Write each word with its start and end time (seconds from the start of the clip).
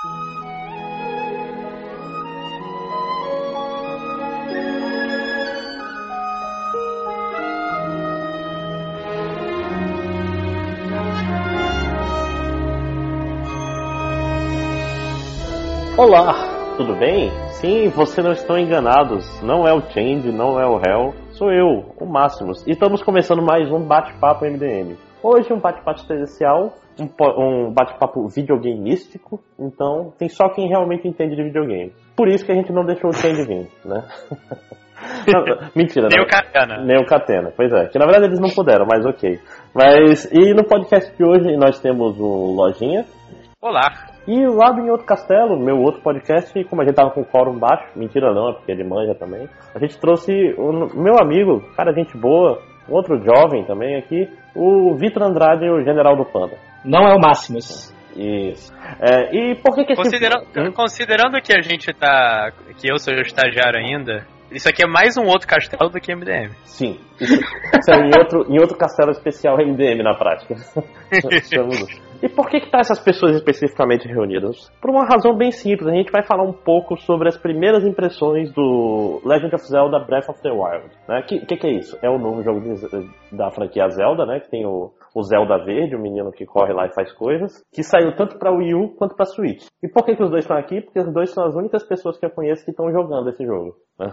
Olá, 0.00 0.14
tudo 16.76 16.94
bem? 16.94 17.32
Sim, 17.54 17.88
vocês 17.88 18.24
não 18.24 18.32
estão 18.32 18.56
enganados. 18.56 19.42
Não 19.42 19.66
é 19.66 19.74
o 19.74 19.80
Change, 19.90 20.30
não 20.30 20.60
é 20.60 20.64
o 20.64 20.80
Hell. 20.80 21.12
Sou 21.32 21.52
eu, 21.52 21.92
o 21.98 22.06
Máximos. 22.06 22.64
E 22.68 22.70
estamos 22.70 23.02
começando 23.02 23.42
mais 23.42 23.68
um 23.72 23.80
bate-papo 23.80 24.44
MDM. 24.44 24.96
Hoje 25.20 25.52
um 25.52 25.58
bate-papo 25.58 25.98
especial, 25.98 26.72
um, 26.98 27.08
um 27.38 27.72
bate-papo 27.72 28.26
videogameístico. 28.28 29.40
Então, 29.58 30.12
tem 30.18 30.28
só 30.28 30.48
quem 30.48 30.68
realmente 30.68 31.06
entende 31.06 31.36
de 31.36 31.42
videogame. 31.42 31.92
Por 32.16 32.28
isso 32.28 32.44
que 32.44 32.52
a 32.52 32.54
gente 32.54 32.72
não 32.72 32.84
deixou 32.84 33.10
o 33.10 33.12
Change 33.12 33.44
vir, 33.46 33.68
né? 33.84 34.04
Não, 35.26 35.44
mentira, 35.76 36.08
Nem 36.10 36.18
não. 36.18 36.24
o 36.24 36.28
Catena. 36.28 36.84
Nem 36.84 36.96
o 36.98 37.06
Catena, 37.06 37.52
pois 37.56 37.72
é. 37.72 37.86
Que 37.86 37.98
na 38.00 38.04
verdade 38.04 38.26
eles 38.26 38.40
não 38.40 38.50
puderam, 38.50 38.84
mas 38.84 39.06
ok. 39.06 39.38
Mas, 39.72 40.24
e 40.32 40.52
no 40.52 40.64
podcast 40.64 41.16
de 41.16 41.24
hoje 41.24 41.56
nós 41.56 41.78
temos 41.78 42.18
o 42.18 42.52
Lojinha. 42.56 43.04
Olá. 43.62 43.88
E 44.26 44.46
lá 44.46 44.70
em 44.76 44.90
outro 44.90 45.06
castelo, 45.06 45.58
meu 45.58 45.78
outro 45.78 46.02
podcast, 46.02 46.52
como 46.64 46.82
a 46.82 46.84
gente 46.84 46.96
tava 46.96 47.10
com 47.10 47.20
o 47.20 47.24
quórum 47.24 47.58
baixo, 47.58 47.96
mentira 47.96 48.32
não, 48.34 48.50
é 48.50 48.52
porque 48.54 48.72
ele 48.72 48.84
manja 48.84 49.14
também. 49.14 49.48
A 49.74 49.78
gente 49.78 49.98
trouxe 49.98 50.32
o 50.58 50.72
meu 51.00 51.18
amigo, 51.18 51.62
cara, 51.76 51.94
gente 51.94 52.16
boa, 52.16 52.60
outro 52.88 53.18
jovem 53.18 53.64
também 53.64 53.96
aqui, 53.96 54.28
o 54.54 54.94
Vitor 54.96 55.22
Andrade, 55.22 55.68
o 55.68 55.82
general 55.82 56.16
do 56.16 56.24
Panda. 56.24 56.56
Não 56.84 57.06
é 57.06 57.14
o 57.14 57.20
Máximos. 57.20 57.92
Isso. 58.16 58.72
É, 59.00 59.34
e 59.34 59.54
por 59.56 59.74
que 59.74 59.84
que 59.84 59.92
esse... 59.92 60.02
Considerando, 60.02 60.46
Hum? 60.56 60.72
considerando 60.72 61.40
que 61.40 61.52
a 61.52 61.62
gente 61.62 61.92
tá. 61.92 62.50
que 62.76 62.90
eu 62.90 62.98
sou 62.98 63.14
estagiário 63.14 63.78
ainda, 63.78 64.26
isso 64.50 64.68
aqui 64.68 64.82
é 64.82 64.86
mais 64.86 65.16
um 65.16 65.24
outro 65.24 65.46
castelo 65.46 65.90
do 65.90 66.00
que 66.00 66.14
MDM. 66.14 66.50
Sim. 66.64 66.98
Isso 67.78 67.90
é 67.90 67.96
em 67.96 68.18
outro, 68.18 68.46
em 68.48 68.60
outro 68.60 68.76
castelo 68.76 69.10
especial 69.10 69.56
MDM 69.58 70.02
na 70.02 70.14
prática. 70.14 70.54
E 72.20 72.28
por 72.28 72.48
que 72.48 72.60
que 72.60 72.68
tá 72.70 72.78
essas 72.80 72.98
pessoas 72.98 73.36
especificamente 73.36 74.08
reunidas? 74.08 74.68
Por 74.80 74.90
uma 74.90 75.04
razão 75.06 75.36
bem 75.36 75.52
simples. 75.52 75.88
A 75.88 75.94
gente 75.94 76.10
vai 76.10 76.24
falar 76.24 76.42
um 76.42 76.52
pouco 76.52 76.96
sobre 76.96 77.28
as 77.28 77.36
primeiras 77.36 77.84
impressões 77.84 78.52
do 78.52 79.20
Legend 79.24 79.54
of 79.54 79.64
Zelda 79.64 80.00
Breath 80.00 80.28
of 80.28 80.42
the 80.42 80.50
Wild. 80.50 80.90
O 81.08 81.22
que, 81.26 81.46
que, 81.46 81.56
que 81.56 81.66
é 81.68 81.72
isso? 81.78 81.96
É 82.02 82.10
o 82.10 82.18
novo 82.18 82.42
jogo 82.42 82.60
de- 82.60 83.36
da 83.36 83.50
franquia 83.52 83.88
Zelda, 83.90 84.26
né? 84.26 84.40
Que 84.40 84.50
tem 84.50 84.66
o, 84.66 84.92
o 85.14 85.22
Zelda 85.22 85.64
Verde, 85.64 85.94
o 85.94 86.00
menino 86.02 86.32
que 86.32 86.44
corre 86.44 86.72
lá 86.72 86.86
e 86.86 86.92
faz 86.94 87.12
coisas, 87.12 87.62
que 87.72 87.84
saiu 87.84 88.14
tanto 88.16 88.36
para 88.36 88.50
Wii 88.50 88.74
U 88.74 88.88
quanto 88.96 89.14
para 89.14 89.26
Switch. 89.26 89.66
E 89.80 89.86
por 89.88 90.04
que, 90.04 90.16
que 90.16 90.22
os 90.24 90.30
dois 90.30 90.42
estão 90.44 90.56
aqui? 90.56 90.80
Porque 90.80 90.98
os 90.98 91.12
dois 91.12 91.30
são 91.30 91.44
as 91.44 91.54
únicas 91.54 91.84
pessoas 91.86 92.18
que 92.18 92.26
eu 92.26 92.30
conheço 92.30 92.64
que 92.64 92.72
estão 92.72 92.90
jogando 92.90 93.28
esse 93.30 93.44
jogo. 93.46 93.76
né? 93.96 94.12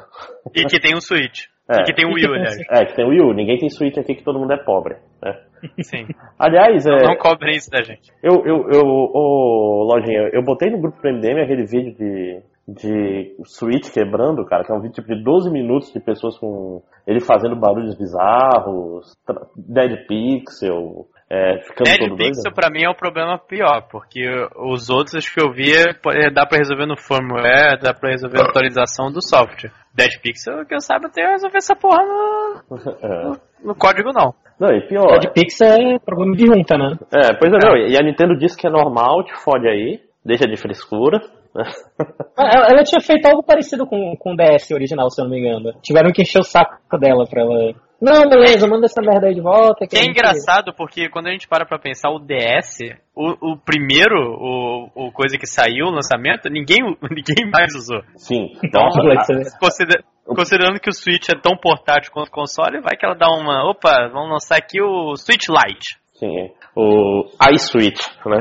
E 0.53 0.63
que 0.65 0.79
tem 0.79 0.95
um 0.95 1.01
Switch. 1.01 1.45
É. 1.69 1.81
E 1.81 1.83
que 1.85 1.93
tem 1.93 2.05
um 2.05 2.13
Wii 2.13 2.27
U, 2.27 2.33
aliás. 2.33 2.57
É, 2.69 2.85
que 2.85 2.95
tem 2.95 3.05
o 3.05 3.09
Wii 3.09 3.21
U. 3.21 3.33
Ninguém 3.33 3.57
tem 3.57 3.69
Switch 3.69 3.97
aqui 3.97 4.15
que 4.15 4.23
todo 4.23 4.39
mundo 4.39 4.53
é 4.53 4.57
pobre. 4.63 4.97
né? 5.21 5.39
Sim. 5.81 6.05
Aliás, 6.37 6.85
é, 6.85 7.03
Não 7.03 7.15
cobrem 7.17 7.55
isso 7.55 7.71
da 7.71 7.81
gente. 7.81 8.11
eu, 8.21 8.43
eu, 8.45 8.69
eu, 8.71 8.83
ô, 8.85 9.83
Lojinha, 9.91 10.29
eu 10.31 10.43
botei 10.43 10.69
no 10.69 10.79
grupo 10.79 11.01
do 11.01 11.09
MDM 11.11 11.41
aquele 11.41 11.65
vídeo 11.65 11.95
de, 11.95 12.41
de 12.67 13.35
Switch 13.45 13.91
quebrando, 13.91 14.45
cara, 14.45 14.63
que 14.63 14.71
é 14.71 14.75
um 14.75 14.81
vídeo 14.81 14.93
tipo 14.93 15.07
de 15.07 15.23
12 15.23 15.51
minutos 15.51 15.91
de 15.91 15.99
pessoas 15.99 16.37
com 16.37 16.83
ele 17.07 17.19
fazendo 17.19 17.55
barulhos 17.55 17.97
bizarros, 17.97 19.13
Dead 19.57 20.05
Pixel, 20.07 21.07
é, 21.29 21.57
ficando 21.63 21.85
Dead 21.85 21.97
todo 21.99 22.09
doido. 22.09 22.17
Pixel 22.35 22.53
pra 22.53 22.69
mim 22.69 22.83
é 22.83 22.89
um 22.89 22.93
problema 22.93 23.37
pior, 23.39 23.87
porque 23.89 24.23
os 24.57 24.89
outros 24.89 25.27
que 25.27 25.41
eu 25.41 25.51
via 25.51 25.93
pode- 26.01 26.29
dá 26.33 26.45
pra 26.45 26.57
resolver 26.59 26.85
no 26.85 26.95
firmware, 26.97 27.79
dá 27.81 27.93
pra 27.93 28.11
resolver 28.11 28.37
na 28.37 28.45
atualização 28.49 29.11
do 29.11 29.21
software. 29.21 29.71
Dead 29.93 30.11
Pixel, 30.21 30.65
que 30.65 30.75
eu 30.75 30.79
saiba, 30.81 31.09
tem 31.09 31.23
que 31.25 31.31
resolver 31.31 31.57
essa 31.57 31.75
porra 31.75 32.03
no, 32.05 32.61
É. 33.01 33.31
no 33.63 33.75
código 33.75 34.11
não. 34.13 34.33
Não, 34.59 34.69
e 34.73 34.87
pior. 34.87 35.19
É 35.19 35.99
problema 36.05 36.35
de 36.35 36.45
junta, 36.45 36.77
né? 36.77 36.95
É, 37.13 37.33
pois 37.37 37.51
é, 37.51 37.57
não, 37.67 37.75
e 37.75 37.97
a 37.97 38.03
Nintendo 38.03 38.37
diz 38.37 38.55
que 38.55 38.67
é 38.67 38.69
normal, 38.69 39.23
te 39.25 39.33
fode 39.43 39.67
aí, 39.67 39.99
deixa 40.23 40.45
de 40.47 40.55
frescura. 40.57 41.19
né? 41.53 41.63
Ah, 42.37 42.49
Ela, 42.53 42.67
ela 42.71 42.83
tinha 42.83 42.99
feito 42.99 43.25
algo 43.27 43.41
parecido 43.43 43.87
com, 43.87 44.13
com 44.19 44.33
o 44.33 44.35
DS 44.35 44.69
original, 44.73 45.09
se 45.09 45.21
eu 45.21 45.25
não 45.25 45.31
me 45.31 45.39
engano. 45.39 45.71
Tiveram 45.81 46.11
que 46.11 46.21
encher 46.21 46.39
o 46.39 46.43
saco 46.43 46.75
dela 46.99 47.23
pra 47.29 47.41
ela. 47.43 47.73
Não, 48.01 48.27
beleza, 48.29 48.67
manda 48.67 48.85
essa 48.85 49.01
merda 49.01 49.27
aí 49.27 49.33
de 49.33 49.41
volta. 49.41 49.87
que 49.87 49.97
a 49.97 50.01
é 50.01 50.05
engraçado 50.05 50.73
porque 50.75 51.09
quando 51.09 51.27
a 51.27 51.31
gente 51.31 51.47
para 51.47 51.65
pra 51.65 51.79
pensar 51.79 52.09
o 52.09 52.19
DS, 52.19 52.79
o, 53.15 53.53
o 53.53 53.57
primeiro, 53.57 54.15
o, 54.15 54.89
o 55.07 55.11
coisa 55.11 55.37
que 55.37 55.47
saiu, 55.47 55.85
o 55.87 55.91
lançamento, 55.91 56.49
ninguém, 56.49 56.79
ninguém 57.09 57.49
mais 57.51 57.73
usou. 57.75 58.01
Sim. 58.17 58.51
Então, 58.63 58.83
vê. 58.89 59.43
consider- 59.59 60.03
considerando 60.25 60.79
que 60.79 60.89
o 60.89 60.93
Switch 60.93 61.29
é 61.29 61.39
tão 61.39 61.55
portátil 61.57 62.11
quanto 62.11 62.27
o 62.27 62.31
console, 62.31 62.81
vai 62.81 62.97
que 62.97 63.05
ela 63.05 63.15
dá 63.15 63.27
uma. 63.29 63.69
Opa, 63.69 64.09
vamos 64.11 64.31
lançar 64.31 64.57
aqui 64.57 64.81
o 64.81 65.15
Switch 65.15 65.47
Lite. 65.49 65.97
Sim, 66.15 66.27
é. 66.39 66.49
o 66.77 67.25
iSwitch, 67.51 67.99
né? 68.25 68.39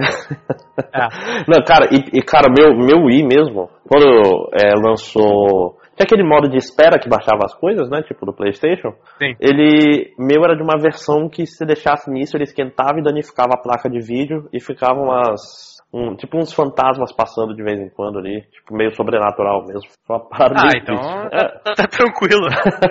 É. 0.95 1.09
Não, 1.51 1.65
cara, 1.67 1.89
e, 1.91 2.19
e, 2.19 2.23
cara, 2.23 2.47
meu, 2.57 2.73
meu 2.77 3.05
Wii 3.07 3.25
mesmo, 3.27 3.69
quando 3.89 4.49
é, 4.55 4.73
lançou. 4.81 5.77
Tinha 5.97 6.05
aquele 6.05 6.25
modo 6.25 6.49
de 6.49 6.57
espera 6.57 6.99
que 6.99 7.09
baixava 7.09 7.45
as 7.45 7.55
coisas, 7.55 7.89
né? 7.89 8.03
Tipo 8.03 8.27
do 8.27 8.33
PlayStation. 8.35 8.91
Sim. 9.19 9.35
Ele. 9.41 10.13
Meu 10.19 10.45
era 10.45 10.57
de 10.57 10.63
uma 10.63 10.79
versão 10.81 11.29
que 11.29 11.47
se 11.47 11.65
deixasse 11.65 12.11
nisso, 12.11 12.37
ele 12.37 12.45
esquentava 12.45 12.99
e 12.99 13.03
danificava 13.03 13.53
a 13.55 13.63
placa 13.63 13.89
de 13.89 14.01
vídeo 14.01 14.49
e 14.53 14.61
ficavam 14.61 15.05
umas. 15.05 15.73
Um, 15.97 16.17
tipo 16.17 16.37
uns 16.37 16.53
fantasmas 16.53 17.15
passando 17.15 17.55
de 17.55 17.63
vez 17.63 17.79
em 17.79 17.89
quando 17.89 18.19
ali, 18.19 18.41
tipo 18.51 18.75
meio 18.75 18.91
sobrenatural 18.97 19.65
mesmo. 19.65 19.89
Uma 20.09 20.19
parada 20.29 20.67
Ah, 20.67 20.71
então 20.77 20.97
tá, 20.97 21.61
tá- 21.63 21.75
tá 21.77 21.87
tranquilo. 21.87 22.49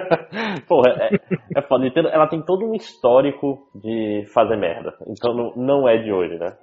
Porra, 0.70 0.90
é, 1.02 1.10
é 1.58 1.62
foda. 1.64 1.84
Nintendo, 1.84 2.08
ela 2.08 2.28
tem 2.30 2.42
todo 2.42 2.66
um 2.66 2.74
histórico 2.74 3.68
de 3.76 4.24
fazer 4.34 4.56
merda. 4.56 4.94
Então 5.06 5.34
não, 5.36 5.52
não 5.58 5.90
é 5.90 5.98
de 5.98 6.14
hoje, 6.14 6.38
né? 6.40 6.54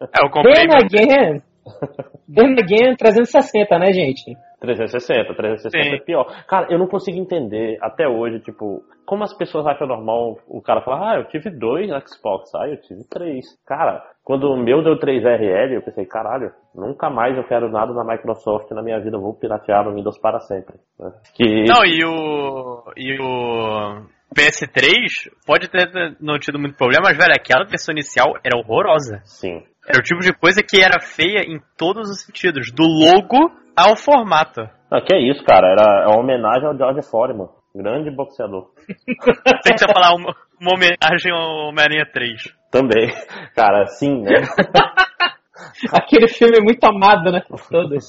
É, 0.00 0.24
eu 0.24 0.30
comprei. 0.30 0.52
Then 0.66 0.74
again. 0.74 1.42
Then 2.28 2.52
again 2.60 2.96
360, 2.96 3.78
né, 3.78 3.92
gente? 3.92 4.36
360, 4.62 5.34
360 5.34 5.70
Sim. 5.70 5.94
é 5.94 5.98
pior. 6.00 6.24
Cara, 6.46 6.68
eu 6.70 6.78
não 6.78 6.86
consigo 6.86 7.18
entender 7.18 7.76
até 7.82 8.06
hoje, 8.08 8.40
tipo, 8.40 8.82
como 9.04 9.24
as 9.24 9.36
pessoas 9.36 9.66
acham 9.66 9.86
normal 9.86 10.38
o 10.46 10.62
cara 10.62 10.80
falar, 10.82 11.12
ah, 11.12 11.18
eu 11.18 11.24
tive 11.24 11.50
dois 11.50 11.90
Xbox, 12.08 12.54
ah, 12.54 12.68
eu 12.68 12.80
tive 12.80 13.02
três. 13.10 13.44
Cara, 13.66 14.02
quando 14.24 14.44
o 14.44 14.56
meu 14.56 14.82
deu 14.82 14.98
3RL, 14.98 15.72
eu 15.72 15.82
pensei, 15.82 16.06
caralho, 16.06 16.52
nunca 16.74 17.10
mais 17.10 17.36
eu 17.36 17.44
quero 17.44 17.70
nada 17.70 17.92
da 17.92 18.04
Microsoft 18.04 18.70
na 18.70 18.82
minha 18.82 19.00
vida, 19.00 19.16
eu 19.16 19.20
vou 19.20 19.34
piratear 19.34 19.88
o 19.88 19.94
Windows 19.94 20.18
para 20.18 20.38
sempre. 20.40 20.76
né? 20.98 21.10
Que... 21.34 21.64
Não, 21.64 21.84
e 21.84 22.04
o. 22.04 22.84
E 22.96 23.20
o. 23.20 24.22
PS3 24.32 25.30
pode 25.46 25.68
ter 25.68 26.16
não 26.18 26.38
tido 26.38 26.58
muito 26.58 26.76
problema, 26.76 27.08
mas, 27.08 27.18
velho, 27.18 27.34
aquela 27.36 27.66
versão 27.66 27.92
inicial 27.92 28.32
era 28.42 28.56
horrorosa. 28.56 29.20
Sim. 29.24 29.62
Era 29.86 29.98
o 29.98 30.02
tipo 30.02 30.20
de 30.20 30.32
coisa 30.32 30.62
que 30.62 30.80
era 30.80 31.00
feia 31.00 31.42
em 31.42 31.60
todos 31.76 32.08
os 32.08 32.22
sentidos, 32.22 32.72
do 32.72 32.84
logo 32.84 33.50
ao 33.76 33.96
formato. 33.96 34.62
Não, 34.90 35.00
que 35.00 35.14
é 35.14 35.20
isso, 35.20 35.42
cara, 35.44 35.68
era 35.68 36.08
uma 36.08 36.20
homenagem 36.20 36.66
ao 36.66 36.76
George 36.76 37.02
Foreman, 37.08 37.48
grande 37.74 38.10
boxeador. 38.10 38.70
Tem 39.64 39.74
que 39.74 39.92
falar 39.92 40.14
uma, 40.14 40.34
uma 40.60 40.74
homenagem 40.74 41.32
ao 41.32 41.68
Homem-Aranha 41.68 42.06
3. 42.12 42.54
Também. 42.70 43.10
Cara, 43.54 43.86
sim, 43.86 44.22
né? 44.22 44.42
Aquele 45.92 46.28
filme 46.28 46.58
é 46.58 46.62
muito 46.62 46.84
amado, 46.84 47.30
né? 47.30 47.42
Por 47.48 47.60
todos. 47.68 48.06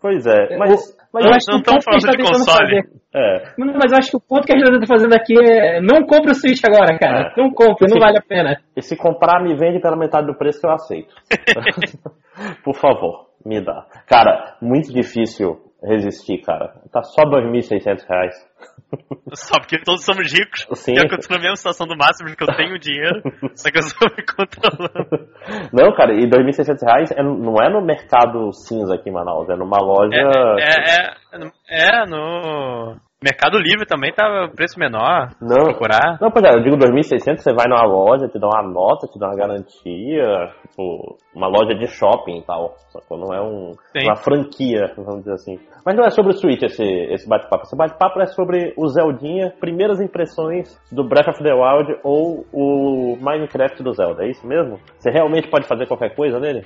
Pois 0.00 0.26
é, 0.26 0.56
mas... 0.56 0.96
mas 1.12 1.24
eu 1.24 1.32
acho 1.32 1.46
que 1.46 1.52
não 1.52 1.58
o 1.58 1.62
ponto 1.62 1.84
que 1.84 1.90
a 1.90 1.92
gente 1.98 2.06
tá 2.06 2.12
tentando 2.12 2.38
console. 2.38 2.82
fazer- 2.82 3.00
é, 3.12 3.54
Não, 3.58 3.66
mas 3.74 3.90
eu 3.92 3.98
acho 3.98 4.10
que 4.10 4.16
o 4.16 4.20
ponto 4.20 4.46
que 4.46 4.52
a 4.52 4.56
gente 4.58 4.80
tá 4.80 4.86
fazendo 4.86 5.14
aqui 5.14 5.34
é. 5.36 5.80
Não 5.80 6.02
compre 6.06 6.30
o 6.30 6.34
Switch 6.34 6.60
agora, 6.64 6.96
cara. 6.98 7.32
É. 7.36 7.40
Não 7.40 7.50
compre, 7.50 7.88
não 7.90 7.98
vale 7.98 8.18
a 8.18 8.22
pena. 8.22 8.56
E 8.76 8.82
se 8.82 8.96
comprar, 8.96 9.42
me 9.42 9.56
vende 9.56 9.80
pela 9.80 9.96
metade 9.96 10.26
do 10.28 10.34
preço 10.36 10.60
que 10.60 10.66
eu 10.66 10.72
aceito. 10.72 11.12
Por 12.64 12.74
favor, 12.74 13.26
me 13.44 13.60
dá. 13.60 13.86
Cara, 14.06 14.56
muito 14.62 14.92
difícil 14.92 15.58
resistir, 15.82 16.38
cara. 16.42 16.74
Tá 16.92 17.02
só 17.02 17.22
2.600 17.24 18.06
reais. 18.08 18.50
Só 19.32 19.58
porque 19.60 19.80
todos 19.82 20.04
somos 20.04 20.32
ricos. 20.32 20.66
Sim. 20.74 20.94
Eu 20.96 21.08
continuo 21.08 21.38
na 21.38 21.42
mesma 21.42 21.56
situação 21.56 21.86
do 21.86 21.96
máximo, 21.96 22.28
porque 22.28 22.42
eu 22.42 22.56
tenho 22.56 22.78
dinheiro, 22.78 23.22
só 23.54 23.70
que 23.70 23.78
eu 23.78 23.82
só 23.82 24.04
me 24.04 24.24
controlando. 24.26 25.28
Não, 25.72 25.94
cara, 25.94 26.12
e 26.12 26.28
2.600 26.28 26.84
reais 26.84 27.10
é- 27.12 27.22
não 27.22 27.54
é 27.62 27.70
no 27.70 27.80
mercado 27.80 28.52
cinza 28.52 28.94
aqui 28.96 29.08
em 29.08 29.12
Manaus, 29.12 29.48
é 29.48 29.56
numa 29.56 29.78
loja... 29.78 30.16
É, 30.58 31.06
é, 31.30 32.02
é, 32.02 32.06
no 32.06 33.00
Mercado 33.22 33.58
Livre 33.58 33.84
também 33.84 34.10
tá 34.14 34.48
preço 34.56 34.80
menor. 34.80 35.28
Não. 35.42 35.64
Procurar. 35.64 36.16
Não, 36.18 36.30
pois 36.30 36.42
é, 36.42 36.54
eu 36.54 36.62
digo 36.62 36.76
2.600, 36.76 37.36
você 37.36 37.52
vai 37.52 37.66
numa 37.68 37.84
loja, 37.84 38.28
te 38.28 38.38
dá 38.38 38.48
uma 38.48 38.62
nota, 38.62 39.06
te 39.06 39.18
dá 39.18 39.26
uma 39.28 39.36
garantia, 39.36 40.54
tipo, 40.62 41.18
uma 41.34 41.46
loja 41.46 41.74
de 41.74 41.86
shopping 41.86 42.38
e 42.38 42.42
tal. 42.46 42.76
Sacou? 42.88 43.18
Não 43.18 43.34
é 43.34 43.42
um, 43.42 43.72
uma 44.04 44.16
franquia, 44.16 44.90
vamos 44.96 45.18
dizer 45.18 45.34
assim. 45.34 45.58
Mas 45.84 45.96
não 45.96 46.04
é 46.04 46.10
sobre 46.10 46.32
o 46.32 46.34
Switch 46.34 46.62
esse, 46.62 46.82
esse 46.82 47.28
bate-papo. 47.28 47.64
Esse 47.64 47.76
bate-papo 47.76 48.22
é 48.22 48.26
sobre 48.26 48.72
o 48.74 48.88
Zeldinha, 48.88 49.52
primeiras 49.60 50.00
impressões 50.00 50.74
do 50.90 51.04
Breath 51.04 51.28
of 51.28 51.42
the 51.42 51.52
Wild 51.52 52.00
ou 52.02 52.46
o 52.50 53.18
Minecraft 53.20 53.82
do 53.82 53.92
Zelda, 53.92 54.24
é 54.24 54.30
isso 54.30 54.46
mesmo? 54.46 54.80
Você 54.98 55.10
realmente 55.10 55.50
pode 55.50 55.66
fazer 55.66 55.86
qualquer 55.86 56.14
coisa 56.14 56.40
nele? 56.40 56.64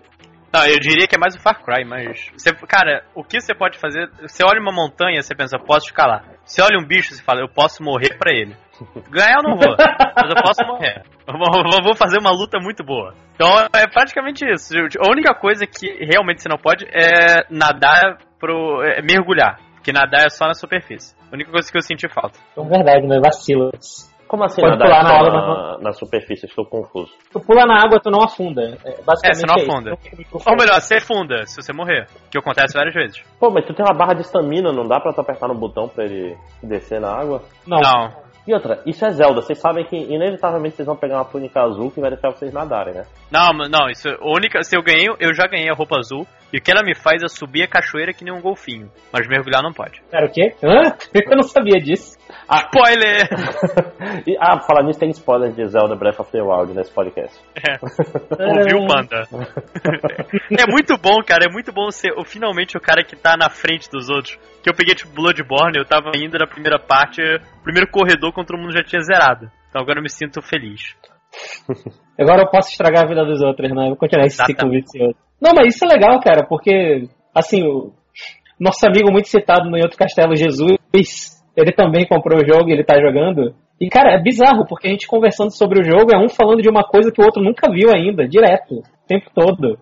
Não, 0.55 0.65
eu 0.67 0.79
diria 0.79 1.09
que 1.09 1.17
é 1.17 1.19
mais 1.19 1.35
o 1.35 1.41
Far 1.41 1.61
Cry, 1.65 1.85
mas. 1.85 2.31
Você, 2.33 2.55
cara, 2.69 3.03
o 3.13 3.25
que 3.25 3.41
você 3.41 3.53
pode 3.53 3.77
fazer? 3.77 4.09
Você 4.23 4.45
olha 4.45 4.61
uma 4.61 4.71
montanha, 4.71 5.21
você 5.21 5.35
pensa, 5.35 5.59
posso 5.59 5.87
escalar. 5.87 6.23
Você 6.45 6.63
olha 6.63 6.79
um 6.79 6.87
bicho, 6.87 7.13
você 7.13 7.21
fala, 7.25 7.41
eu 7.41 7.49
posso 7.49 7.83
morrer 7.83 8.17
pra 8.17 8.33
ele. 8.33 8.55
Ganhar 9.11 9.39
eu 9.39 9.43
não 9.43 9.57
vou, 9.57 9.75
mas 9.77 10.31
eu 10.31 10.43
posso 10.43 10.65
morrer. 10.65 11.03
Eu 11.27 11.83
vou, 11.83 11.97
fazer 11.97 12.19
uma 12.21 12.31
luta 12.31 12.59
muito 12.61 12.85
boa. 12.85 13.15
Então 13.35 13.49
é 13.75 13.89
praticamente 13.89 14.45
isso. 14.45 14.75
A 15.01 15.11
única 15.11 15.35
coisa 15.35 15.67
que 15.67 15.87
realmente 16.05 16.43
você 16.43 16.49
não 16.49 16.59
pode 16.59 16.85
é 16.87 17.47
nadar 17.51 18.19
pro. 18.39 18.81
É 18.85 19.03
mergulhar. 19.03 19.59
Porque 19.75 19.93
nadar 19.93 20.25
é 20.27 20.29
só 20.29 20.47
na 20.47 20.55
superfície. 20.55 21.17
A 21.31 21.35
única 21.35 21.51
coisa 21.51 21.71
que 21.71 21.77
eu 21.77 21.83
senti 21.83 22.09
falta. 22.09 22.39
É 22.57 22.63
verdade, 22.63 23.07
mas 23.09 23.21
vacila. 23.21 23.71
Como 24.35 24.47
assim 24.47 24.61
Pode 24.63 24.77
nadar 24.77 24.89
pular 24.89 25.05
na 25.05 25.17
água, 25.17 25.31
na, 25.31 25.73
mas 25.75 25.83
na 25.83 25.93
superfície? 25.93 26.47
Estou 26.47 26.67
confuso. 26.67 27.13
Tu 27.33 27.39
pula 27.39 27.65
na 27.67 27.77
água, 27.85 28.01
tu 28.03 28.11
não 28.11 28.21
afunda. 28.21 28.63
É, 28.85 29.01
basicamente 29.01 29.27
É, 29.27 29.35
você 29.35 29.47
não 29.47 29.55
afunda. 29.55 29.91
Muito 29.91 30.29
Ou 30.35 30.57
melhor, 30.57 30.81
você 30.81 30.99
funda 30.99 31.47
se 31.47 31.63
você 31.63 31.73
morrer. 31.73 32.09
Que 32.33 32.39
acontece 32.39 32.77
várias 32.77 32.93
vezes. 32.93 33.23
Pô, 33.39 33.49
mas 33.49 33.65
tu 33.65 33.73
tem 33.73 33.87
uma 33.89 33.97
barra 33.97 34.15
de 34.15 34.23
estamina, 34.23 34.73
não 34.73 34.89
dá 34.89 34.99
pra 34.99 35.13
tu 35.13 35.21
apertar 35.21 35.47
no 35.47 35.55
botão 35.55 35.87
pra 35.87 36.03
ele 36.05 36.37
descer 36.61 37.01
na 37.01 37.13
água? 37.13 37.43
Não. 37.65 37.79
Não. 37.79 38.25
E 38.45 38.53
outra, 38.53 38.83
isso 38.85 39.07
é 39.07 39.11
Zelda. 39.11 39.41
Vocês 39.41 39.59
sabem 39.61 39.87
que 39.87 39.97
inevitavelmente 39.97 40.75
vocês 40.75 40.87
vão 40.87 40.97
pegar 40.97 41.19
uma 41.19 41.25
túnica 41.25 41.63
azul 41.63 41.93
que 41.93 42.01
vai 42.01 42.11
deixar 42.11 42.31
vocês 42.31 42.53
nadarem, 42.53 42.93
né? 42.93 43.05
Não, 43.31 43.51
mas- 43.57 43.71
não, 43.71 43.89
isso. 43.89 44.09
A 44.09 44.37
única. 44.37 44.65
Se 44.65 44.77
eu 44.77 44.83
ganhei, 44.83 45.07
eu 45.21 45.33
já 45.33 45.47
ganhei 45.47 45.71
a 45.71 45.75
roupa 45.75 45.97
azul. 45.97 46.27
E 46.55 46.59
o 46.59 46.63
que 46.63 46.71
ela 46.71 46.85
me 46.85 46.95
faz 46.95 47.21
é 47.21 47.27
subir 47.27 47.65
a 47.65 47.67
cachoeira 47.67 48.13
que 48.13 48.23
nem 48.23 48.33
um 48.33 48.41
golfinho. 48.41 48.89
Mas 49.13 49.27
mergulhar 49.27 49.61
não 49.61 49.73
pode. 49.73 50.01
Pera, 50.09 50.25
o 50.27 50.31
quê? 50.31 50.55
Hã? 50.63 50.95
Eu 51.13 51.37
não 51.37 51.43
sabia 51.43 51.81
disso. 51.83 52.17
Spoiler! 52.49 53.29
E, 54.27 54.37
ah, 54.39 54.61
falar 54.61 54.85
nisso 54.85 55.01
tem 55.01 55.11
spoiler 55.11 55.51
de 55.53 55.67
Zelda 55.67 55.97
Breath 55.97 56.21
of 56.21 56.31
the 56.31 56.41
Wild 56.41 56.73
nesse 56.75 56.93
podcast. 56.93 57.37
É. 57.57 57.77
Ouviu, 58.61 58.87
panda? 58.87 59.25
é 60.57 60.71
muito 60.71 60.97
bom, 60.97 61.17
cara. 61.27 61.47
É 61.49 61.53
muito 61.53 61.73
bom 61.73 61.91
ser 61.91 62.13
o- 62.17 62.25
finalmente 62.25 62.77
o 62.77 62.81
cara 62.81 63.03
que 63.05 63.17
tá 63.17 63.37
na 63.37 63.51
frente 63.51 63.91
dos 63.91 64.09
outros. 64.09 64.39
Que 64.63 64.71
eu 64.71 64.75
peguei, 64.75 64.95
tipo, 64.95 65.13
Bloodborne, 65.13 65.77
eu 65.79 65.85
tava 65.85 66.13
indo 66.17 66.39
na 66.39 66.47
primeira 66.47 66.79
parte, 66.79 67.21
primeiro 67.65 67.91
corredor 67.91 68.33
contra 68.33 68.57
o 68.57 68.61
mundo 68.61 68.73
já 68.73 68.85
tinha 68.85 69.03
zerado. 69.03 69.51
Então 69.69 69.83
agora 69.83 69.99
eu 69.99 70.03
me 70.03 70.11
sinto 70.11 70.41
feliz. 70.41 70.95
Agora 72.19 72.43
eu 72.43 72.51
posso 72.51 72.71
estragar 72.71 73.05
a 73.05 73.09
vida 73.09 73.25
dos 73.25 73.43
outros, 73.43 73.71
né? 73.71 73.85
Eu 73.85 73.89
vou 73.89 73.97
continuar 73.97 74.27
esse 74.27 74.45
ciclo 74.45 74.71
vicioso. 74.71 75.17
Não, 75.41 75.53
mas 75.55 75.75
isso 75.75 75.85
é 75.85 75.89
legal, 75.89 76.21
cara, 76.21 76.47
porque, 76.47 77.09
assim, 77.35 77.63
o 77.67 77.93
nosso 78.59 78.87
amigo 78.87 79.11
muito 79.11 79.29
citado 79.29 79.69
no 79.69 79.77
Outro 79.77 79.99
Castelo, 79.99 80.37
Jesus, 80.37 80.79
ele 81.57 81.73
também 81.73 82.07
comprou 82.07 82.39
o 82.39 82.47
jogo 82.47 82.71
e 82.71 82.73
ele 82.73 82.85
tá 82.85 82.95
jogando. 83.01 83.55
E, 83.81 83.89
cara, 83.89 84.15
é 84.15 84.23
bizarro, 84.23 84.65
porque 84.67 84.87
a 84.87 84.91
gente 84.91 85.07
conversando 85.07 85.51
sobre 85.51 85.81
o 85.81 85.85
jogo 85.85 86.15
é 86.15 86.19
um 86.19 86.29
falando 86.29 86.63
de 86.63 86.71
uma 86.71 86.85
coisa 86.85 87.11
que 87.11 87.21
o 87.21 87.25
outro 87.25 87.43
nunca 87.43 87.71
viu 87.71 87.91
ainda, 87.95 88.27
direto, 88.27 88.77
o 88.77 89.07
tempo 89.09 89.27
todo. 89.35 89.79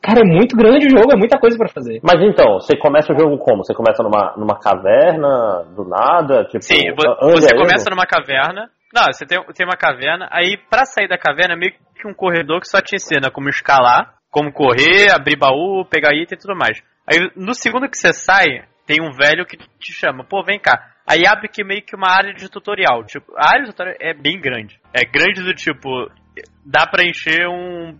Cara, 0.00 0.20
é 0.20 0.24
muito 0.24 0.54
grande 0.54 0.86
o 0.86 0.90
jogo, 0.90 1.12
é 1.12 1.16
muita 1.16 1.38
coisa 1.38 1.56
pra 1.56 1.68
fazer. 1.68 1.98
Mas 2.02 2.20
então, 2.22 2.60
você 2.60 2.76
começa 2.76 3.12
o 3.12 3.18
jogo 3.18 3.38
como? 3.38 3.64
Você 3.64 3.74
começa 3.74 4.02
numa, 4.02 4.34
numa 4.36 4.58
caverna, 4.58 5.64
do 5.74 5.84
nada? 5.84 6.44
Tipo, 6.44 6.62
Sim, 6.62 6.92
você 6.94 7.56
começa 7.56 7.90
numa 7.90 8.06
caverna. 8.06 8.68
Não, 8.92 9.04
você 9.10 9.24
tem, 9.24 9.42
tem 9.54 9.66
uma 9.66 9.76
caverna, 9.76 10.28
aí 10.30 10.56
pra 10.68 10.84
sair 10.84 11.08
da 11.08 11.16
caverna 11.16 11.54
é 11.54 11.56
meio 11.56 11.72
que 11.94 12.06
um 12.06 12.14
corredor 12.14 12.60
que 12.60 12.68
só 12.68 12.80
te 12.80 12.94
ensina 12.94 13.30
como 13.30 13.48
escalar, 13.48 14.14
como 14.30 14.52
correr, 14.52 15.10
abrir 15.12 15.38
baú, 15.38 15.84
pegar 15.84 16.14
item 16.14 16.36
e 16.36 16.40
tudo 16.40 16.56
mais. 16.56 16.82
Aí 17.06 17.30
no 17.36 17.54
segundo 17.54 17.88
que 17.88 17.96
você 17.96 18.12
sai, 18.12 18.64
tem 18.86 18.98
um 19.00 19.12
velho 19.12 19.46
que 19.46 19.56
te 19.56 19.92
chama, 19.92 20.24
pô, 20.24 20.42
vem 20.44 20.58
cá. 20.58 20.92
Aí 21.06 21.26
abre 21.26 21.48
que 21.48 21.64
meio 21.64 21.82
que 21.82 21.96
uma 21.96 22.08
área 22.08 22.32
de 22.32 22.48
tutorial. 22.48 23.04
Tipo, 23.04 23.32
a 23.36 23.48
área 23.48 23.64
de 23.64 23.70
tutorial 23.70 23.96
é 24.00 24.14
bem 24.14 24.40
grande. 24.40 24.80
É 24.94 25.04
grande 25.04 25.42
do 25.42 25.52
tipo, 25.52 25.88
dá 26.64 26.86
pra 26.86 27.04
encher 27.04 27.46
um, 27.48 27.98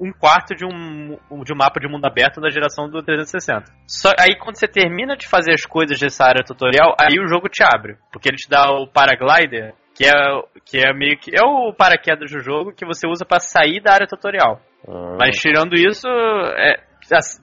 um 0.00 0.12
quarto 0.12 0.54
de 0.54 0.64
um, 0.64 1.18
de 1.42 1.52
um 1.52 1.56
mapa 1.56 1.80
de 1.80 1.88
mundo 1.88 2.06
aberto 2.06 2.40
da 2.40 2.48
geração 2.48 2.88
do 2.88 3.02
360. 3.02 3.64
Só, 3.86 4.10
aí 4.18 4.36
quando 4.38 4.56
você 4.56 4.68
termina 4.68 5.16
de 5.16 5.26
fazer 5.26 5.52
as 5.52 5.66
coisas 5.66 5.98
dessa 5.98 6.24
área 6.24 6.44
tutorial, 6.44 6.94
aí 7.00 7.18
o 7.18 7.26
jogo 7.26 7.48
te 7.48 7.62
abre. 7.62 7.96
Porque 8.12 8.28
ele 8.28 8.36
te 8.36 8.48
dá 8.48 8.70
o 8.70 8.86
paraglider, 8.86 9.74
que 9.98 10.04
é, 10.06 10.12
que 10.64 10.78
é 10.78 10.94
meio 10.94 11.18
que. 11.18 11.32
É 11.36 11.44
o 11.44 11.72
paraquedas 11.72 12.30
do 12.30 12.38
jogo 12.38 12.72
que 12.72 12.86
você 12.86 13.08
usa 13.08 13.24
pra 13.26 13.40
sair 13.40 13.82
da 13.82 13.92
área 13.92 14.06
tutorial. 14.06 14.60
Hum. 14.86 15.16
Mas 15.18 15.36
tirando 15.36 15.74
isso, 15.74 16.06
é, 16.06 16.76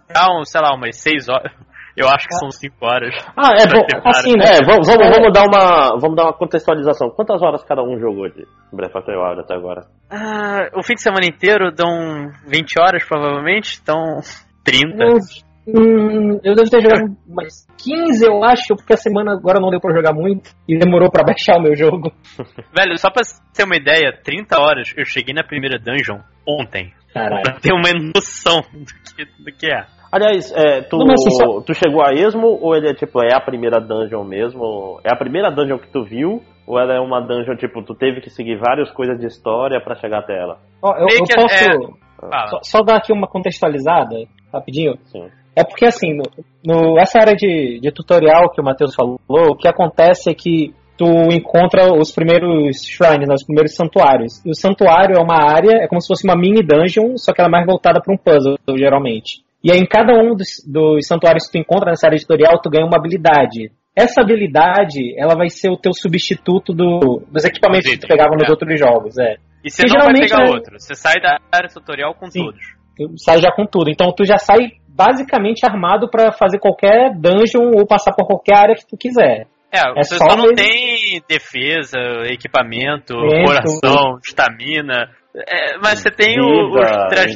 dá 0.07 0.31
um, 0.31 0.45
sei 0.45 0.61
lá, 0.61 0.73
umas 0.73 0.95
6 0.97 1.27
horas. 1.27 1.51
Eu 1.97 2.09
acho 2.09 2.27
que 2.27 2.35
são 2.35 2.51
5 2.51 2.75
horas. 2.81 3.15
Ah, 3.37 3.55
é 3.55 3.67
bom. 3.71 3.85
Assim, 4.09 4.33
né? 4.37 4.57
É, 4.59 4.65
vamos, 4.65 4.85
vamos, 4.85 5.09
vamos 5.15 5.31
dar 5.31 5.45
uma, 5.45 5.97
vamos 5.97 6.15
dar 6.15 6.23
uma 6.23 6.33
contextualização. 6.33 7.09
Quantas 7.09 7.41
horas 7.41 7.63
cada 7.63 7.83
um 7.83 7.97
jogou 7.97 8.27
de 8.29 8.45
Breath 8.73 8.95
of 8.95 9.05
the 9.05 9.15
Wild 9.15 9.39
até 9.39 9.55
agora? 9.55 9.87
Ah, 10.09 10.69
o 10.75 10.83
fim 10.83 10.95
de 10.95 11.01
semana 11.01 11.25
inteiro 11.25 11.71
dão 11.71 12.31
20 12.47 12.79
horas, 12.79 13.03
provavelmente, 13.05 13.79
então 13.81 14.19
30. 14.65 15.19
Hum, 15.67 16.39
eu 16.44 16.53
devo 16.53 16.69
ter 16.69 16.81
jogado 16.81 17.15
umas 17.27 17.65
15, 17.83 18.25
eu 18.25 18.44
acho, 18.44 18.75
porque 18.75 18.94
a 18.94 18.97
semana 18.97 19.33
agora 19.33 19.59
não 19.59 19.69
deu 19.71 19.79
pra 19.79 19.95
jogar 19.95 20.13
muito 20.13 20.51
e 20.67 20.77
demorou 20.77 21.09
pra 21.09 21.23
baixar 21.25 21.57
o 21.57 21.62
meu 21.62 21.75
jogo. 21.75 22.12
Velho, 22.75 22.97
só 22.97 23.09
pra 23.09 23.23
ter 23.53 23.63
uma 23.63 23.75
ideia, 23.75 24.13
30 24.23 24.59
horas 24.62 24.94
eu 24.95 25.06
cheguei 25.06 25.33
na 25.33 25.44
primeira 25.44 25.79
dungeon 25.79 26.19
ontem. 26.47 26.94
Caralho. 27.13 27.41
Pra 27.44 27.53
ter 27.59 27.73
uma 27.73 27.89
noção 28.15 28.62
do 28.73 29.15
que, 29.15 29.25
do 29.44 29.57
que 29.57 29.65
é. 29.71 29.85
Aliás, 30.12 30.51
é, 30.56 30.81
tu, 30.81 30.97
assim, 31.01 31.31
só- 31.31 31.62
tu 31.62 31.73
chegou 31.73 32.01
a 32.06 32.13
esmo 32.13 32.59
ou 32.62 32.75
ele 32.75 32.89
é 32.89 32.94
tipo, 32.94 33.19
é 33.23 33.33
a 33.35 33.41
primeira 33.41 33.81
dungeon 33.81 34.23
mesmo? 34.23 35.00
É 35.03 35.12
a 35.12 35.17
primeira 35.17 35.50
dungeon 35.50 35.79
que 35.79 35.91
tu 35.91 36.03
viu? 36.03 36.41
Ou 36.67 36.79
ela 36.79 36.94
é 36.95 37.00
uma 37.00 37.19
dungeon, 37.21 37.56
tipo, 37.57 37.83
tu 37.83 37.94
teve 37.95 38.21
que 38.21 38.29
seguir 38.29 38.57
várias 38.57 38.89
coisas 38.91 39.19
de 39.19 39.27
história 39.27 39.79
pra 39.81 39.95
chegar 39.95 40.19
até 40.19 40.38
ela? 40.39 40.57
Ó, 40.81 40.94
eu, 40.95 41.07
eu 41.09 41.23
que 41.23 41.35
posso 41.35 41.95
Fala. 42.19 42.47
só, 42.47 42.59
só 42.63 42.81
dar 42.83 42.97
aqui 42.97 43.12
uma 43.13 43.27
contextualizada, 43.27 44.15
rapidinho. 44.53 44.95
Sim. 45.06 45.27
É 45.55 45.63
porque 45.63 45.85
assim, 45.85 46.13
no, 46.13 46.23
no- 46.65 46.99
essa 46.99 47.19
área 47.19 47.33
de, 47.35 47.79
de 47.81 47.91
tutorial 47.91 48.51
que 48.51 48.59
o 48.61 48.63
Matheus 48.63 48.93
falou, 48.93 49.19
o 49.29 49.55
que 49.55 49.67
acontece 49.67 50.29
é 50.29 50.33
que 50.33 50.73
tu 50.97 51.05
encontra 51.31 51.93
os 51.93 52.11
primeiros 52.11 52.81
shrines, 52.85 53.27
né, 53.27 53.33
os 53.33 53.43
primeiros 53.43 53.75
santuários. 53.75 54.43
E 54.45 54.49
o 54.49 54.55
santuário 54.55 55.17
é 55.17 55.21
uma 55.21 55.35
área, 55.53 55.83
é 55.83 55.87
como 55.87 55.99
se 56.01 56.07
fosse 56.07 56.25
uma 56.25 56.35
mini 56.35 56.61
dungeon, 56.61 57.17
só 57.17 57.33
que 57.33 57.41
ela 57.41 57.49
é 57.49 57.51
mais 57.51 57.65
voltada 57.65 58.01
para 58.01 58.13
um 58.13 58.17
puzzle, 58.17 58.55
geralmente. 58.77 59.43
E 59.63 59.71
aí 59.71 59.79
em 59.79 59.85
cada 59.87 60.13
um 60.13 60.35
dos, 60.35 60.63
dos 60.65 61.05
santuários 61.07 61.45
que 61.47 61.53
tu 61.53 61.57
encontra 61.61 61.89
nessa 61.89 62.07
área 62.07 62.17
de 62.17 62.23
tutorial, 62.25 62.61
tu 62.61 62.69
ganha 62.69 62.85
uma 62.85 62.97
habilidade. 62.97 63.71
Essa 63.95 64.21
habilidade, 64.21 65.13
ela 65.17 65.35
vai 65.35 65.49
ser 65.49 65.69
o 65.69 65.77
teu 65.77 65.91
substituto 65.93 66.73
do- 66.73 67.23
dos 67.31 67.45
equipamentos 67.45 67.89
que 67.89 67.97
tu 67.97 68.07
pegava 68.07 68.35
nos 68.35 68.47
É. 68.47 68.51
outros 68.51 68.79
jogos, 68.79 69.17
é. 69.17 69.35
E 69.63 69.71
você 69.71 69.83
não 69.87 70.05
vai 70.05 70.13
pegar 70.13 70.45
é- 70.47 70.51
outro. 70.51 70.79
Você 70.79 70.93
sai 70.95 71.15
da 71.21 71.39
área 71.51 71.69
tutorial 71.69 72.13
com 72.13 72.29
Sim. 72.29 72.43
todos. 72.45 72.61
Tu 72.97 73.11
sai 73.17 73.39
já 73.39 73.51
com 73.51 73.65
tudo. 73.65 73.89
Então 73.89 74.13
tu 74.15 74.23
já 74.25 74.37
sai 74.37 74.71
basicamente 74.95 75.65
armado 75.65 76.09
pra 76.09 76.31
fazer 76.31 76.57
qualquer 76.59 77.12
dungeon 77.13 77.72
ou 77.77 77.86
passar 77.86 78.13
por 78.13 78.25
qualquer 78.25 78.55
área 78.58 78.75
que 78.75 78.88
tu 78.88 78.98
quiser. 78.98 79.46
É, 79.72 79.79
É 79.89 79.93
você 80.03 80.15
só 80.17 80.29
só, 80.29 80.38
não 80.38 80.43
mesmo- 80.48 80.55
tem 80.55 81.22
defesa, 81.27 82.00
equipamento, 82.31 83.13
Isso. 83.13 83.46
coração, 83.81 84.17
estamina. 84.25 85.10
É, 85.36 85.77
mas 85.84 86.00
você 86.00 86.10
tem 86.10 86.39
o- 86.39 86.69
os, 86.69 86.77
as 86.77 87.36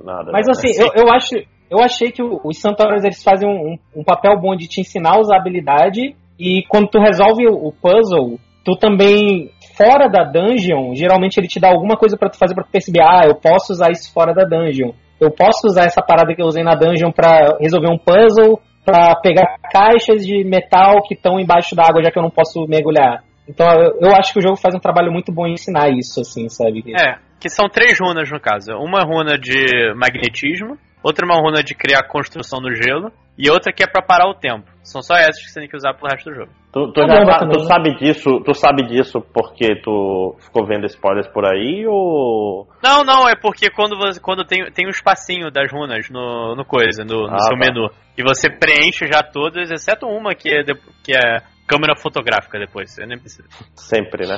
nada. 0.04 0.32
Mas 0.32 0.48
assim, 0.48 0.70
Sim. 0.72 0.82
eu, 0.84 1.04
eu 1.06 1.12
acho, 1.14 1.36
eu 1.70 1.80
achei 1.84 2.10
que 2.12 2.24
os 2.24 2.58
santuários 2.62 3.04
eles 3.04 3.22
fazem 3.22 3.50
um, 3.50 3.74
um- 3.74 4.00
um 4.02 4.04
papel 4.04 4.40
bom 4.40 4.56
de 4.56 4.68
te 4.68 4.80
ensinar 4.80 5.16
a 5.16 5.20
usar 5.20 5.36
a 5.36 5.40
habilidade 5.42 6.16
e 6.40 6.64
quando 6.70 6.88
tu 6.88 7.00
resolve 7.00 7.46
o, 7.48 7.68
o 7.68 7.74
puzzle, 7.74 8.40
tu 8.64 8.78
também 8.78 9.50
fora 9.76 10.08
da 10.08 10.24
dungeon, 10.24 10.96
geralmente 10.96 11.38
ele 11.38 11.48
te 11.48 11.60
dá 11.60 11.68
alguma 11.70 11.98
coisa 11.98 12.16
pra 12.18 12.30
tu 12.30 12.38
fazer 12.38 12.56
pra 12.56 12.64
tu 12.64 12.72
perceber, 12.72 13.02
ah, 13.02 13.24
eu 13.28 13.36
posso 13.36 13.74
usar 13.74 13.92
isso 13.92 14.12
fora 14.14 14.34
da 14.34 14.44
dungeon. 14.46 14.92
Eu 15.20 15.32
posso 15.32 15.68
usar 15.68 15.86
essa 15.86 16.02
parada 16.02 16.34
que 16.36 16.42
eu 16.42 16.46
usei 16.46 16.64
na 16.64 16.76
dungeon 16.76 17.12
pra 17.12 17.58
resolver 17.60 17.90
um 17.90 17.98
puzzle, 17.98 18.60
pra 18.86 19.16
pegar 19.16 19.58
caixas 19.72 20.26
de 20.26 20.46
metal 20.46 21.04
que 21.04 21.14
estão 21.14 21.40
embaixo 21.40 21.76
da 21.76 21.84
água 21.84 22.02
já 22.02 22.10
que 22.10 22.18
eu 22.18 22.24
não 22.24 22.30
posso 22.30 22.66
mergulhar. 22.68 23.22
Então 23.48 23.66
eu, 24.00 24.16
acho 24.16 24.32
que 24.34 24.40
o 24.40 24.42
jogo 24.42 24.56
faz 24.56 24.76
um 24.76 24.80
trabalho 24.80 25.12
muito 25.12 25.32
bom 25.32 25.46
em 25.48 25.54
ensinar 25.54 25.90
isso, 25.90 26.22
assim, 26.22 26.48
sabe? 26.50 26.84
É, 27.00 27.18
que 27.40 27.50
são 27.50 27.70
três 27.70 28.00
runas 28.00 28.30
no 28.32 28.40
caso. 28.40 28.72
Uma 28.74 29.04
runa 29.04 29.38
de 29.38 29.94
magnetismo, 29.96 30.78
outra 31.04 31.26
uma 31.26 31.40
runa 31.40 31.64
de 31.64 31.74
criar 31.74 32.04
construção 32.04 32.60
no 32.60 32.74
gelo, 32.74 33.12
e 33.38 33.50
outra 33.50 33.72
que 33.72 33.84
é 33.84 33.88
pra 33.88 34.02
parar 34.02 34.30
o 34.30 34.36
tempo. 34.36 34.66
São 34.84 35.02
só 35.02 35.16
essas 35.16 35.44
que 35.44 35.50
você 35.50 35.60
tem 35.60 35.70
que 35.70 35.78
usar 35.78 35.94
pro 35.94 36.10
resto 36.10 36.30
do 36.30 36.36
jogo. 36.36 36.52
Tu, 36.78 36.92
tu, 36.94 37.08
Tá 37.08 37.26
já 37.26 37.48
tu 37.50 37.60
sabe 37.62 37.96
disso, 37.96 38.40
tu 38.46 38.54
sabe 38.54 38.84
disso 38.84 39.20
porque 39.34 39.82
tu 39.82 40.36
ficou 40.40 40.68
vendo 40.68 40.86
spoilers 40.86 41.28
por 41.30 41.44
aí 41.46 41.86
ou 41.88 42.68
Não, 42.84 43.04
não, 43.04 43.28
é 43.28 43.36
porque 43.36 43.72
quando 43.72 43.98
você 43.98 44.20
quando 44.22 44.46
tem, 44.46 44.70
tem 44.72 44.86
um 44.86 44.92
espacinho 44.92 45.50
das 45.50 45.72
runas 45.72 46.08
no, 46.12 46.56
no 46.56 46.64
coisa, 46.64 47.04
no, 47.04 47.28
no 47.28 47.34
Ah, 47.34 47.40
seu 47.40 47.58
tá. 47.58 47.66
menu, 47.66 47.90
e 48.16 48.22
você 48.24 48.48
preenche 48.50 49.08
já 49.12 49.24
todas, 49.24 49.72
exceto 49.72 50.06
uma 50.06 50.36
que 50.36 50.50
é, 50.50 50.64
que 51.04 51.14
é 51.16 51.40
câmera 51.68 51.96
fotográfica 51.98 52.60
depois. 52.60 52.94
Você 52.94 53.06
nem 53.08 53.18
precisa. 53.18 53.48
sempre, 53.76 54.28
né? 54.28 54.38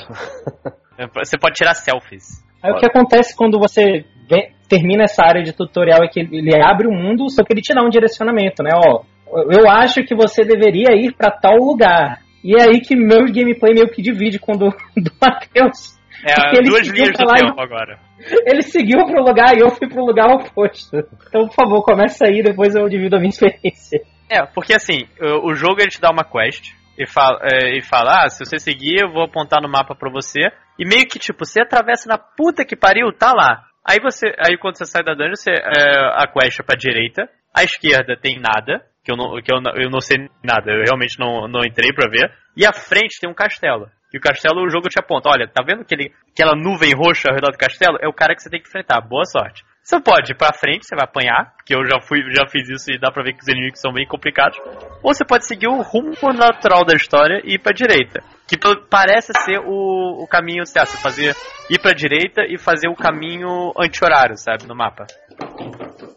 Você 1.16 1.38
pode 1.38 1.56
tirar 1.56 1.74
selfies. 1.74 2.44
Aí 2.64 2.72
o 2.72 2.78
que 2.78 2.86
acontece 2.86 3.36
quando 3.36 3.58
você 3.60 4.06
vê- 4.30 4.52
termina 4.68 5.04
essa 5.04 5.24
área 5.26 5.42
de 5.44 5.54
tutorial 5.54 6.04
é 6.04 6.08
que 6.08 6.20
ele 6.20 6.38
ele 6.40 6.62
abre 6.62 6.88
o 6.88 6.92
mundo, 6.92 7.30
só 7.30 7.44
que 7.44 7.52
ele 7.54 7.62
te 7.62 7.74
dá 7.74 7.82
um 7.84 7.90
direcionamento, 7.90 8.62
né? 8.64 8.72
Ó, 8.76 9.04
eu 9.52 9.70
acho 9.70 10.04
que 10.04 10.16
você 10.16 10.44
deveria 10.44 10.96
ir 10.96 11.14
pra 11.14 11.32
tal 11.32 11.56
lugar. 11.56 12.20
E 12.44 12.56
é 12.56 12.64
aí 12.64 12.82
que 12.82 12.96
meu 12.96 13.26
gameplay 13.26 13.74
meio 13.74 13.90
que 13.90 14.02
divide 14.02 14.40
com 14.40 14.54
o 14.54 14.58
do, 14.58 14.70
do 14.96 15.12
Matheus. 15.22 16.00
É, 16.26 16.62
duas 16.62 16.88
linhas 16.88 17.12
do 17.18 17.26
tempo 17.26 17.62
agora. 17.62 17.98
Ele 18.46 18.62
seguiu 18.62 19.06
pro 19.06 19.24
lugar 19.24 19.56
e 19.56 19.62
eu 19.62 19.70
fui 19.70 19.88
pro 19.88 20.04
lugar 20.04 20.28
oposto. 20.28 20.98
Então, 21.28 21.48
por 21.48 21.54
favor, 21.54 21.84
começa 21.84 22.26
aí, 22.26 22.44
depois 22.44 22.76
eu 22.76 22.90
divido 22.90 23.16
a 23.16 23.20
minha 23.20 23.30
experiência. 23.32 24.02
É, 24.30 24.46
porque 24.46 24.74
assim, 24.74 25.08
o, 25.22 25.52
o 25.52 25.56
jogo 25.56 25.80
ele 25.80 25.90
te 25.90 26.02
dá 26.02 26.12
uma 26.12 26.26
quest 26.26 26.74
e 26.98 27.08
fala, 27.08 27.40
é, 27.44 27.78
e 27.78 27.82
fala, 27.82 28.26
ah, 28.26 28.30
se 28.30 28.44
você 28.44 28.60
seguir, 28.60 29.02
eu 29.02 29.12
vou 29.12 29.24
apontar 29.24 29.62
no 29.62 29.70
mapa 29.70 29.96
pra 29.96 30.12
você. 30.12 30.42
E 30.78 30.86
meio 30.86 31.08
que, 31.08 31.18
tipo, 31.18 31.46
você 31.46 31.62
atravessa 31.62 32.10
na 32.10 32.18
puta 32.18 32.66
que 32.66 32.76
pariu, 32.76 33.12
tá 33.14 33.32
lá. 33.34 33.64
Aí 33.86 33.98
você. 34.02 34.28
Aí 34.38 34.58
quando 34.58 34.78
você 34.78 34.86
sai 34.86 35.04
da 35.04 35.14
dungeon, 35.14 35.36
você, 35.36 35.52
é, 35.52 36.00
a 36.16 36.28
quest 36.28 36.60
é 36.60 36.64
pra 36.64 36.78
direita, 36.78 37.30
à 37.56 37.64
esquerda 37.64 38.18
tem 38.22 38.38
nada, 38.40 38.84
que 39.10 39.12
eu 39.12 39.18
não, 39.18 39.42
que 39.42 39.52
eu 39.52 39.58
eu 39.82 39.90
não 39.90 40.00
sei 40.00 40.30
nada, 40.44 40.72
eu 40.72 40.84
realmente 40.84 41.20
não, 41.20 41.48
não 41.48 41.62
entrei 41.66 41.92
pra 41.94 42.10
ver. 42.10 42.32
E 42.56 42.66
à 42.66 42.74
frente 42.74 43.20
tem 43.20 43.30
um 43.30 43.34
castelo. 43.34 43.88
E 44.14 44.18
o 44.18 44.22
castelo, 44.22 44.64
o 44.64 44.70
jogo 44.70 44.90
te 44.90 45.00
aponta, 45.00 45.30
olha, 45.30 45.48
tá 45.48 45.64
vendo 45.66 45.82
aquele, 45.82 46.12
aquela 46.32 46.56
nuvem 46.56 46.94
roxa 46.94 47.30
ao 47.30 47.36
redor 47.36 47.52
do 47.52 47.58
castelo? 47.58 47.98
É 48.02 48.08
o 48.08 48.14
cara 48.14 48.36
que 48.36 48.42
você 48.42 48.50
tem 48.50 48.62
que 48.62 48.68
enfrentar. 48.68 49.02
Boa 49.02 49.26
sorte. 49.26 49.64
Você 49.84 50.00
pode 50.00 50.34
ir 50.34 50.36
pra 50.36 50.54
frente, 50.54 50.86
você 50.86 50.96
vai 50.96 51.06
apanhar, 51.06 51.54
porque 51.56 51.74
eu 51.74 51.84
já 51.86 52.00
fui, 52.00 52.20
já 52.36 52.48
fiz 52.48 52.70
isso 52.70 52.92
e 52.92 53.00
dá 53.00 53.12
pra 53.12 53.24
ver 53.24 53.34
que 53.34 53.42
os 53.42 53.48
inimigos 53.48 53.80
são 53.80 53.94
bem 53.94 54.06
complicados. 54.06 54.60
Ou 55.02 55.14
você 55.14 55.26
pode 55.26 55.48
seguir 55.48 55.68
o 55.68 55.82
rumo 55.82 56.14
natural 56.34 56.86
da 56.86 56.96
história 56.96 57.42
e 57.44 57.56
ir 57.56 57.60
pra 57.60 57.72
direita. 57.72 58.22
Que 58.48 58.58
parece 58.90 59.32
ser 59.46 59.60
o, 59.60 60.24
o 60.24 60.28
caminho, 60.28 60.64
lá, 60.76 60.86
você 60.86 60.98
fazer 60.98 61.36
ir 61.70 61.80
pra 61.80 61.94
direita 61.94 62.44
e 62.48 62.58
fazer 62.58 62.88
o 62.88 62.96
caminho 62.96 63.72
anti-horário, 63.78 64.36
sabe, 64.38 64.68
no 64.68 64.76
mapa. 64.76 65.06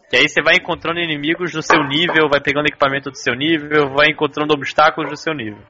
Que 0.09 0.17
aí 0.17 0.29
você 0.29 0.41
vai 0.41 0.55
encontrando 0.55 0.99
inimigos 0.99 1.51
do 1.51 1.61
seu 1.61 1.83
nível, 1.83 2.29
vai 2.29 2.39
pegando 2.39 2.67
equipamento 2.67 3.09
do 3.09 3.17
seu 3.17 3.35
nível, 3.35 3.89
vai 3.89 4.07
encontrando 4.11 4.53
obstáculos 4.53 5.09
do 5.09 5.17
seu 5.17 5.33
nível 5.33 5.63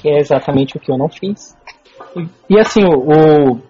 que 0.00 0.08
é 0.08 0.18
exatamente 0.18 0.76
o 0.76 0.80
que 0.80 0.90
eu 0.90 0.96
não 0.96 1.08
fiz. 1.08 1.56
E, 2.16 2.54
e 2.54 2.58
assim, 2.58 2.84
o, 2.84 2.94
o, 2.94 3.60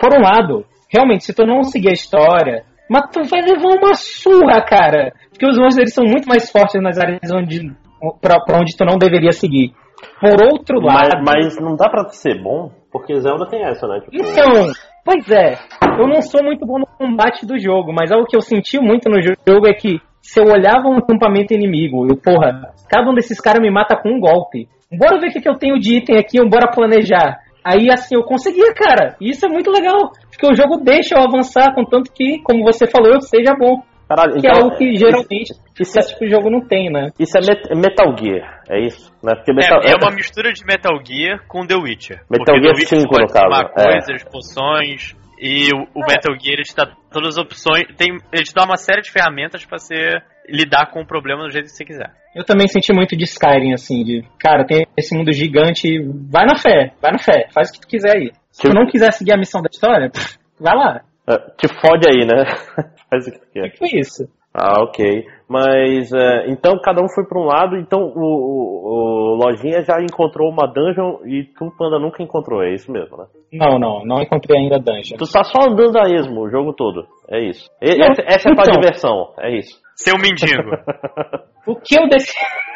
por 0.00 0.14
um 0.16 0.22
lado, 0.22 0.64
realmente, 0.88 1.24
se 1.24 1.34
tu 1.34 1.44
não 1.44 1.62
seguir 1.64 1.90
a 1.90 1.92
história, 1.92 2.64
mas 2.88 3.10
tu 3.10 3.22
vai 3.24 3.42
levar 3.42 3.76
uma 3.76 3.94
surra, 3.94 4.62
cara. 4.62 5.12
Porque 5.30 5.46
os 5.46 5.58
monstros 5.58 5.78
eles 5.78 5.94
são 5.94 6.04
muito 6.04 6.28
mais 6.28 6.50
fortes 6.50 6.80
nas 6.80 6.98
áreas 6.98 7.30
onde, 7.32 7.72
pra, 8.20 8.40
pra 8.40 8.58
onde 8.58 8.76
tu 8.76 8.84
não 8.84 8.96
deveria 8.96 9.32
seguir. 9.32 9.72
Por 10.20 10.42
outro 10.42 10.80
lado. 10.80 11.22
Mas, 11.24 11.54
mas 11.54 11.60
não 11.60 11.76
dá 11.76 11.88
pra 11.88 12.08
ser 12.08 12.42
bom, 12.42 12.70
porque 12.92 13.18
Zelda 13.20 13.48
tem 13.48 13.64
essa, 13.64 13.88
né? 13.88 14.00
Tipo... 14.00 14.14
Então, 14.14 14.70
pois 15.04 15.30
é. 15.30 15.54
Eu 15.98 16.06
não 16.06 16.20
sou 16.20 16.44
muito 16.44 16.66
bom 16.66 16.78
no 16.78 16.86
combate 16.86 17.46
do 17.46 17.58
jogo, 17.58 17.92
mas 17.92 18.12
algo 18.12 18.26
que 18.26 18.36
eu 18.36 18.42
senti 18.42 18.78
muito 18.78 19.08
no 19.08 19.20
jogo 19.22 19.66
é 19.66 19.72
que 19.72 19.98
se 20.20 20.40
eu 20.40 20.44
olhava 20.44 20.88
um 20.88 20.98
acampamento 20.98 21.52
inimigo, 21.52 22.06
eu, 22.08 22.16
porra, 22.16 22.72
cada 22.88 23.10
um 23.10 23.14
desses 23.14 23.40
caras 23.40 23.60
me 23.60 23.70
mata 23.70 23.96
com 23.96 24.10
um 24.10 24.20
golpe. 24.20 24.68
Bora 24.92 25.18
ver 25.18 25.28
o 25.28 25.32
que, 25.32 25.48
eu 25.48 25.58
tenho 25.58 25.78
de 25.78 25.96
item 25.96 26.18
aqui, 26.18 26.38
bora 26.48 26.70
planejar. 26.70 27.40
Aí 27.64 27.90
assim, 27.90 28.14
eu 28.14 28.22
conseguia, 28.22 28.74
cara. 28.74 29.16
E 29.20 29.30
isso 29.30 29.46
é 29.46 29.48
muito 29.48 29.70
legal. 29.70 30.12
Porque 30.30 30.46
o 30.46 30.54
jogo 30.54 30.82
deixa 30.84 31.16
eu 31.16 31.22
avançar, 31.22 31.74
contanto 31.74 32.12
que, 32.12 32.42
como 32.42 32.62
você 32.62 32.86
falou, 32.86 33.12
eu 33.12 33.20
seja 33.20 33.54
bom. 33.58 33.82
Caralho, 34.14 34.40
que 34.40 34.46
é 34.46 34.50
então, 34.50 34.60
é 34.60 34.62
algo 34.62 34.76
que 34.76 34.96
geralmente 34.96 35.52
isso, 35.80 35.98
esse 35.98 36.12
tipo 36.12 36.24
de 36.26 36.30
jogo 36.30 36.50
não 36.50 36.60
tem, 36.60 36.90
né? 36.92 37.10
Isso 37.18 37.38
é 37.38 37.40
met 37.40 37.74
Metal 37.74 38.14
Gear, 38.16 38.62
é 38.68 38.80
isso? 38.84 39.10
Né? 39.22 39.34
Porque 39.34 39.54
Metal, 39.54 39.80
é, 39.82 39.92
é, 39.92 39.96
uma 39.96 40.14
mistura 40.14 40.52
de 40.52 40.62
Metal 40.66 40.92
Gear 41.02 41.46
com 41.48 41.66
The 41.66 41.76
Witcher. 41.76 42.20
Metal 42.30 42.60
Gear 42.60 42.76
5, 42.76 43.02
no 43.02 43.26
caso. 43.26 43.72
É. 43.78 43.92
coisas, 43.92 44.24
poções, 44.24 45.16
e 45.40 45.70
o, 45.74 45.88
o 45.94 46.00
Metal 46.06 46.36
Gear 46.38 46.56
ele 46.56 46.62
te 46.62 46.76
dá 46.76 46.92
todas 47.10 47.36
as 47.36 47.38
opções, 47.38 47.86
tem, 47.96 48.18
ele 48.32 48.44
te 48.44 48.54
dá 48.54 48.64
uma 48.64 48.76
série 48.76 49.00
de 49.00 49.10
ferramentas 49.10 49.64
para 49.64 49.78
você 49.78 50.20
lidar 50.46 50.90
com 50.90 51.00
o 51.00 51.06
problema 51.06 51.44
do 51.44 51.50
jeito 51.50 51.66
que 51.66 51.72
você 51.72 51.84
quiser. 51.84 52.12
Eu 52.34 52.44
também 52.44 52.68
senti 52.68 52.92
muito 52.92 53.16
de 53.16 53.24
Skyrim, 53.24 53.72
assim, 53.72 54.04
de, 54.04 54.22
cara, 54.38 54.66
tem 54.66 54.86
esse 54.96 55.16
mundo 55.16 55.32
gigante, 55.32 55.88
vai 56.30 56.44
na 56.44 56.56
fé, 56.56 56.92
vai 57.00 57.12
na 57.12 57.18
fé, 57.18 57.48
faz 57.52 57.70
o 57.70 57.72
que 57.72 57.80
tu 57.80 57.88
quiser 57.88 58.16
aí. 58.16 58.30
Se 58.50 58.68
tu 58.68 58.74
não 58.74 58.86
quiser 58.86 59.10
seguir 59.12 59.32
a 59.32 59.38
missão 59.38 59.62
da 59.62 59.68
história, 59.72 60.10
vai 60.60 60.76
lá. 60.76 61.00
É, 61.28 61.38
te 61.56 61.68
fode 61.80 62.08
aí, 62.08 62.26
né? 62.26 62.44
faz 63.08 63.26
o 63.26 63.32
que 63.32 63.38
tu 63.38 63.46
quer. 63.52 63.70
Que 63.70 63.78
foi 63.78 64.00
isso? 64.00 64.24
Ah, 64.54 64.82
ok. 64.82 65.24
Mas, 65.48 66.12
é, 66.12 66.50
então 66.50 66.78
cada 66.82 67.02
um 67.02 67.08
foi 67.08 67.24
para 67.24 67.40
um 67.40 67.44
lado, 67.44 67.76
então 67.76 68.00
o, 68.00 68.20
o, 68.20 69.32
o, 69.32 69.36
Lojinha 69.36 69.82
já 69.82 69.96
encontrou 70.02 70.50
uma 70.50 70.66
dungeon 70.66 71.20
e 71.24 71.44
tu, 71.44 71.72
Panda, 71.78 71.98
nunca 71.98 72.22
encontrou, 72.22 72.62
é 72.62 72.74
isso 72.74 72.92
mesmo, 72.92 73.16
né? 73.16 73.24
Não, 73.52 73.78
não, 73.78 74.04
não 74.04 74.22
encontrei 74.22 74.60
ainda 74.60 74.78
dungeon. 74.78 75.16
Tu 75.16 75.30
tá 75.30 75.42
só 75.42 75.62
andando 75.68 75.98
a 75.98 76.08
esmo 76.08 76.42
o 76.42 76.50
jogo 76.50 76.74
todo, 76.74 77.06
é 77.28 77.48
isso. 77.48 77.70
E, 77.80 77.96
não, 77.96 78.08
essa, 78.08 78.22
essa, 78.26 78.48
é 78.48 78.52
a 78.52 78.54
tua 78.54 78.64
então. 78.64 78.80
diversão, 78.80 79.34
é 79.40 79.56
isso. 79.56 79.80
Seu 79.96 80.14
mendigo. 80.16 80.70
o 81.66 81.76
que 81.76 81.98
eu 81.98 82.08
decidi... 82.08 82.38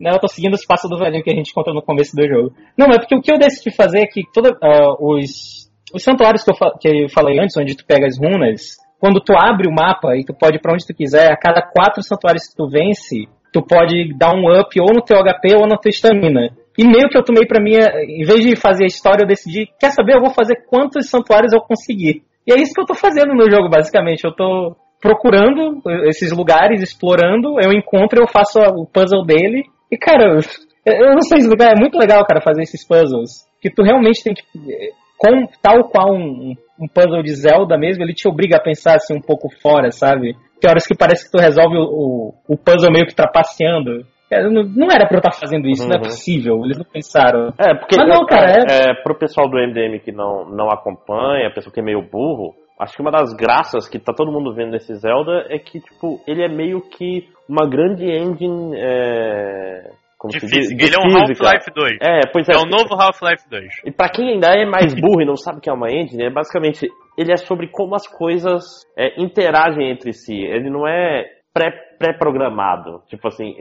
Não, 0.00 0.12
eu 0.12 0.20
tô 0.20 0.28
seguindo 0.28 0.54
os 0.54 0.64
passos 0.64 0.88
do 0.88 0.96
velhinho 0.96 1.24
que 1.24 1.30
a 1.30 1.34
gente 1.34 1.52
contou 1.52 1.74
no 1.74 1.82
começo 1.82 2.14
do 2.14 2.22
jogo. 2.26 2.52
Não, 2.76 2.86
é 2.86 2.98
porque 2.98 3.16
o 3.16 3.20
que 3.20 3.32
eu 3.32 3.38
decidi 3.38 3.74
fazer 3.74 4.00
é 4.02 4.06
que 4.06 4.22
toda, 4.32 4.50
uh, 4.50 4.96
os, 5.00 5.67
os 5.92 6.02
santuários 6.02 6.44
que 6.44 6.50
eu, 6.50 6.78
que 6.78 6.88
eu 7.04 7.08
falei 7.08 7.38
antes, 7.38 7.56
onde 7.56 7.76
tu 7.76 7.84
pega 7.86 8.06
as 8.06 8.18
runas, 8.18 8.76
quando 8.98 9.20
tu 9.20 9.32
abre 9.36 9.68
o 9.68 9.74
mapa 9.74 10.16
e 10.16 10.24
tu 10.24 10.34
pode 10.34 10.56
ir 10.56 10.60
pra 10.60 10.72
onde 10.72 10.86
tu 10.86 10.94
quiser, 10.94 11.32
a 11.32 11.36
cada 11.36 11.62
quatro 11.62 12.02
santuários 12.02 12.48
que 12.48 12.56
tu 12.56 12.68
vence, 12.68 13.28
tu 13.52 13.62
pode 13.62 14.14
dar 14.16 14.34
um 14.34 14.60
up 14.60 14.80
ou 14.80 14.92
no 14.92 15.02
teu 15.02 15.18
HP 15.18 15.54
ou 15.54 15.66
na 15.66 15.76
tua 15.76 15.90
estamina. 15.90 16.50
E 16.76 16.84
meio 16.84 17.08
que 17.08 17.18
eu 17.18 17.24
tomei 17.24 17.46
pra 17.46 17.62
mim, 17.62 17.74
em 17.74 18.24
vez 18.24 18.40
de 18.40 18.54
fazer 18.54 18.84
a 18.84 18.86
história, 18.86 19.22
eu 19.22 19.26
decidi, 19.26 19.68
quer 19.80 19.90
saber, 19.90 20.14
eu 20.14 20.20
vou 20.20 20.30
fazer 20.30 20.64
quantos 20.68 21.08
santuários 21.08 21.52
eu 21.52 21.60
conseguir. 21.60 22.22
E 22.46 22.52
é 22.52 22.56
isso 22.56 22.72
que 22.72 22.80
eu 22.80 22.86
tô 22.86 22.94
fazendo 22.94 23.34
no 23.34 23.50
jogo, 23.50 23.68
basicamente. 23.68 24.24
Eu 24.24 24.32
tô 24.32 24.76
procurando 25.00 25.82
esses 26.06 26.30
lugares, 26.32 26.80
explorando, 26.80 27.60
eu 27.60 27.72
encontro, 27.72 28.22
eu 28.22 28.28
faço 28.28 28.60
o 28.60 28.86
puzzle 28.86 29.24
dele. 29.24 29.64
E, 29.90 29.96
cara, 29.96 30.38
eu 30.86 31.12
não 31.12 31.22
sei 31.22 31.38
é 31.38 31.80
muito 31.80 31.98
legal, 31.98 32.24
cara, 32.24 32.40
fazer 32.40 32.62
esses 32.62 32.86
puzzles. 32.86 33.46
Que 33.60 33.70
tu 33.70 33.82
realmente 33.82 34.22
tem 34.22 34.34
que. 34.34 34.42
Com, 35.18 35.46
tal 35.60 35.88
qual 35.90 36.14
um, 36.14 36.54
um 36.80 36.88
puzzle 36.88 37.22
de 37.22 37.34
Zelda 37.34 37.76
mesmo, 37.76 38.04
ele 38.04 38.14
te 38.14 38.28
obriga 38.28 38.56
a 38.56 38.62
pensar 38.62 38.94
assim 38.94 39.16
um 39.16 39.20
pouco 39.20 39.48
fora, 39.60 39.90
sabe? 39.90 40.34
Tem 40.60 40.70
horas 40.70 40.86
que 40.86 40.96
parece 40.96 41.24
que 41.24 41.30
tu 41.30 41.40
resolve 41.40 41.76
o, 41.76 41.82
o, 41.82 42.34
o 42.54 42.56
puzzle 42.56 42.92
meio 42.92 43.06
que 43.06 43.14
trapaceando. 43.14 44.06
É, 44.30 44.42
não, 44.42 44.62
não 44.62 44.88
era 44.90 45.06
pra 45.06 45.16
eu 45.16 45.20
estar 45.20 45.32
fazendo 45.32 45.66
isso, 45.68 45.82
uhum. 45.82 45.88
não 45.88 45.96
é 45.96 45.98
uhum. 45.98 46.04
possível, 46.04 46.64
eles 46.64 46.78
não 46.78 46.84
pensaram. 46.84 47.52
É, 47.58 47.74
porque 47.74 47.96
Mas 47.96 48.08
não, 48.08 48.26
cara, 48.26 48.64
é, 48.68 48.90
é... 48.90 48.94
pro 49.02 49.18
pessoal 49.18 49.48
do 49.48 49.56
MDM 49.56 49.98
que 50.00 50.12
não, 50.12 50.44
não 50.50 50.70
acompanha, 50.70 51.48
a 51.48 51.52
pessoa 51.52 51.72
que 51.72 51.80
é 51.80 51.82
meio 51.82 52.02
burro, 52.02 52.54
acho 52.78 52.94
que 52.94 53.00
uma 53.00 53.10
das 53.10 53.34
graças 53.34 53.88
que 53.88 53.98
tá 53.98 54.12
todo 54.12 54.30
mundo 54.30 54.54
vendo 54.54 54.72
nesse 54.72 54.94
Zelda 54.96 55.46
é 55.48 55.58
que, 55.58 55.80
tipo, 55.80 56.20
ele 56.26 56.44
é 56.44 56.48
meio 56.48 56.80
que 56.82 57.26
uma 57.48 57.66
grande 57.66 58.04
engine 58.04 58.76
é, 58.76 59.90
como 60.18 60.32
de 60.32 60.40
física. 60.40 60.84
Ele 60.84 60.94
é 60.94 60.98
um 60.98 61.16
Half-Life 61.16 61.70
2. 61.72 61.98
É, 62.02 62.20
pois 62.32 62.48
é. 62.48 62.54
É 62.54 62.58
um 62.58 62.68
novo 62.68 63.00
Half-Life 63.00 63.48
2. 63.48 63.66
E 63.86 63.92
para 63.92 64.10
quem 64.10 64.34
ainda 64.34 64.48
é 64.48 64.66
mais 64.66 64.92
burro 64.94 65.22
e 65.22 65.24
não 65.24 65.36
sabe 65.36 65.58
o 65.58 65.60
que 65.60 65.70
é 65.70 65.72
uma 65.72 65.90
engine, 65.90 66.24
é 66.24 66.30
basicamente 66.30 66.88
ele 67.16 67.32
é 67.32 67.36
sobre 67.36 67.68
como 67.68 67.94
as 67.94 68.06
coisas 68.06 68.64
é, 68.96 69.20
interagem 69.20 69.90
entre 69.90 70.12
si. 70.12 70.34
Ele 70.34 70.68
não 70.68 70.86
é 70.86 71.24
pré-programado. 71.98 72.98
Pré 72.98 73.06
tipo 73.08 73.28
assim, 73.28 73.54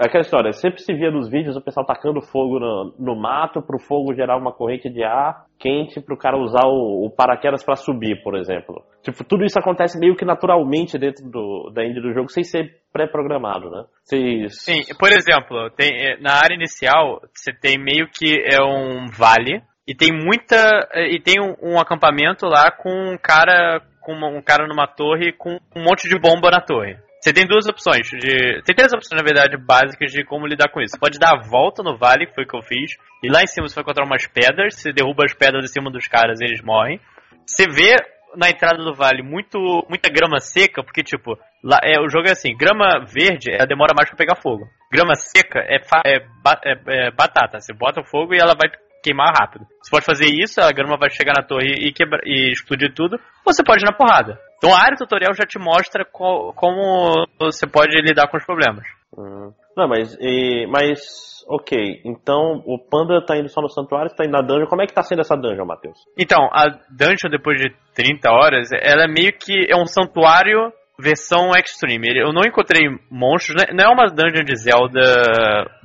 aquela 0.00 0.22
história, 0.22 0.52
sempre 0.52 0.80
se 0.80 0.92
via 0.92 1.10
nos 1.10 1.28
vídeos 1.28 1.56
o 1.56 1.60
pessoal 1.62 1.86
tacando 1.86 2.20
fogo 2.20 2.58
no, 2.58 2.94
no 2.98 3.16
mato 3.16 3.62
pro 3.62 3.78
fogo 3.78 4.14
gerar 4.14 4.36
uma 4.36 4.52
corrente 4.52 4.90
de 4.90 5.02
ar 5.02 5.46
quente 5.58 6.00
pro 6.00 6.18
cara 6.18 6.36
usar 6.36 6.66
o, 6.66 7.06
o 7.06 7.10
paraquedas 7.10 7.64
para 7.64 7.76
subir, 7.76 8.22
por 8.22 8.36
exemplo. 8.36 8.82
Tipo, 9.02 9.24
tudo 9.24 9.44
isso 9.44 9.58
acontece 9.58 9.98
meio 9.98 10.16
que 10.16 10.24
naturalmente 10.24 10.98
dentro 10.98 11.24
do, 11.30 11.70
da 11.72 11.84
engine 11.84 12.02
do 12.02 12.12
jogo, 12.12 12.28
sem 12.28 12.44
ser 12.44 12.70
pré-programado, 12.92 13.70
né? 13.70 13.84
Vocês... 14.02 14.62
Sim, 14.62 14.80
por 14.98 15.10
exemplo, 15.10 15.70
tem, 15.70 15.90
eh, 15.94 16.18
na 16.20 16.34
área 16.34 16.54
inicial, 16.54 17.20
você 17.32 17.52
tem 17.52 17.78
meio 17.78 18.08
que 18.08 18.42
é 18.44 18.62
um 18.62 19.06
vale, 19.06 19.62
e 19.86 19.94
tem 19.94 20.10
muita. 20.12 20.88
Eh, 20.92 21.14
e 21.14 21.20
tem 21.20 21.40
um, 21.40 21.74
um 21.74 21.78
acampamento 21.78 22.46
lá 22.46 22.70
com 22.70 22.90
um 22.90 23.18
cara. 23.18 23.80
com 24.00 24.14
um 24.14 24.42
cara 24.42 24.66
numa 24.66 24.86
torre 24.86 25.32
com 25.32 25.58
um 25.76 25.82
monte 25.82 26.08
de 26.08 26.18
bomba 26.18 26.50
na 26.50 26.60
torre. 26.60 26.96
Você 27.24 27.32
tem 27.32 27.46
duas 27.46 27.66
opções. 27.66 28.06
De, 28.10 28.60
tem 28.66 28.76
três 28.76 28.92
opções, 28.92 29.18
na 29.18 29.24
verdade, 29.24 29.56
básicas 29.56 30.12
de 30.12 30.22
como 30.26 30.46
lidar 30.46 30.68
com 30.68 30.78
isso. 30.82 30.92
Você 30.92 30.98
pode 30.98 31.18
dar 31.18 31.30
a 31.32 31.40
volta 31.40 31.82
no 31.82 31.96
vale, 31.96 32.26
que 32.26 32.34
foi 32.34 32.44
o 32.44 32.46
que 32.46 32.54
eu 32.54 32.60
fiz. 32.60 32.98
E 33.22 33.32
lá 33.32 33.40
em 33.42 33.46
cima 33.46 33.66
você 33.66 33.74
vai 33.74 33.80
encontrar 33.80 34.04
umas 34.04 34.26
pedras. 34.26 34.74
Você 34.74 34.92
derruba 34.92 35.24
as 35.24 35.32
pedras 35.32 35.64
em 35.64 35.72
cima 35.72 35.90
dos 35.90 36.06
caras 36.06 36.38
e 36.42 36.44
eles 36.44 36.60
morrem. 36.60 37.00
Você 37.46 37.64
vê 37.66 37.96
na 38.36 38.50
entrada 38.50 38.76
do 38.76 38.92
vale 38.92 39.22
muito, 39.22 39.58
muita 39.88 40.10
grama 40.10 40.38
seca, 40.38 40.84
porque, 40.84 41.02
tipo, 41.02 41.38
lá, 41.62 41.78
é, 41.82 41.98
o 41.98 42.10
jogo 42.10 42.28
é 42.28 42.32
assim: 42.32 42.54
grama 42.54 43.06
verde 43.06 43.50
ela 43.50 43.66
demora 43.66 43.94
mais 43.96 44.10
pra 44.10 44.18
pegar 44.18 44.36
fogo. 44.36 44.68
Grama 44.92 45.14
seca 45.14 45.60
é, 45.60 45.76
é, 46.06 46.16
é, 46.66 47.06
é 47.06 47.10
batata. 47.10 47.58
Você 47.58 47.72
bota 47.72 48.02
o 48.02 48.04
fogo 48.04 48.34
e 48.34 48.38
ela 48.38 48.54
vai 48.54 48.68
queimar 49.04 49.34
rápido. 49.38 49.66
Você 49.82 49.90
pode 49.90 50.06
fazer 50.06 50.26
isso, 50.26 50.60
a 50.60 50.72
grama 50.72 50.96
vai 50.96 51.10
chegar 51.10 51.34
na 51.36 51.46
torre 51.46 51.68
e, 51.68 51.92
quebra, 51.92 52.20
e 52.24 52.50
explodir 52.50 52.94
tudo, 52.94 53.16
ou 53.44 53.52
você 53.52 53.62
pode 53.62 53.84
ir 53.84 53.86
na 53.86 53.92
porrada. 53.92 54.38
Então 54.56 54.74
a 54.74 54.80
área 54.80 54.96
tutorial 54.96 55.34
já 55.34 55.44
te 55.44 55.58
mostra 55.58 56.06
co 56.10 56.54
como 56.56 57.26
você 57.38 57.66
pode 57.66 57.94
lidar 58.00 58.28
com 58.28 58.38
os 58.38 58.44
problemas. 58.46 58.84
Hum. 59.16 59.52
Não, 59.76 59.88
mas, 59.88 60.16
e, 60.20 60.66
mas, 60.68 61.44
ok. 61.48 62.00
Então 62.04 62.62
o 62.64 62.78
Panda 62.78 63.20
tá 63.24 63.36
indo 63.36 63.48
só 63.48 63.60
no 63.60 63.68
santuário, 63.68 64.08
você 64.08 64.16
tá 64.16 64.24
indo 64.24 64.32
na 64.32 64.40
dungeon. 64.40 64.66
Como 64.66 64.82
é 64.82 64.86
que 64.86 64.94
tá 64.94 65.02
sendo 65.02 65.20
essa 65.20 65.36
dungeon, 65.36 65.66
Matheus? 65.66 65.98
Então, 66.16 66.48
a 66.52 66.66
dungeon 66.90 67.30
depois 67.30 67.60
de 67.60 67.74
30 67.94 68.30
horas, 68.30 68.68
ela 68.72 69.04
é 69.04 69.08
meio 69.08 69.32
que 69.32 69.66
é 69.68 69.76
um 69.76 69.86
santuário 69.86 70.72
versão 70.98 71.50
extreme. 71.56 72.08
Eu 72.16 72.32
não 72.32 72.42
encontrei 72.42 72.88
monstros, 73.10 73.56
né? 73.56 73.72
não 73.74 73.84
é 73.84 73.92
uma 73.92 74.06
dungeon 74.06 74.44
de 74.44 74.56
Zelda 74.56 75.00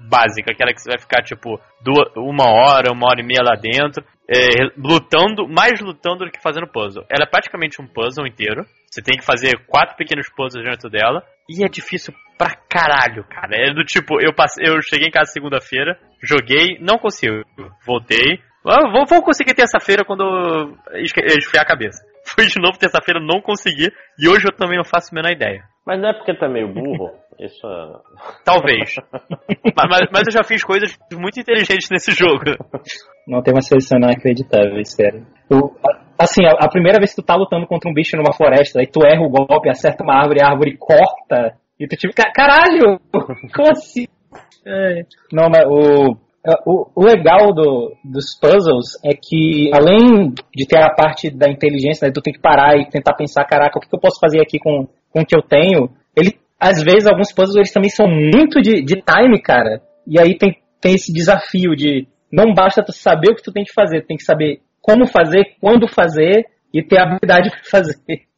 básica, 0.10 0.52
aquela 0.52 0.74
que 0.74 0.82
você 0.82 0.90
vai 0.90 1.00
ficar 1.00 1.22
tipo 1.24 1.60
duas, 1.82 2.12
uma 2.16 2.50
hora, 2.50 2.92
uma 2.92 3.08
hora 3.08 3.22
e 3.22 3.26
meia 3.26 3.44
lá 3.44 3.56
dentro, 3.56 4.04
é, 4.30 4.70
lutando, 4.78 5.48
mais 5.48 5.80
lutando 5.82 6.26
do 6.26 6.32
que 6.32 6.42
fazendo 6.42 6.68
puzzle. 6.68 7.06
Ela 7.10 7.26
é 7.26 7.30
praticamente 7.30 7.82
um 7.82 7.88
puzzle 7.88 8.28
inteiro. 8.28 8.64
Você 8.90 9.02
tem 9.02 9.18
que 9.18 9.26
fazer 9.26 9.66
quatro 9.68 9.96
pequenos 9.96 10.28
puzzles 10.30 10.64
dentro 10.64 10.90
dela. 10.90 11.24
E 11.50 11.64
é 11.64 11.68
difícil 11.68 12.14
pra 12.38 12.56
caralho, 12.70 13.24
cara. 13.24 13.56
É 13.56 13.74
do 13.74 13.84
tipo, 13.84 14.22
eu, 14.22 14.34
passei, 14.34 14.66
eu 14.68 14.80
cheguei 14.82 15.08
em 15.08 15.12
casa 15.12 15.32
segunda-feira, 15.32 15.98
joguei, 16.24 16.78
não 16.80 16.98
consigo. 16.98 17.44
Voltei. 17.86 18.40
Ah, 18.68 18.92
vou, 18.92 19.06
vou 19.08 19.24
conseguir 19.24 19.54
terça-feira 19.54 20.04
quando 20.06 20.78
esfriar 20.94 21.64
a 21.64 21.68
cabeça. 21.68 22.04
Fui 22.36 22.46
de 22.46 22.62
novo 22.62 22.78
terça-feira, 22.78 23.20
não 23.20 23.42
consegui. 23.42 23.92
E 24.20 24.28
hoje 24.28 24.46
eu 24.48 24.56
também 24.56 24.78
não 24.78 24.86
faço 24.86 25.10
a 25.12 25.16
menor 25.16 25.32
ideia. 25.32 25.64
Mas 25.86 26.00
não 26.00 26.10
é 26.10 26.14
porque 26.14 26.36
tá 26.36 26.48
meio 26.48 26.72
burro? 26.74 27.12
Isso 27.40 27.66
é... 27.66 27.94
Talvez. 28.46 28.96
mas, 29.76 30.08
mas, 30.12 30.24
eu 30.28 30.34
já 30.34 30.44
fiz 30.44 30.64
coisas 30.64 30.96
muito 31.14 31.40
inteligentes 31.40 31.90
nesse 31.90 32.12
jogo. 32.12 32.44
Não 33.28 33.42
tem 33.42 33.54
uma 33.54 33.62
seleção 33.62 33.98
inacreditável, 33.98 34.84
sério. 34.86 35.26
Eu, 35.50 35.76
assim, 36.20 36.46
a, 36.46 36.66
a, 36.66 36.70
primeira 36.70 37.00
vez 37.00 37.12
que 37.16 37.22
tu 37.22 37.26
tá 37.26 37.36
lutando 37.36 37.66
contra 37.66 37.90
um 37.90 37.94
bicho 37.94 38.18
numa 38.18 38.34
floresta, 38.34 38.80
aí 38.80 38.88
tu 38.88 39.00
erra 39.06 39.22
o 39.22 39.30
golpe, 39.30 39.70
acerta 39.70 40.04
uma 40.04 40.16
árvore, 40.16 40.44
a 40.44 40.50
árvore 40.50 40.78
corta, 40.78 41.56
e 41.80 41.88
tu 41.88 41.96
tipo, 41.96 42.14
caralho! 42.34 43.00
Como 43.56 43.72
assim? 43.72 44.06
É. 44.66 45.04
Não, 45.32 45.50
mas 45.50 45.66
o 45.66 46.18
o, 46.66 46.88
o 46.96 47.04
legal 47.04 47.54
do, 47.54 47.94
dos 48.04 48.38
puzzles 48.40 48.98
é 49.04 49.12
que, 49.14 49.70
além 49.74 50.34
de 50.56 50.66
ter 50.68 50.82
a 50.82 50.94
parte 50.94 51.30
da 51.30 51.50
inteligência, 51.50 52.06
né, 52.08 52.14
tu 52.14 52.22
tem 52.22 52.34
que 52.34 52.40
parar 52.40 52.78
e 52.78 52.90
tentar 52.90 53.14
pensar, 53.14 53.44
caraca, 53.46 53.78
o 53.78 53.82
que, 53.82 53.90
que 53.90 53.96
eu 53.96 54.00
posso 54.00 54.20
fazer 54.20 54.42
aqui 54.42 54.58
com, 54.58 54.88
com 55.10 55.22
o 55.22 55.26
que 55.26 55.36
eu 55.36 55.42
tenho, 55.42 55.90
ele, 56.16 56.38
às 56.60 56.82
vezes, 56.82 57.08
alguns 57.08 57.34
puzzles 57.34 57.56
eles 57.56 57.74
também 57.74 57.90
são 57.90 58.08
muito 58.08 58.62
de, 58.62 58.82
de 58.82 59.02
time, 59.02 59.42
cara. 59.42 59.82
E 60.08 60.20
aí 60.20 60.38
tem, 60.38 60.58
tem 60.80 60.96
esse 60.96 61.12
desafio 61.12 61.76
de 61.76 62.08
não 62.32 62.54
basta 62.54 62.84
tu 62.84 62.92
saber 62.92 63.32
o 63.32 63.36
que 63.36 63.44
tu 63.44 63.52
tem 63.52 63.64
que 63.64 63.74
fazer, 63.74 64.02
tu 64.02 64.08
tem 64.08 64.18
que 64.18 64.24
saber 64.24 64.62
como 64.82 65.08
fazer, 65.08 65.56
quando 65.60 65.88
fazer 65.88 66.46
e 66.74 66.84
ter 66.84 67.00
a 67.00 67.04
habilidade 67.04 67.50
para 67.50 67.64
fazer. 67.64 67.96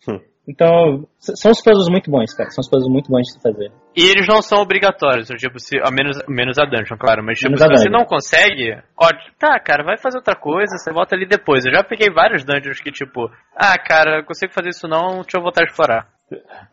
Hum. 0.08 0.20
Então, 0.48 1.08
são 1.20 1.52
os 1.52 1.62
puzzles 1.62 1.90
muito 1.90 2.10
bons, 2.10 2.34
cara. 2.34 2.50
São 2.50 2.62
os 2.62 2.70
puzzles 2.70 2.92
muito 2.92 3.10
bons 3.10 3.28
de 3.28 3.42
fazer. 3.42 3.72
E 3.96 4.04
eles 4.04 4.26
não 4.26 4.42
são 4.42 4.60
obrigatórios, 4.60 5.28
tipo, 5.28 5.60
se, 5.60 5.78
a 5.78 5.92
menos, 5.92 6.18
menos 6.28 6.58
a 6.58 6.64
dungeon, 6.64 6.98
claro. 6.98 7.22
Mas, 7.24 7.40
tipo, 7.40 7.58
se 7.58 7.68
você 7.68 7.90
não 7.90 8.06
consegue, 8.06 8.78
ó, 8.98 9.10
tá, 9.38 9.60
cara, 9.60 9.84
vai 9.84 9.98
fazer 9.98 10.18
outra 10.18 10.36
coisa, 10.36 10.78
você 10.78 10.94
volta 10.94 11.16
ali 11.16 11.28
depois. 11.28 11.66
Eu 11.66 11.74
já 11.74 11.84
peguei 11.84 12.10
vários 12.10 12.46
dungeons 12.46 12.80
que, 12.80 12.92
tipo, 12.92 13.30
ah, 13.54 13.78
cara, 13.78 14.24
consigo 14.24 14.54
fazer 14.54 14.70
isso 14.70 14.88
não, 14.88 15.22
deixa 15.22 15.38
eu 15.38 15.42
voltar 15.42 15.64
a 15.64 15.66
explorar. 15.66 16.08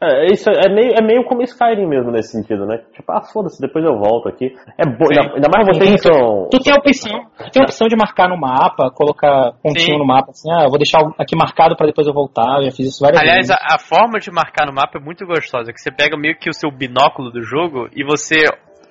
É, 0.01 0.27
isso 0.33 0.49
é 0.51 0.73
meio, 0.73 0.93
é 0.95 1.03
meio 1.03 1.25
como 1.25 1.43
Skyrim 1.43 1.87
mesmo 1.87 2.11
nesse 2.11 2.33
sentido, 2.33 2.67
né? 2.67 2.79
Tipo, 2.93 3.13
ah, 3.13 3.23
foda-se, 3.23 3.61
depois 3.61 3.85
eu 3.85 3.99
volto 3.99 4.29
aqui. 4.29 4.55
É 4.79 4.85
bom, 4.87 5.07
ainda, 5.11 5.35
ainda, 5.35 5.49
mais 5.53 5.67
vocês 5.67 5.91
que 5.91 5.99
são. 5.99 6.49
Tu 6.51 6.59
tem 6.61 6.73
a 6.73 6.77
opção, 6.77 7.21
tu 7.37 7.51
tem 7.51 7.63
a 7.63 7.65
opção 7.65 7.89
de 7.89 7.97
marcar 7.97 8.29
no 8.29 8.39
mapa, 8.39 8.91
colocar 8.91 9.53
pontinho 9.63 9.95
Sim. 9.95 9.99
no 9.99 10.07
mapa, 10.07 10.31
assim, 10.31 10.51
ah, 10.53 10.65
eu 10.65 10.71
vou 10.71 10.79
deixar 10.79 11.01
aqui 11.19 11.37
marcado 11.37 11.77
para 11.77 11.87
depois 11.87 12.07
eu 12.07 12.15
voltar, 12.15 12.59
eu 12.59 12.65
já 12.67 12.71
fiz 12.71 12.89
isso 12.89 13.01
várias 13.01 13.21
Aliás, 13.21 13.39
vezes. 13.39 13.51
Aliás, 13.51 13.73
a, 13.73 13.77
a, 13.77 13.79
forma 13.79 14.19
de 14.19 14.31
marcar 14.31 14.67
no 14.67 14.73
mapa 14.73 14.99
é 14.99 15.01
muito 15.01 15.27
gostosa, 15.27 15.73
que 15.73 15.81
você 15.81 15.91
pega 15.91 16.17
meio 16.17 16.39
que 16.39 16.49
o 16.49 16.55
seu 16.55 16.71
binóculo 16.71 17.31
do 17.31 17.43
jogo 17.43 17.89
e 17.95 18.05
você 18.05 18.45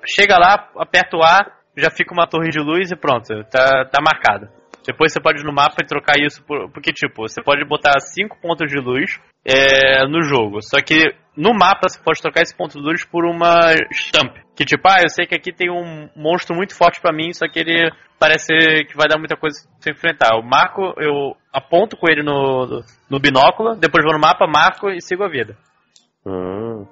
chega 0.04 0.36
lá, 0.38 0.68
aperta 0.76 1.16
o 1.16 1.22
A, 1.22 1.38
já 1.76 1.90
fica 1.90 2.12
uma 2.12 2.26
torre 2.26 2.48
de 2.48 2.60
luz 2.60 2.90
e 2.90 2.96
pronto, 2.96 3.28
tá, 3.50 3.84
tá 3.86 3.98
marcado. 4.02 4.48
Depois 4.86 5.12
você 5.12 5.20
pode 5.20 5.40
ir 5.40 5.44
no 5.44 5.52
mapa 5.52 5.76
e 5.82 5.86
trocar 5.86 6.14
isso 6.18 6.42
por. 6.44 6.70
Porque, 6.70 6.92
tipo, 6.92 7.28
você 7.28 7.42
pode 7.42 7.64
botar 7.64 7.98
5 8.00 8.40
pontos 8.40 8.68
de 8.68 8.78
luz 8.78 9.20
é, 9.44 10.06
no 10.06 10.22
jogo. 10.22 10.60
Só 10.62 10.80
que 10.80 11.14
no 11.36 11.54
mapa 11.54 11.88
você 11.88 12.00
pode 12.02 12.20
trocar 12.20 12.42
esse 12.42 12.56
ponto 12.56 12.78
de 12.78 12.84
luz 12.84 13.04
por 13.04 13.24
uma 13.24 13.74
stamp. 13.92 14.36
Que 14.56 14.64
tipo, 14.64 14.82
ah, 14.88 15.02
eu 15.02 15.08
sei 15.08 15.26
que 15.26 15.34
aqui 15.34 15.52
tem 15.52 15.70
um 15.70 16.08
monstro 16.16 16.56
muito 16.56 16.76
forte 16.76 17.00
para 17.00 17.12
mim, 17.12 17.32
só 17.32 17.46
que 17.48 17.60
ele 17.60 17.90
parece 18.18 18.48
que 18.88 18.96
vai 18.96 19.06
dar 19.08 19.18
muita 19.18 19.36
coisa 19.36 19.56
pra 19.62 19.76
você 19.80 19.90
enfrentar. 19.92 20.34
Eu 20.34 20.42
marco, 20.42 20.94
eu 20.98 21.36
aponto 21.52 21.96
com 21.96 22.10
ele 22.10 22.22
no, 22.22 22.82
no 23.08 23.20
binóculo, 23.20 23.76
depois 23.76 24.04
vou 24.04 24.12
no 24.12 24.20
mapa, 24.20 24.46
marco 24.46 24.90
e 24.90 25.00
sigo 25.00 25.22
a 25.22 25.28
vida. 25.28 25.56
Hum. 26.26 26.86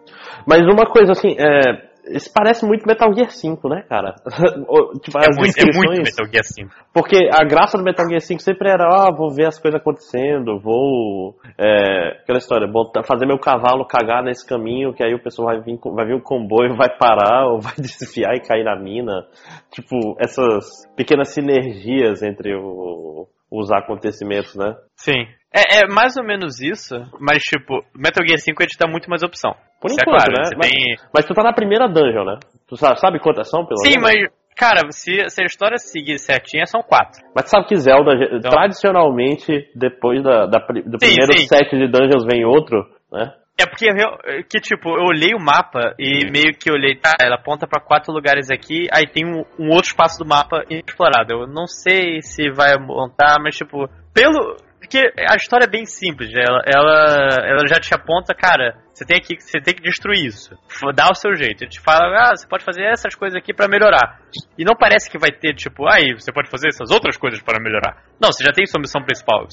Mas 0.46 0.62
uma 0.62 0.86
coisa 0.86 1.12
assim, 1.12 1.36
é, 1.38 1.85
isso 2.10 2.30
parece 2.32 2.64
muito 2.66 2.86
Metal 2.86 3.12
Gear 3.12 3.30
5, 3.30 3.68
né, 3.68 3.82
cara? 3.88 4.14
tipo, 5.02 5.18
é, 5.18 5.28
muito, 5.36 5.58
é 5.58 5.76
muito 5.76 6.02
Metal 6.02 6.26
Gear 6.26 6.44
5. 6.44 6.70
Porque 6.92 7.28
a 7.32 7.44
graça 7.44 7.76
do 7.76 7.84
Metal 7.84 8.06
Gear 8.08 8.20
5 8.20 8.40
sempre 8.42 8.70
era, 8.70 8.84
ah, 8.84 9.10
vou 9.16 9.34
ver 9.34 9.46
as 9.46 9.58
coisas 9.58 9.80
acontecendo, 9.80 10.60
vou. 10.60 11.36
É, 11.58 12.20
aquela 12.22 12.38
história, 12.38 12.66
botar, 12.66 13.02
fazer 13.04 13.26
meu 13.26 13.38
cavalo 13.38 13.86
cagar 13.86 14.22
nesse 14.22 14.46
caminho, 14.46 14.92
que 14.92 15.02
aí 15.02 15.14
o 15.14 15.22
pessoal 15.22 15.48
vai 15.48 15.60
vir, 15.60 15.78
vai 15.94 16.06
vir 16.06 16.14
um 16.14 16.20
comboio, 16.20 16.76
vai 16.78 16.88
parar, 16.96 17.46
ou 17.48 17.60
vai 17.60 17.74
desviar 17.78 18.34
e 18.34 18.40
cair 18.40 18.64
na 18.64 18.76
mina. 18.76 19.26
Tipo, 19.70 20.16
essas 20.18 20.64
pequenas 20.96 21.32
sinergias 21.32 22.22
entre 22.22 22.54
o, 22.54 23.26
os 23.60 23.72
acontecimentos, 23.72 24.54
né? 24.54 24.74
Sim. 24.96 25.26
É, 25.52 25.78
é, 25.78 25.86
mais 25.88 26.16
ou 26.16 26.24
menos 26.24 26.60
isso, 26.60 26.94
mas 27.18 27.42
tipo, 27.42 27.80
Metal 27.94 28.24
Gear 28.26 28.38
5 28.38 28.62
ele 28.62 28.68
te 28.68 28.78
dá 28.78 28.86
muito 28.86 29.08
mais 29.08 29.22
opção. 29.22 29.54
Por 29.80 29.90
isso 29.90 29.98
enquanto, 30.00 30.20
é 30.20 30.24
claro, 30.26 30.32
né? 30.32 30.50
Mas, 30.56 30.70
tem... 30.70 30.96
mas, 31.14 31.24
tu 31.24 31.34
tá 31.34 31.42
na 31.42 31.52
primeira 31.52 31.88
dungeon, 31.88 32.24
né? 32.24 32.38
Tu 32.68 32.76
sabe, 32.76 33.00
sabe 33.00 33.18
quantas 33.20 33.48
são, 33.48 33.64
pelo 33.64 33.78
Sim, 33.78 33.98
menos? 33.98 34.02
mas, 34.02 34.30
cara, 34.54 34.80
se, 34.90 35.28
se 35.30 35.42
a 35.42 35.46
história 35.46 35.78
seguir 35.78 36.18
certinha, 36.18 36.66
são 36.66 36.82
quatro. 36.82 37.22
Mas 37.34 37.46
tu 37.46 37.50
sabe 37.50 37.66
que 37.66 37.76
Zelda, 37.76 38.12
então... 38.32 38.50
tradicionalmente, 38.50 39.70
depois 39.74 40.22
da, 40.22 40.46
da 40.46 40.58
do 40.58 40.98
sim, 41.00 41.14
primeiro 41.14 41.38
sim. 41.38 41.46
set 41.46 41.70
de 41.70 41.88
dungeons 41.88 42.24
vem 42.26 42.44
outro, 42.44 42.84
né? 43.10 43.32
É 43.58 43.64
porque, 43.64 43.86
eu, 43.88 44.44
que 44.44 44.60
tipo, 44.60 44.90
eu 44.90 45.04
olhei 45.04 45.34
o 45.34 45.42
mapa 45.42 45.94
e 45.98 46.30
meio 46.30 46.52
que 46.58 46.70
olhei, 46.70 46.94
tá, 46.94 47.14
ela 47.18 47.36
aponta 47.36 47.66
para 47.66 47.82
quatro 47.82 48.12
lugares 48.12 48.50
aqui, 48.50 48.86
aí 48.92 49.06
tem 49.06 49.24
um, 49.24 49.44
um, 49.58 49.70
outro 49.70 49.88
espaço 49.88 50.18
do 50.18 50.28
mapa 50.28 50.62
inexplorado. 50.68 51.32
Eu 51.32 51.46
não 51.46 51.66
sei 51.66 52.20
se 52.20 52.50
vai 52.50 52.76
montar, 52.78 53.38
mas 53.42 53.56
tipo, 53.56 53.88
pelo, 54.12 54.56
porque 54.78 54.98
a 55.28 55.36
história 55.36 55.64
é 55.64 55.70
bem 55.70 55.84
simples, 55.84 56.30
ela, 56.34 56.62
ela, 56.64 57.28
ela 57.44 57.66
já 57.66 57.80
te 57.80 57.94
aponta, 57.94 58.34
cara, 58.34 58.76
você 58.92 59.04
tem 59.04 59.20
que, 59.20 59.40
você 59.40 59.60
tem 59.60 59.74
que 59.74 59.82
destruir 59.82 60.24
isso. 60.24 60.56
Dá 60.94 61.10
o 61.10 61.14
seu 61.14 61.34
jeito. 61.34 61.62
Ele 61.62 61.70
te 61.70 61.80
fala, 61.80 62.30
ah, 62.30 62.36
você 62.36 62.46
pode 62.46 62.64
fazer 62.64 62.84
essas 62.84 63.14
coisas 63.14 63.36
aqui 63.36 63.52
para 63.52 63.68
melhorar. 63.68 64.20
E 64.56 64.64
não 64.64 64.74
parece 64.74 65.10
que 65.10 65.18
vai 65.18 65.30
ter, 65.30 65.54
tipo, 65.54 65.86
aí, 65.86 66.14
você 66.14 66.32
pode 66.32 66.48
fazer 66.48 66.68
essas 66.68 66.90
outras 66.90 67.16
coisas 67.16 67.42
para 67.42 67.62
melhorar. 67.62 68.02
Não, 68.20 68.32
você 68.32 68.44
já 68.44 68.52
tem 68.52 68.64
sua 68.66 68.80
missão 68.80 69.02
principal. 69.02 69.46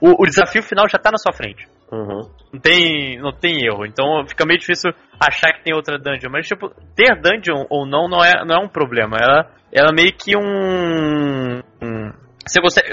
O, 0.00 0.22
o 0.22 0.26
desafio 0.26 0.62
final 0.62 0.88
já 0.88 0.98
tá 0.98 1.10
na 1.10 1.18
sua 1.18 1.32
frente. 1.32 1.66
Uhum. 1.90 2.28
Não, 2.52 2.60
tem, 2.60 3.18
não 3.18 3.32
tem 3.32 3.66
erro. 3.66 3.84
Então 3.84 4.26
fica 4.26 4.46
meio 4.46 4.58
difícil 4.58 4.90
achar 5.20 5.52
que 5.52 5.64
tem 5.64 5.74
outra 5.74 5.98
dungeon. 5.98 6.30
Mas, 6.30 6.46
tipo, 6.46 6.70
ter 6.94 7.20
dungeon 7.20 7.66
ou 7.68 7.86
não 7.86 8.08
não 8.08 8.24
é, 8.24 8.44
não 8.44 8.56
é 8.56 8.58
um 8.64 8.68
problema. 8.68 9.16
Ela, 9.20 9.50
ela 9.72 9.90
é 9.90 9.94
meio 9.94 10.12
que 10.16 10.36
um, 10.36 11.60
um 11.82 12.12
você 12.46 12.60
consegue. 12.60 12.88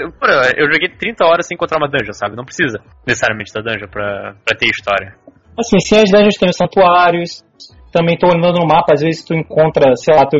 Eu 0.56 0.72
joguei 0.72 0.88
30 0.88 1.24
horas 1.24 1.46
sem 1.46 1.54
encontrar 1.54 1.78
uma 1.78 1.88
dungeon, 1.88 2.12
sabe? 2.12 2.36
Não 2.36 2.44
precisa 2.44 2.78
necessariamente 3.06 3.52
da 3.52 3.60
dungeon 3.60 3.88
pra, 3.88 4.34
pra 4.44 4.58
ter 4.58 4.66
história. 4.66 5.14
Assim, 5.58 5.78
sim, 5.80 5.96
as 5.96 6.10
dungeons 6.10 6.36
têm 6.36 6.52
santuários. 6.52 7.42
Também 7.92 8.16
tô 8.16 8.28
andando 8.28 8.60
no 8.60 8.66
mapa, 8.66 8.94
às 8.94 9.02
vezes 9.02 9.24
tu 9.24 9.34
encontra, 9.34 9.96
sei 9.96 10.14
lá, 10.14 10.24
tu. 10.26 10.36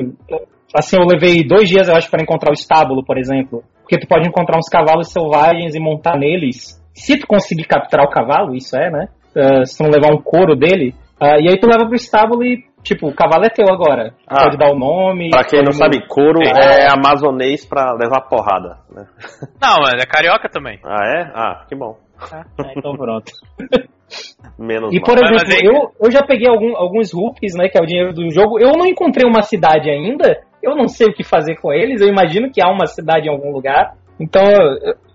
Assim, 0.75 0.97
eu 0.97 1.05
levei 1.05 1.43
dois 1.45 1.69
dias, 1.69 1.89
eu 1.89 1.97
acho, 1.97 2.09
para 2.09 2.23
encontrar 2.23 2.51
o 2.51 2.55
estábulo, 2.55 3.05
por 3.05 3.19
exemplo. 3.19 3.65
Porque 3.83 3.99
tu 3.99 4.07
pode 4.07 4.29
encontrar 4.29 4.57
uns 4.57 4.69
cavalos 4.69 5.13
selvagens 5.13 5.75
e 5.75 5.81
montar 5.81 6.17
neles. 6.17 6.81
Se 6.95 7.19
tu 7.19 7.27
conseguir 7.27 7.65
capturar 7.65 8.07
o 8.07 8.11
cavalo, 8.11 8.55
isso 8.55 8.77
é, 8.77 8.89
né? 8.89 9.09
Uh, 9.35 9.67
se 9.67 9.77
tu 9.77 9.83
não 9.83 9.91
levar 9.91 10.15
um 10.15 10.23
couro 10.23 10.55
dele. 10.55 10.95
Uh, 11.21 11.41
e 11.43 11.51
aí 11.51 11.59
tu 11.59 11.67
leva 11.67 11.87
pro 11.87 11.97
estábulo 11.97 12.45
e 12.45 12.65
Tipo, 12.83 13.09
o 13.09 13.15
cavalo 13.15 13.45
é 13.45 13.51
teu 13.51 13.69
agora. 13.69 14.15
Ah, 14.27 14.45
pode 14.45 14.57
dar 14.57 14.73
o 14.73 14.79
nome. 14.79 15.31
Pra 15.31 15.45
quem 15.45 15.63
não 15.63 15.73
sabe, 15.73 16.07
couro 16.09 16.41
é, 16.43 16.87
é 16.87 16.89
amazonês 16.91 17.67
pra 17.67 17.93
levar 17.93 18.23
porrada. 18.23 18.79
Né? 18.91 19.07
Não, 19.61 19.77
mas 19.83 20.03
é 20.03 20.07
carioca 20.07 20.49
também. 20.49 20.81
Ah, 20.85 21.05
é? 21.05 21.31
Ah, 21.35 21.65
que 21.69 21.77
bom. 21.77 21.99
Ah, 22.33 22.45
então 22.77 22.97
pronto. 22.97 23.33
Menos 24.59 24.93
e, 24.93 25.01
por 25.01 25.15
mal. 25.15 25.35
exemplo, 25.35 25.55
eu, 25.63 26.07
eu 26.07 26.11
já 26.11 26.23
peguei 26.23 26.49
algum, 26.49 26.77
alguns 26.77 27.13
rupees, 27.13 27.55
né, 27.55 27.69
que 27.69 27.79
é 27.79 27.83
o 27.83 27.87
dinheiro 27.87 28.13
do 28.13 28.29
jogo. 28.31 28.59
Eu 28.59 28.73
não 28.73 28.87
encontrei 28.87 29.29
uma 29.29 29.43
cidade 29.43 29.89
ainda. 29.89 30.41
Eu 30.63 30.75
não 30.75 30.89
sei 30.89 31.07
o 31.07 31.15
que 31.15 31.23
fazer 31.23 31.57
com 31.57 31.73
eles. 31.73 32.01
Eu 32.01 32.09
imagino 32.09 32.51
que 32.51 32.63
há 32.63 32.69
uma 32.69 32.87
cidade 32.87 33.29
em 33.29 33.31
algum 33.31 33.53
lugar. 33.53 33.95
Então, 34.19 34.43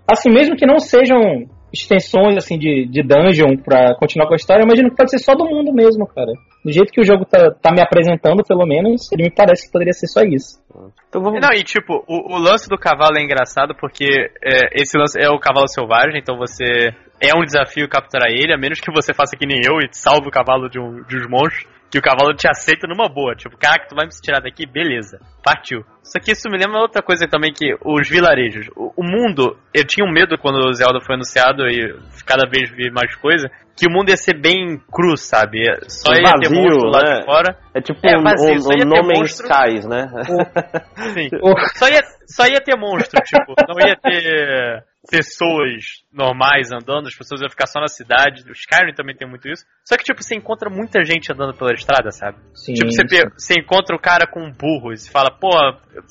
assim, 0.10 0.32
mesmo 0.32 0.56
que 0.56 0.66
não 0.66 0.80
sejam 0.80 1.46
extensões 1.76 2.38
assim 2.38 2.58
de, 2.58 2.88
de 2.90 3.04
dungeon 3.04 3.58
pra 3.58 3.96
continuar 3.96 4.28
com 4.28 4.34
a 4.34 4.38
história, 4.38 4.62
eu 4.62 4.66
imagino 4.66 4.90
que 4.90 4.96
pode 4.96 5.12
ser 5.12 5.20
só 5.20 5.36
do 5.36 5.46
mundo 5.46 5.74
mesmo, 5.74 6.08
cara. 6.08 6.32
Do 6.64 6.72
jeito 6.72 6.92
que 6.92 7.02
o 7.02 7.06
jogo 7.06 7.26
tá, 7.26 7.52
tá 7.52 7.72
me 7.72 7.82
apresentando, 7.82 8.44
pelo 8.44 8.66
menos, 8.66 9.12
ele 9.12 9.24
me 9.24 9.32
parece 9.32 9.68
que 9.68 9.72
poderia 9.72 9.94
ser 9.94 10.08
só 10.08 10.22
isso. 10.22 10.60
Então 11.10 11.22
vamos... 11.22 11.40
Não, 11.42 11.54
e 11.54 11.64
tipo, 11.64 12.04
o, 12.08 12.36
o 12.36 12.40
lance 12.40 12.68
do 12.68 12.78
cavalo 12.78 13.18
é 13.18 13.24
engraçado 13.24 13.76
porque 13.80 14.06
é, 14.44 14.82
esse 14.82 14.98
lance 14.98 15.20
é 15.20 15.30
o 15.30 15.40
cavalo 15.40 15.68
selvagem, 15.68 16.20
então 16.20 16.38
você 16.38 16.94
é 17.22 17.36
um 17.36 17.44
desafio 17.44 17.88
capturar 17.88 18.30
ele, 18.30 18.54
a 18.54 18.58
menos 18.58 18.80
que 18.80 18.92
você 18.92 19.14
faça 19.14 19.38
que 19.38 19.46
nem 19.46 19.60
eu 19.66 19.78
e 19.80 19.88
salve 19.92 20.28
o 20.28 20.32
cavalo 20.32 20.70
de, 20.70 20.80
um, 20.80 21.04
de 21.04 21.18
uns 21.18 21.28
monstros. 21.30 21.75
Que 21.90 22.00
o 22.00 22.02
cavalo 22.02 22.36
te 22.36 22.48
aceita 22.48 22.88
numa 22.88 23.08
boa. 23.08 23.36
Tipo, 23.36 23.58
caraca, 23.58 23.88
tu 23.88 23.96
vai 23.96 24.06
me 24.06 24.12
tirar 24.12 24.42
daqui? 24.42 24.66
Beleza. 24.66 25.20
Partiu. 25.44 25.84
Só 26.04 26.20
que 26.20 26.32
isso 26.32 26.50
me 26.50 26.58
lembra 26.58 26.80
outra 26.80 27.02
coisa 27.02 27.28
também 27.28 27.54
que 27.54 27.76
os 27.84 28.10
vilarejos. 28.10 28.68
O, 28.76 28.94
o 28.98 29.04
mundo, 29.04 29.58
eu 29.74 29.86
tinha 29.86 30.06
um 30.06 30.12
medo 30.12 30.38
quando 30.38 30.58
o 30.68 30.74
Zelda 30.74 31.00
foi 31.02 31.16
anunciado 31.16 31.64
e 31.68 31.98
cada 32.26 32.50
vez 32.50 32.70
vi 32.70 32.92
mais 32.92 33.16
coisa, 33.16 33.50
que 33.78 33.88
o 33.88 33.92
mundo 33.92 34.10
ia 34.10 34.18
ser 34.18 34.40
bem 34.40 34.80
cru, 34.92 35.18
sabe? 35.18 35.64
Só 35.88 36.14
ia 36.14 36.24
vazio, 36.24 36.40
ter 36.42 36.56
monstro 36.56 36.90
lá 36.90 37.02
né? 37.04 37.20
de 37.20 37.26
fora. 37.26 37.58
É 37.74 37.82
tipo 37.82 38.00
É, 38.04 38.22
vazio, 38.22 38.54
um, 38.54 38.84
um 38.84 38.90
No 38.90 39.08
Man's. 39.08 39.40
Skies, 39.40 39.86
né? 39.86 40.08
Sim. 41.14 41.30
Só 41.76 41.90
ia, 41.90 42.02
só 42.28 42.46
ia 42.46 42.62
ter 42.64 42.78
monstro, 42.78 43.22
tipo, 43.24 43.54
não 43.68 43.88
ia 43.88 43.96
ter 43.98 44.84
pessoas 45.10 46.04
normais 46.12 46.72
andando, 46.72 47.08
as 47.08 47.16
pessoas 47.16 47.42
iam 47.42 47.50
ficar 47.50 47.68
só 47.68 47.80
na 47.80 47.88
cidade. 47.88 48.44
O 48.48 48.52
Skyrim 48.54 48.94
também 48.94 49.16
tem 49.16 49.28
muito 49.28 49.48
isso. 49.50 49.66
Só 49.84 49.96
que, 49.98 50.04
tipo, 50.04 50.22
você 50.24 50.36
encontra 50.36 50.70
muita 50.70 51.04
gente 51.04 51.32
andando 51.32 51.54
pela 51.58 51.74
estrada, 51.74 52.12
sabe? 52.12 52.38
Sim, 52.54 52.74
Tipo, 52.74 52.92
você, 52.92 53.06
pe- 53.06 53.30
você 53.38 53.54
encontra 53.60 53.96
o 53.96 54.00
cara 54.00 54.26
com 54.28 54.42
um 54.42 54.52
burro 54.52 54.92
e 54.94 54.98
você 54.98 55.10
fala, 55.12 55.32
pô, 55.32 55.50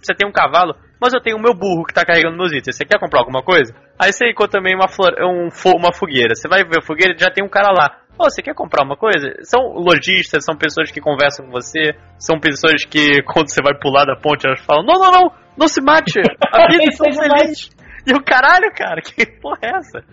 você 0.03 0.15
tem 0.15 0.29
um 0.29 0.33
cavalo, 0.33 0.75
mas 1.01 1.13
eu 1.15 1.21
tenho 1.21 1.37
o 1.37 1.43
meu 1.43 1.55
burro 1.55 1.85
que 1.85 1.95
tá 1.95 2.05
carregando 2.05 2.37
meus 2.37 2.53
itens. 2.53 2.77
Você 2.77 2.85
quer 2.85 2.99
comprar 2.99 3.21
alguma 3.21 3.43
coisa? 3.43 3.75
Aí 3.99 4.13
você 4.13 4.29
encontra 4.31 4.59
também 4.61 4.75
uma, 4.75 4.89
flor, 4.89 5.13
um, 5.23 5.51
fo- 5.51 5.77
uma 5.77 5.93
fogueira. 5.93 6.35
Você 6.35 6.49
vai 6.49 6.65
ver 6.65 6.79
a 6.79 6.83
fogueira 6.83 7.15
e 7.15 7.19
já 7.19 7.31
tem 7.31 7.45
um 7.45 7.49
cara 7.49 7.71
lá. 7.73 7.99
Ô, 8.19 8.25
você 8.31 8.43
quer 8.43 8.55
comprar 8.55 8.85
uma 8.85 8.97
coisa? 8.97 9.29
São 9.43 9.61
lojistas, 9.75 10.45
são 10.45 10.57
pessoas 10.57 10.91
que 10.93 11.01
conversam 11.01 11.47
com 11.47 11.51
você, 11.53 11.97
são 12.17 12.39
pessoas 12.39 12.85
que, 12.85 13.23
quando 13.27 13.49
você 13.51 13.61
vai 13.61 13.75
pular 13.79 14.05
da 14.05 14.15
ponte, 14.15 14.47
elas 14.47 14.61
falam, 14.65 14.85
não, 14.85 14.95
não, 15.01 15.11
não, 15.11 15.33
não 15.59 15.67
se 15.69 15.81
mate, 15.83 16.21
a 16.53 16.67
vida 16.69 16.85
é 16.85 16.97
tão 16.97 17.13
Seja 17.13 17.21
feliz. 17.23 17.71
E 18.07 18.13
o 18.13 18.23
caralho, 18.23 18.71
cara, 18.77 19.01
que 19.01 19.25
porra 19.41 19.59
é 19.63 19.77
essa? 19.77 20.05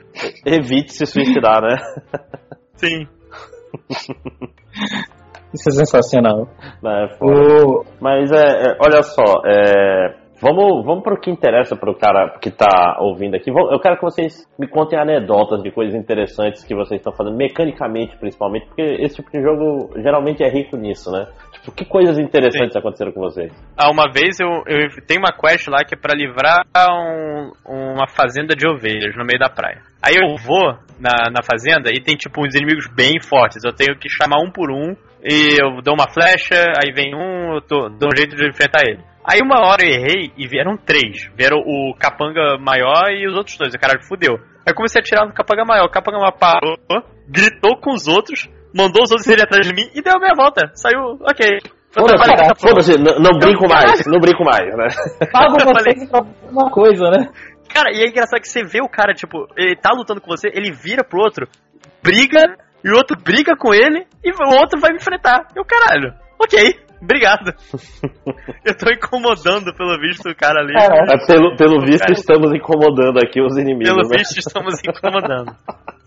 Evite 0.46 0.94
se 0.94 1.06
suicidar, 1.06 1.62
né? 1.62 1.76
Sim. 2.76 3.08
Isso 5.54 5.70
é 5.70 5.72
sensacional. 5.72 6.48
É. 6.86 7.18
O... 7.22 7.84
Mas 8.00 8.32
é, 8.32 8.70
é, 8.70 8.78
olha 8.80 9.04
só, 9.04 9.42
é, 9.46 10.16
vamos, 10.42 10.86
vamos 10.86 11.04
para 11.04 11.14
o 11.14 11.20
que 11.20 11.30
interessa 11.30 11.76
para 11.76 11.92
o 11.92 11.98
cara 11.98 12.38
que 12.42 12.50
tá 12.50 12.98
ouvindo 13.02 13.36
aqui. 13.36 13.50
Eu 13.50 13.80
quero 13.80 13.98
que 13.98 14.04
vocês 14.04 14.48
me 14.58 14.68
contem 14.68 14.98
anedotas 14.98 15.62
de 15.62 15.72
coisas 15.72 15.94
interessantes 15.94 16.64
que 16.64 16.74
vocês 16.74 17.00
estão 17.00 17.12
fazendo, 17.14 17.36
mecanicamente 17.36 18.18
principalmente, 18.18 18.66
porque 18.68 18.82
esse 18.82 19.16
tipo 19.18 19.30
de 19.30 19.42
jogo 19.42 19.92
geralmente 20.02 20.42
é 20.42 20.50
rico 20.50 20.78
nisso, 20.78 21.12
né? 21.12 21.28
Tipo, 21.62 21.72
que 21.76 21.86
coisas 21.86 22.18
interessantes 22.18 22.76
aconteceram 22.76 23.12
com 23.12 23.22
vocês? 23.22 23.52
Ah, 23.78 23.92
uma 23.92 24.12
vez 24.12 24.40
eu, 24.40 24.48
eu 24.68 24.90
tenho 25.06 25.20
uma 25.22 25.32
quest 25.32 25.68
lá 25.68 25.84
que 25.86 25.94
é 25.94 25.98
pra 25.98 26.16
livrar 26.16 26.66
um- 26.90 27.52
uma 27.66 28.08
fazenda 28.08 28.56
de 28.56 28.68
ovelhas 28.68 29.16
no 29.16 29.24
meio 29.24 29.40
da 29.40 29.50
praia. 29.50 29.82
Aí 30.02 30.16
eu 30.16 30.36
vou 30.38 30.74
na, 31.00 31.30
na 31.32 31.44
fazenda 31.44 31.92
e 31.94 32.02
tem 32.02 32.16
tipo 32.16 32.42
uns 32.44 32.56
inimigos 32.56 32.88
bem 32.96 33.20
fortes. 33.22 33.64
Eu 33.64 33.74
tenho 33.74 33.96
que 33.98 34.10
chamar 34.10 34.38
um 34.42 34.52
por 34.52 34.72
um 34.72 34.96
e 35.24 35.56
eu 35.62 35.82
dou 35.84 35.94
uma 35.94 36.10
flecha, 36.12 36.56
aí 36.84 36.92
vem 36.94 37.14
um, 37.14 37.54
eu 37.56 37.62
tô, 37.62 37.90
dou 37.90 38.10
um 38.12 38.18
jeito 38.18 38.36
de 38.36 38.50
enfrentar 38.50 38.82
ele. 38.88 39.00
Aí 39.24 39.40
uma 39.40 39.60
hora 39.68 39.84
eu 39.86 39.92
errei 39.92 40.32
e 40.36 40.48
vieram 40.48 40.76
três. 40.76 41.30
Vieram 41.38 41.58
o 41.60 41.94
capanga 42.00 42.58
maior 42.58 43.12
e 43.12 43.28
os 43.28 43.36
outros 43.36 43.56
dois. 43.56 43.72
O 43.72 43.80
caralho 43.80 44.02
fudeu. 44.04 44.34
Aí 44.66 44.72
eu 44.72 44.76
comecei 44.76 45.00
a 45.00 45.04
atirar 45.04 45.28
no 45.28 45.34
capanga 45.34 45.64
maior. 45.64 45.86
O 45.86 45.92
capanga 45.92 46.18
maior 46.18 46.32
parou, 46.32 46.76
gritou 47.30 47.78
com 47.78 47.92
os 47.94 48.08
outros, 48.08 48.50
mandou 48.76 49.04
os 49.04 49.12
outros 49.12 49.28
irem 49.28 49.44
atrás 49.44 49.68
de 49.68 49.74
mim 49.74 49.90
e 49.94 50.02
deu 50.02 50.14
a 50.16 50.20
minha 50.20 50.36
volta. 50.36 50.72
Saiu, 50.74 51.18
ok. 51.22 51.60
Foda-se, 52.60 52.94
não, 52.98 53.20
não 53.20 53.38
brinco 53.38 53.68
mais, 53.68 54.06
não 54.08 54.20
brinco 54.20 54.46
mais, 54.46 54.66
né? 54.78 54.88
Pago 55.32 55.58
Eu 55.60 55.76
falei- 55.76 56.08
pra 56.08 56.22
uma 56.50 56.72
coisa, 56.72 57.10
né? 57.12 57.30
Cara, 57.74 57.92
e 57.92 58.02
é 58.02 58.08
engraçado 58.08 58.40
que 58.42 58.48
você 58.50 58.64
vê 58.64 58.82
o 58.82 58.88
cara, 58.90 59.14
tipo, 59.14 59.46
ele 59.58 59.76
tá 59.76 59.92
lutando 59.94 60.22
com 60.22 60.30
você, 60.30 60.50
ele 60.54 60.72
vira 60.72 61.04
pro 61.04 61.20
outro, 61.22 61.48
briga, 62.04 62.56
e 62.84 62.90
o 62.90 62.96
outro 62.96 63.18
briga 63.22 63.56
com 63.58 63.74
ele, 63.74 64.06
e 64.24 64.32
o 64.32 64.56
outro 64.58 64.80
vai 64.80 64.92
me 64.92 64.98
enfrentar. 64.98 65.48
Eu, 65.56 65.64
caralho, 65.66 66.14
ok, 66.42 66.60
obrigado. 67.02 67.54
Eu 68.66 68.78
tô 68.78 68.90
incomodando, 68.92 69.74
pelo 69.76 69.98
visto, 70.00 70.30
o 70.30 70.36
cara 70.36 70.62
ali. 70.62 70.74
Caralho. 70.74 71.08
Mas 71.08 71.28
pelo, 71.28 71.56
pelo 71.56 71.82
visto, 71.82 72.02
Cara. 72.02 72.14
estamos 72.14 72.54
incomodando 72.54 73.18
aqui 73.18 73.42
os 73.42 73.58
inimigos. 73.58 73.90
Pelo 73.90 74.08
né? 74.10 74.18
visto, 74.18 74.38
estamos 74.38 74.76
incomodando. 74.86 75.52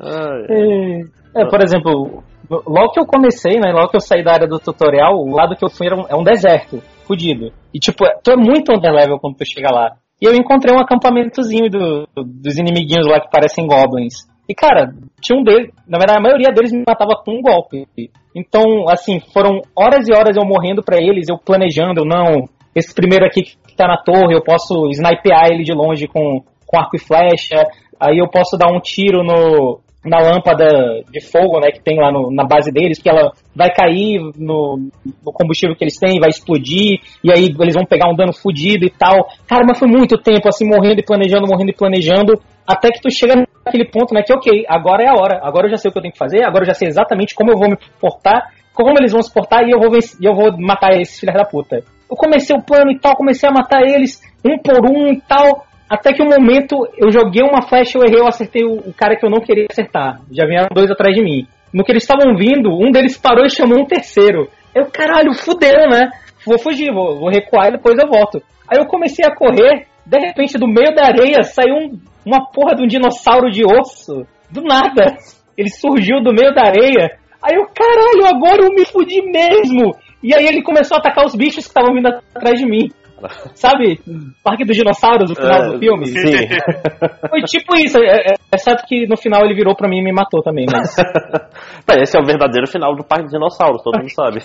Ai, 0.00 1.00
É, 1.36 1.44
por 1.46 1.62
exemplo, 1.62 2.22
logo 2.50 2.90
que 2.92 3.00
eu 3.00 3.06
comecei, 3.06 3.58
né? 3.60 3.72
Logo 3.72 3.88
que 3.88 3.96
eu 3.96 4.00
saí 4.00 4.22
da 4.24 4.32
área 4.32 4.46
do 4.48 4.58
tutorial, 4.58 5.14
o 5.14 5.30
lado 5.34 5.56
que 5.56 5.64
eu 5.64 5.68
fui 5.70 5.86
era 5.86 5.96
um, 5.96 6.06
é 6.08 6.14
um 6.16 6.22
deserto, 6.24 6.82
fudido. 7.06 7.52
E 7.74 7.78
tipo, 7.78 8.04
tu 8.22 8.30
é 8.30 8.36
muito 8.36 8.72
underlevel 8.72 9.18
quando 9.18 9.36
tu 9.36 9.44
chega 9.46 9.70
lá. 9.70 9.92
E 10.20 10.26
eu 10.26 10.34
encontrei 10.34 10.74
um 10.74 10.80
acampamentozinho 10.80 11.70
do- 11.70 12.08
dos 12.16 12.56
inimiguinhos 12.58 13.06
lá 13.06 13.20
que 13.20 13.30
parecem 13.30 13.66
goblins. 13.66 14.26
E 14.48 14.54
cara, 14.54 14.92
tinha 15.20 15.38
um 15.38 15.44
deles, 15.44 15.70
na 15.86 15.98
verdade 15.98 16.18
a 16.18 16.22
maioria 16.22 16.50
deles 16.52 16.72
me 16.72 16.82
matava 16.88 17.14
com 17.22 17.32
um 17.32 17.42
golpe. 17.42 17.86
Então, 18.34 18.88
assim, 18.88 19.20
foram 19.32 19.60
horas 19.76 20.08
e 20.08 20.12
horas 20.12 20.36
eu 20.36 20.44
morrendo 20.44 20.82
pra 20.82 20.96
eles, 20.96 21.28
eu 21.28 21.36
planejando, 21.38 22.04
não, 22.04 22.48
esse 22.74 22.94
primeiro 22.94 23.26
aqui 23.26 23.42
que 23.42 23.76
tá 23.76 23.86
na 23.86 23.98
torre, 24.02 24.34
eu 24.34 24.42
posso 24.42 24.88
snipear 24.90 25.48
ele 25.50 25.62
de 25.64 25.72
longe 25.72 26.06
com, 26.08 26.40
com 26.66 26.78
arco 26.80 26.96
e 26.96 26.98
flecha, 26.98 27.62
aí 28.00 28.18
eu 28.18 28.28
posso 28.28 28.56
dar 28.56 28.72
um 28.72 28.80
tiro 28.80 29.22
no, 29.22 29.80
na 30.04 30.18
lâmpada 30.20 31.02
de 31.10 31.20
fogo, 31.20 31.58
né, 31.60 31.70
que 31.72 31.82
tem 31.82 31.98
lá 31.98 32.10
no- 32.12 32.30
na 32.30 32.44
base 32.44 32.70
deles, 32.70 33.00
que 33.02 33.08
ela 33.10 33.32
vai 33.54 33.68
cair 33.72 34.20
no, 34.38 34.88
no 35.24 35.32
combustível 35.32 35.74
que 35.74 35.84
eles 35.84 35.98
têm, 35.98 36.20
vai 36.20 36.30
explodir, 36.30 37.00
e 37.22 37.32
aí 37.32 37.46
eles 37.58 37.74
vão 37.74 37.84
pegar 37.84 38.08
um 38.08 38.14
dano 38.14 38.32
fudido 38.32 38.86
e 38.86 38.90
tal. 38.90 39.26
Cara, 39.46 39.64
mas 39.66 39.78
foi 39.78 39.88
muito 39.88 40.16
tempo, 40.16 40.48
assim, 40.48 40.66
morrendo 40.66 41.00
e 41.00 41.04
planejando, 41.04 41.46
morrendo 41.48 41.70
e 41.70 41.74
planejando, 41.76 42.40
até 42.66 42.90
que 42.90 43.00
tu 43.00 43.10
chega 43.10 43.44
naquele 43.66 43.86
ponto, 43.86 44.14
né, 44.14 44.22
que 44.22 44.32
ok, 44.32 44.64
agora 44.68 45.02
é 45.02 45.08
a 45.08 45.14
hora, 45.14 45.40
agora 45.42 45.66
eu 45.66 45.70
já 45.70 45.76
sei 45.76 45.88
o 45.88 45.92
que 45.92 45.98
eu 45.98 46.02
tenho 46.02 46.12
que 46.12 46.18
fazer, 46.18 46.44
agora 46.44 46.62
eu 46.62 46.68
já 46.68 46.74
sei 46.74 46.88
exatamente 46.88 47.34
como 47.34 47.50
eu 47.50 47.58
vou 47.58 47.68
me 47.68 47.76
portar, 48.00 48.52
como 48.72 48.96
eles 48.98 49.10
vão 49.12 49.20
se 49.22 49.32
portar 49.34 49.66
e 49.66 49.72
eu 49.72 49.80
vou, 49.80 49.90
vencer- 49.90 50.18
eu 50.22 50.34
vou 50.34 50.56
matar 50.58 50.92
esses 51.00 51.18
filhos 51.18 51.34
da 51.34 51.44
puta. 51.44 51.82
Eu 52.08 52.16
comecei 52.16 52.56
o 52.56 52.62
plano 52.62 52.90
e 52.92 52.98
tal, 52.98 53.16
comecei 53.16 53.48
a 53.48 53.52
matar 53.52 53.82
eles, 53.82 54.22
um 54.46 54.56
por 54.58 54.86
um 54.88 55.08
e 55.12 55.20
tal, 55.22 55.64
até 55.88 56.12
que 56.12 56.22
um 56.22 56.28
momento 56.28 56.76
eu 56.96 57.10
joguei 57.10 57.42
uma 57.42 57.62
flecha, 57.62 57.98
eu 57.98 58.02
errei, 58.04 58.20
eu 58.20 58.26
acertei 58.26 58.64
o, 58.64 58.72
o 58.88 58.92
cara 58.94 59.16
que 59.16 59.24
eu 59.24 59.30
não 59.30 59.40
queria 59.40 59.66
acertar. 59.70 60.20
Já 60.30 60.46
vieram 60.46 60.68
dois 60.72 60.90
atrás 60.90 61.14
de 61.14 61.22
mim. 61.22 61.46
No 61.72 61.84
que 61.84 61.92
eles 61.92 62.02
estavam 62.02 62.36
vindo, 62.36 62.70
um 62.70 62.90
deles 62.90 63.16
parou 63.18 63.44
e 63.44 63.50
chamou 63.50 63.80
um 63.80 63.86
terceiro. 63.86 64.48
Eu, 64.74 64.86
caralho, 64.86 65.34
fudeu, 65.34 65.88
né? 65.90 66.10
Vou 66.46 66.58
fugir, 66.58 66.92
vou, 66.92 67.18
vou 67.18 67.28
recuar 67.30 67.68
e 67.68 67.72
depois 67.72 67.96
eu 67.98 68.08
volto. 68.08 68.42
Aí 68.70 68.78
eu 68.78 68.86
comecei 68.86 69.24
a 69.26 69.34
correr, 69.34 69.86
de 70.06 70.18
repente 70.18 70.58
do 70.58 70.66
meio 70.66 70.94
da 70.94 71.06
areia 71.06 71.42
saiu 71.42 71.74
um- 71.74 71.98
uma 72.24 72.50
porra 72.52 72.74
de 72.74 72.82
um 72.84 72.86
dinossauro 72.86 73.50
de 73.50 73.64
osso. 73.64 74.26
Do 74.50 74.62
nada. 74.62 75.16
Ele 75.56 75.70
surgiu 75.70 76.22
do 76.22 76.32
meio 76.32 76.54
da 76.54 76.62
areia. 76.66 77.18
Aí 77.42 77.56
eu, 77.56 77.66
caralho, 77.74 78.26
agora 78.34 78.64
eu 78.64 78.70
me 78.72 78.84
fudi 78.84 79.20
mesmo. 79.22 79.94
E 80.22 80.34
aí 80.34 80.46
ele 80.46 80.62
começou 80.62 80.96
a 80.96 80.98
atacar 81.00 81.24
os 81.24 81.34
bichos 81.34 81.64
que 81.64 81.70
estavam 81.70 81.94
vindo 81.94 82.08
atrás 82.08 82.58
de 82.58 82.66
mim. 82.66 82.90
Sabe? 83.54 84.00
Parque 84.44 84.64
dos 84.64 84.76
Dinossauros, 84.76 85.30
no 85.30 85.36
final 85.36 85.62
É, 85.62 85.68
do 85.68 85.78
filme. 85.78 86.06
Sim. 86.06 86.48
Foi 87.28 87.42
tipo 87.42 87.74
isso. 87.76 87.98
É, 87.98 88.32
é, 88.32 88.34
exceto 88.54 88.84
que 88.86 89.06
no 89.06 89.16
final 89.16 89.44
ele 89.44 89.54
virou 89.54 89.74
pra 89.74 89.88
mim 89.88 89.98
e 89.98 90.04
me 90.04 90.12
matou 90.12 90.42
também, 90.42 90.66
mas 90.70 90.96
Bem, 91.86 92.02
esse 92.02 92.16
é 92.16 92.20
o 92.20 92.26
verdadeiro 92.26 92.66
final 92.66 92.94
do 92.94 93.04
Parque 93.04 93.26
de 93.26 93.32
Dinossauros, 93.32 93.82
todo 93.82 93.98
mundo 93.98 94.12
sabe. 94.12 94.40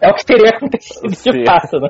é 0.00 0.10
o 0.10 0.14
que 0.14 0.24
teria 0.24 0.50
acontecido 0.50 1.08
de 1.08 1.16
Sim. 1.16 1.44
fato, 1.44 1.78
né? 1.78 1.88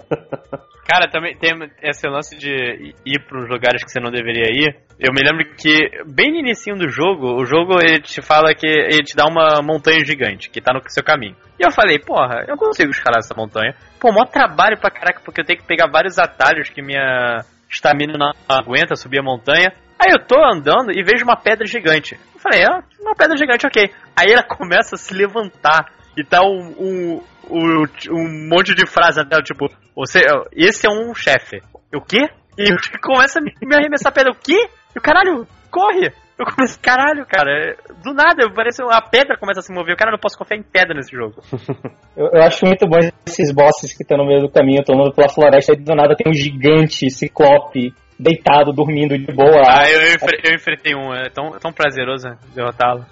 Cara, 0.92 1.08
também 1.08 1.34
tem 1.34 1.52
esse 1.82 2.06
lance 2.06 2.36
de 2.36 2.94
ir 3.06 3.18
pros 3.26 3.48
lugares 3.48 3.82
que 3.82 3.90
você 3.90 3.98
não 3.98 4.10
deveria 4.10 4.52
ir. 4.52 4.76
Eu 5.00 5.10
me 5.10 5.22
lembro 5.26 5.56
que, 5.56 5.72
bem 6.04 6.30
no 6.30 6.40
início 6.40 6.76
do 6.76 6.86
jogo, 6.90 7.40
o 7.40 7.46
jogo 7.46 7.78
ele 7.80 8.02
te 8.02 8.20
fala 8.20 8.54
que 8.54 8.66
ele 8.66 9.02
te 9.02 9.16
dá 9.16 9.24
uma 9.24 9.62
montanha 9.62 10.04
gigante 10.04 10.50
que 10.50 10.60
tá 10.60 10.70
no 10.74 10.82
seu 10.90 11.02
caminho. 11.02 11.34
E 11.58 11.64
eu 11.64 11.70
falei, 11.70 11.98
porra, 11.98 12.44
eu 12.46 12.58
consigo 12.58 12.90
escalar 12.90 13.20
essa 13.20 13.34
montanha. 13.34 13.74
Pô, 13.98 14.12
maior 14.12 14.26
trabalho 14.26 14.78
pra 14.78 14.90
caraca, 14.90 15.22
porque 15.24 15.40
eu 15.40 15.46
tenho 15.46 15.60
que 15.60 15.66
pegar 15.66 15.90
vários 15.90 16.18
atalhos 16.18 16.68
que 16.68 16.82
minha 16.82 17.40
estamina 17.70 18.18
não 18.18 18.30
aguenta 18.46 18.94
subir 18.94 19.20
a 19.20 19.22
montanha. 19.22 19.72
Aí 19.98 20.12
eu 20.12 20.26
tô 20.26 20.36
andando 20.44 20.92
e 20.92 21.02
vejo 21.02 21.24
uma 21.24 21.40
pedra 21.40 21.66
gigante. 21.66 22.20
Eu 22.34 22.38
falei, 22.38 22.64
ah, 22.66 22.82
uma 23.00 23.14
pedra 23.14 23.38
gigante, 23.38 23.66
ok. 23.66 23.90
Aí 24.14 24.30
ela 24.30 24.42
começa 24.42 24.96
a 24.96 24.98
se 24.98 25.14
levantar 25.14 25.86
e 26.16 26.24
tá 26.24 26.42
um, 26.42 26.74
um, 26.78 27.22
um, 27.50 27.84
um 28.12 28.48
monte 28.48 28.74
de 28.74 28.86
frase 28.86 29.20
até, 29.20 29.40
tipo, 29.42 29.66
você, 29.94 30.20
esse 30.52 30.86
é 30.86 30.90
um 30.90 31.14
chefe. 31.14 31.60
O 31.94 32.00
quê? 32.00 32.28
E 32.58 32.64
começa 33.02 33.38
a 33.38 33.42
me 33.42 33.52
me 33.62 33.74
arremessar 33.74 34.12
pedra. 34.12 34.32
O 34.32 34.36
quê? 34.36 34.68
E 34.94 34.98
o 34.98 35.02
caralho, 35.02 35.46
corre! 35.70 36.12
Eu 36.38 36.46
comecei, 36.46 36.80
caralho, 36.82 37.24
cara, 37.26 37.50
é- 37.52 37.76
do 38.02 38.12
nada, 38.14 38.50
parece 38.54 38.82
a 38.82 39.00
pedra 39.02 39.36
começa 39.38 39.60
a 39.60 39.62
se 39.62 39.72
mover. 39.72 39.96
Cara, 39.96 40.10
eu 40.10 40.12
não 40.12 40.18
posso 40.18 40.36
confiar 40.36 40.56
em 40.58 40.62
pedra 40.62 40.94
nesse 40.94 41.14
jogo. 41.14 41.40
Eu, 42.16 42.26
eu 42.30 42.42
acho 42.42 42.66
muito 42.66 42.86
bom 42.86 42.98
esses 43.26 43.50
bosses 43.54 43.94
que 43.96 44.02
estão 44.02 44.18
no 44.18 44.26
meio 44.26 44.42
do 44.42 44.50
caminho, 44.50 44.80
estão 44.80 44.94
andando 44.94 45.14
pela 45.14 45.30
floresta 45.30 45.72
e 45.72 45.76
do 45.76 45.94
nada 45.94 46.14
tem 46.14 46.30
um 46.30 46.34
gigante 46.34 47.08
ciclope 47.10 47.94
deitado, 48.18 48.70
dormindo 48.70 49.16
de 49.16 49.32
boa. 49.32 49.62
Ah, 49.66 49.88
eu, 49.90 49.98
eu, 50.00 50.14
enfre- 50.16 50.40
eu 50.44 50.54
enfrentei 50.54 50.94
um, 50.94 51.12
é 51.14 51.30
tão, 51.30 51.52
tão 51.58 51.72
prazeroso 51.72 52.28
derrotá-lo. 52.54 53.06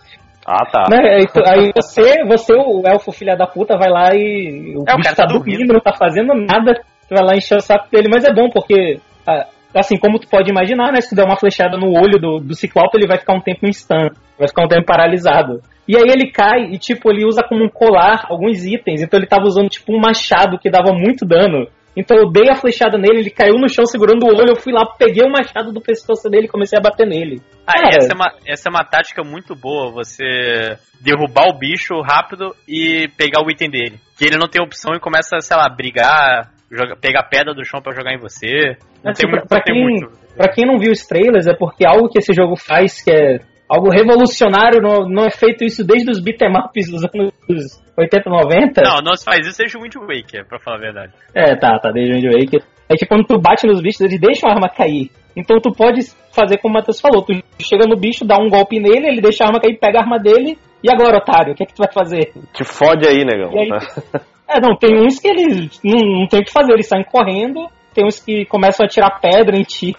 Ah, 0.52 0.66
tá. 0.70 0.84
Né? 0.90 1.14
Aí, 1.14 1.26
tu- 1.28 1.42
aí 1.46 1.70
você, 1.74 2.24
você, 2.24 2.52
o 2.54 2.82
elfo 2.84 3.12
filha 3.12 3.36
da 3.36 3.46
puta, 3.46 3.76
vai 3.78 3.88
lá 3.88 4.10
e 4.14 4.74
o 4.76 4.82
É, 4.88 4.94
o 4.94 4.96
bicho 4.96 5.04
cara 5.04 5.16
tá 5.16 5.26
tá 5.26 5.32
dormindo, 5.32 5.58
dormindo. 5.58 5.72
não 5.74 5.80
tá 5.80 5.92
fazendo 5.96 6.34
nada, 6.34 6.74
tu 7.08 7.14
vai 7.14 7.24
lá 7.24 7.36
encher 7.36 7.56
o 7.56 7.60
saco 7.60 7.88
dele, 7.90 8.08
mas 8.12 8.24
é 8.24 8.32
bom 8.32 8.48
porque, 8.52 8.98
ah, 9.26 9.46
assim, 9.76 9.96
como 9.96 10.18
tu 10.18 10.28
pode 10.28 10.50
imaginar, 10.50 10.90
né, 10.92 11.00
se 11.00 11.10
tu 11.10 11.14
der 11.14 11.24
uma 11.24 11.36
flechada 11.36 11.76
no 11.78 11.92
olho 11.96 12.18
do, 12.20 12.38
do 12.40 12.54
ciclope, 12.56 12.96
ele 12.98 13.06
vai 13.06 13.18
ficar 13.18 13.34
um 13.34 13.40
tempo 13.40 13.64
em 13.64 13.72
stun, 13.72 14.08
vai 14.36 14.48
ficar 14.48 14.64
um 14.64 14.68
tempo 14.68 14.84
paralisado. 14.86 15.60
E 15.86 15.96
aí 15.96 16.04
ele 16.06 16.30
cai 16.32 16.64
e, 16.70 16.78
tipo, 16.78 17.10
ele 17.10 17.24
usa 17.24 17.42
como 17.48 17.64
um 17.64 17.68
colar 17.68 18.24
alguns 18.28 18.64
itens. 18.64 19.02
Então 19.02 19.18
ele 19.18 19.26
tava 19.26 19.44
usando, 19.44 19.68
tipo, 19.68 19.92
um 19.92 20.00
machado 20.00 20.56
que 20.58 20.70
dava 20.70 20.92
muito 20.92 21.26
dano. 21.26 21.66
Então 21.96 22.16
eu 22.16 22.31
dei 22.31 22.48
a 22.50 22.55
flechada 22.55 22.96
nele, 22.96 23.20
ele 23.20 23.31
caiu 23.31 23.59
no 23.59 23.68
chão 23.68 23.85
segurando 23.85 24.24
o 24.24 24.29
olho, 24.29 24.50
eu 24.50 24.61
fui 24.61 24.72
lá, 24.72 24.87
peguei 24.96 25.24
o 25.26 25.31
machado 25.31 25.72
do 25.72 25.81
pescoço 25.81 26.29
dele 26.31 26.46
e 26.46 26.48
comecei 26.48 26.79
a 26.79 26.83
bater 26.83 27.07
nele. 27.07 27.40
Ah, 27.66 27.72
Cara, 27.72 27.96
essa, 27.96 28.12
é 28.12 28.14
uma, 28.14 28.33
essa 28.46 28.68
é 28.68 28.70
uma 28.70 28.85
tática 28.85 29.22
muito 29.24 29.55
boa, 29.55 29.90
você 29.90 30.79
derrubar 31.00 31.48
o 31.48 31.59
bicho 31.59 32.00
rápido 32.00 32.55
e 32.68 33.09
pegar 33.16 33.44
o 33.44 33.50
item 33.50 33.70
dele. 33.70 34.00
Que 34.16 34.26
ele 34.26 34.38
não 34.38 34.48
tem 34.48 34.62
opção 34.62 34.94
e 34.94 35.00
começa, 35.00 35.40
sei 35.40 35.57
lá, 35.57 35.68
brigar, 35.68 36.53
joga, 36.70 36.96
pegar 36.96 37.24
pedra 37.24 37.55
do 37.55 37.64
chão 37.64 37.81
para 37.83 37.96
jogar 37.96 38.12
em 38.12 38.20
você. 38.20 38.76
Não 39.03 39.11
assim, 39.11 39.22
tem, 39.22 39.31
pra, 39.31 39.46
pra 39.46 39.62
quem, 39.62 39.83
muito. 39.83 40.11
pra 40.37 40.53
quem 40.53 40.66
não 40.66 40.79
viu 40.79 40.92
os 40.92 41.07
trailers, 41.07 41.46
é 41.46 41.57
porque 41.57 41.85
algo 41.85 42.09
que 42.09 42.18
esse 42.18 42.33
jogo 42.33 42.55
faz, 42.57 43.03
que 43.03 43.11
é 43.11 43.38
algo 43.70 43.88
revolucionário, 43.88 44.83
não, 44.83 45.09
não 45.09 45.24
é 45.24 45.30
feito 45.30 45.64
isso 45.64 45.87
desde 45.87 46.11
os 46.11 46.20
beat'em 46.20 46.50
ups 46.50 46.90
dos 46.90 47.04
anos 47.04 47.80
80, 47.96 48.28
90. 48.28 48.83
Não, 48.83 48.96
não 49.04 49.14
se 49.14 49.24
faz 49.24 49.46
isso 49.46 49.59
desde 49.59 49.78
o 49.78 49.83
Wind 49.83 49.94
Waker, 49.94 50.44
pra 50.48 50.59
falar 50.59 50.78
a 50.78 50.80
verdade. 50.80 51.12
É, 51.33 51.54
tá, 51.54 51.78
tá, 51.78 51.92
desde 51.92 52.12
o 52.12 52.16
Wind 52.16 52.35
Waker. 52.35 52.62
É 52.88 52.96
que 52.96 53.06
quando 53.06 53.24
tu 53.24 53.38
bate 53.38 53.68
nos 53.68 53.80
bichos, 53.80 54.00
eles 54.00 54.20
deixam 54.20 54.50
a 54.50 54.54
arma 54.54 54.68
cair. 54.68 55.11
Então 55.37 55.61
tu 55.61 55.70
pode 55.70 56.00
fazer 56.35 56.59
como 56.59 56.74
o 56.74 56.78
Matheus 56.78 57.00
falou, 57.00 57.22
tu 57.22 57.33
chega 57.61 57.87
no 57.87 57.96
bicho, 57.96 58.24
dá 58.24 58.37
um 58.37 58.48
golpe 58.48 58.80
nele, 58.80 59.06
ele 59.06 59.20
deixa 59.20 59.44
a 59.44 59.46
arma 59.46 59.61
cair, 59.61 59.78
pega 59.78 60.00
a 60.00 60.02
arma 60.02 60.18
dele, 60.18 60.59
e 60.83 60.90
agora, 60.90 61.18
otário, 61.18 61.52
o 61.52 61.54
que 61.54 61.62
é 61.62 61.66
que 61.66 61.74
tu 61.74 61.85
vai 61.85 61.92
fazer? 61.92 62.33
Te 62.52 62.64
fode 62.64 63.06
aí, 63.06 63.24
negão. 63.24 63.52
Aí, 63.56 63.68
é, 64.50 64.61
não, 64.61 64.74
tem 64.76 64.98
uns 64.98 65.20
que 65.20 65.28
eles 65.28 65.80
não, 65.85 66.20
não 66.20 66.26
tem 66.26 66.40
o 66.40 66.44
que 66.44 66.52
fazer, 66.52 66.72
eles 66.72 66.88
saem 66.88 67.04
correndo, 67.04 67.68
tem 67.94 68.04
uns 68.04 68.18
que 68.18 68.44
começam 68.46 68.85
a 68.85 68.88
tirar 68.88 69.20
pedra 69.20 69.56
em 69.56 69.62
ti. 69.62 69.94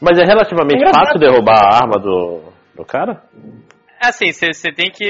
Mas 0.00 0.18
é 0.18 0.24
relativamente 0.24 0.82
é 0.82 0.94
fácil 0.94 1.20
derrubar 1.20 1.60
a 1.62 1.76
arma 1.76 2.00
do, 2.00 2.49
do 2.80 2.86
cara? 2.86 3.22
É 4.02 4.08
assim, 4.08 4.32
você 4.32 4.72
tem 4.72 4.90
que 4.90 5.06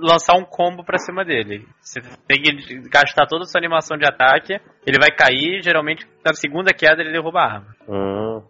lançar 0.00 0.34
um 0.38 0.44
combo 0.44 0.82
pra 0.82 0.96
cima 0.96 1.22
dele. 1.22 1.66
Você 1.80 2.00
tem 2.26 2.40
que 2.40 2.88
gastar 2.88 3.26
toda 3.26 3.42
a 3.42 3.46
sua 3.46 3.60
animação 3.60 3.98
de 3.98 4.06
ataque, 4.06 4.54
ele 4.86 4.98
vai 4.98 5.10
cair, 5.10 5.62
geralmente 5.62 6.06
na 6.24 6.32
segunda 6.32 6.72
queda 6.72 7.02
ele 7.02 7.12
derruba 7.12 7.40
a 7.40 7.44
arma. 7.44 7.66
Hum. 7.86 8.40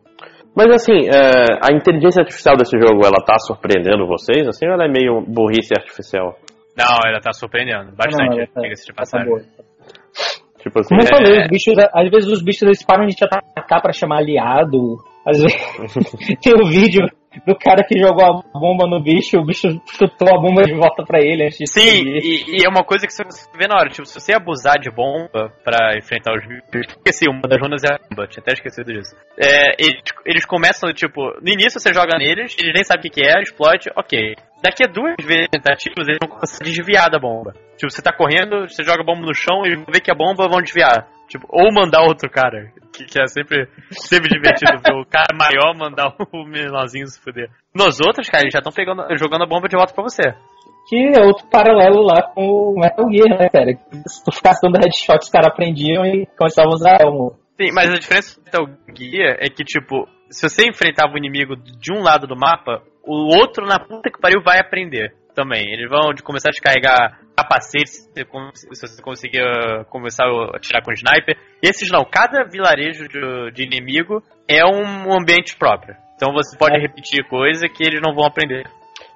Mas 0.54 0.68
assim, 0.70 1.08
é, 1.08 1.58
a 1.60 1.74
inteligência 1.74 2.20
artificial 2.20 2.56
desse 2.56 2.78
jogo, 2.78 3.04
ela 3.04 3.24
tá 3.26 3.38
surpreendendo 3.38 4.06
vocês, 4.06 4.46
assim, 4.46 4.66
ou 4.68 4.74
ela 4.74 4.84
é 4.84 4.88
meio 4.88 5.20
burrice 5.26 5.72
artificial? 5.76 6.38
Não, 6.76 6.98
ela 7.04 7.20
tá 7.20 7.32
surpreendendo 7.32 7.90
bastante, 7.96 8.46
tá- 8.52 8.60
diga-se 8.60 8.86
de 8.86 8.92
tá 8.92 9.02
passagem. 9.02 9.34
Tipo 10.58 10.78
assim, 10.78 10.90
Como 10.90 11.02
eu 11.02 11.06
falei, 11.08 11.38
é... 11.38 11.42
os 11.42 11.48
bichos, 11.48 11.74
às 11.92 12.10
vezes 12.10 12.30
os 12.30 12.44
bichos 12.44 12.62
eles 12.62 12.84
param 12.84 13.06
de 13.06 13.16
te 13.16 13.24
atacar 13.24 13.82
pra 13.82 13.92
chamar 13.92 14.18
aliado. 14.18 14.96
Às 15.26 15.42
vezes 15.42 15.56
tem 16.40 16.54
um 16.54 16.68
vídeo 16.68 17.04
do 17.46 17.56
cara 17.56 17.84
que 17.84 17.98
jogou 17.98 18.24
a 18.24 18.58
bomba 18.58 18.86
no 18.86 19.02
bicho, 19.02 19.38
o 19.38 19.44
bicho 19.44 19.68
chutou 19.86 20.28
a 20.28 20.40
bomba 20.40 20.62
de 20.62 20.74
volta 20.74 21.04
pra 21.04 21.20
ele 21.20 21.44
antes 21.44 21.58
de 21.58 21.66
Sim, 21.66 22.02
e, 22.06 22.58
e, 22.58 22.64
é 22.64 22.68
uma 22.68 22.84
coisa 22.84 23.06
que 23.06 23.12
você 23.12 23.22
vê 23.56 23.66
na 23.66 23.76
hora, 23.76 23.88
tipo, 23.88 24.06
se 24.06 24.20
você 24.20 24.32
abusar 24.34 24.78
de 24.78 24.90
bomba 24.90 25.50
pra 25.64 25.96
enfrentar 25.96 26.34
os 26.34 26.46
bichos. 26.70 26.94
Esqueci, 26.96 27.28
uma 27.28 27.48
das 27.48 27.60
runas 27.60 27.82
é 27.84 27.94
a 27.94 27.98
bomba, 27.98 28.26
tinha 28.26 28.42
até 28.42 28.52
esquecido 28.52 28.92
disso. 28.92 29.14
É, 29.38 29.74
eles, 29.78 30.02
eles 30.26 30.44
começam, 30.44 30.92
tipo, 30.92 31.20
no 31.40 31.48
início 31.48 31.80
você 31.80 31.92
joga 31.92 32.18
neles, 32.18 32.56
eles 32.58 32.72
nem 32.74 32.84
sabem 32.84 33.10
o 33.10 33.12
que 33.12 33.22
é, 33.22 33.40
explode, 33.40 33.90
ok. 33.96 34.34
Daqui 34.62 34.84
a 34.84 34.86
duas 34.86 35.16
vezes 35.20 35.48
tentativas, 35.50 36.06
eles 36.06 36.18
vão 36.22 36.38
conseguir 36.38 36.70
desviar 36.70 37.10
da 37.10 37.18
bomba. 37.18 37.52
Tipo, 37.76 37.90
você 37.90 38.00
tá 38.00 38.12
correndo, 38.12 38.68
você 38.68 38.84
joga 38.84 39.02
a 39.02 39.04
bomba 39.04 39.26
no 39.26 39.34
chão, 39.34 39.64
eles 39.64 39.76
vão 39.76 39.86
ver 39.92 40.00
que 40.00 40.10
a 40.10 40.14
bomba 40.14 40.48
vão 40.48 40.62
desviar. 40.62 41.08
Tipo, 41.32 41.46
ou 41.48 41.72
mandar 41.72 42.02
outro 42.02 42.28
cara, 42.28 42.70
que, 42.92 43.06
que 43.06 43.18
é 43.18 43.26
sempre, 43.26 43.66
sempre 43.90 44.28
divertido 44.28 44.82
ver 44.84 44.92
o 44.92 45.06
cara 45.06 45.32
maior 45.32 45.74
mandar 45.74 46.14
o 46.30 46.44
menorzinho 46.44 47.06
se 47.06 47.18
fuder. 47.18 47.48
Nos 47.74 47.98
outros, 48.00 48.28
cara, 48.28 48.44
eles 48.44 48.52
já 48.52 48.58
estão 48.58 49.16
jogando 49.16 49.44
a 49.44 49.46
bomba 49.46 49.66
de 49.66 49.74
volta 49.74 49.94
pra 49.94 50.04
você. 50.04 50.34
Que 50.90 51.18
é 51.18 51.24
outro 51.24 51.46
paralelo 51.48 52.02
lá 52.02 52.20
com 52.34 52.42
o 52.42 52.74
Metal 52.78 53.10
Gear, 53.10 53.38
né, 53.38 53.48
cara? 53.48 53.72
Se 54.06 54.22
tu 54.22 54.30
ficasse 54.30 54.60
dando 54.60 54.76
headshot, 54.76 55.20
os 55.22 55.30
caras 55.30 55.48
aprendiam 55.48 56.04
e 56.04 56.26
começavam 56.36 56.72
a 56.72 56.74
usar 56.74 56.98
elmo. 57.00 57.32
Sim, 57.58 57.72
mas 57.72 57.88
a 57.88 57.94
diferença 57.94 58.38
do 58.38 58.44
Metal 58.44 58.66
Gear 58.94 59.36
é 59.40 59.48
que, 59.48 59.64
tipo, 59.64 60.06
se 60.28 60.46
você 60.46 60.68
enfrentava 60.68 61.14
o 61.14 61.16
inimigo 61.16 61.56
de 61.56 61.94
um 61.94 62.02
lado 62.02 62.26
do 62.26 62.36
mapa, 62.36 62.82
o 63.02 63.34
outro 63.34 63.64
na 63.64 63.78
puta 63.78 64.10
que 64.10 64.20
pariu 64.20 64.42
vai 64.44 64.60
aprender 64.60 65.14
também. 65.34 65.72
Eles 65.72 65.88
vão 65.88 66.12
começar 66.22 66.48
a 66.48 66.52
descarregar 66.52 67.18
capacetes 67.36 68.08
se 68.54 68.68
você 68.68 69.02
conseguir 69.02 69.42
uh, 69.42 69.84
começar 69.86 70.24
a 70.24 70.56
atirar 70.56 70.82
com 70.82 70.92
sniper. 70.92 71.36
Esses 71.62 71.90
não, 71.90 72.04
cada 72.04 72.44
vilarejo 72.44 73.08
de, 73.08 73.52
de 73.52 73.64
inimigo 73.64 74.22
é 74.48 74.64
um 74.64 75.12
ambiente 75.12 75.56
próprio. 75.56 75.94
Então 76.14 76.32
você 76.32 76.56
pode 76.56 76.76
é. 76.76 76.80
repetir 76.80 77.26
coisa 77.28 77.68
que 77.68 77.82
eles 77.82 78.00
não 78.00 78.14
vão 78.14 78.26
aprender. 78.26 78.64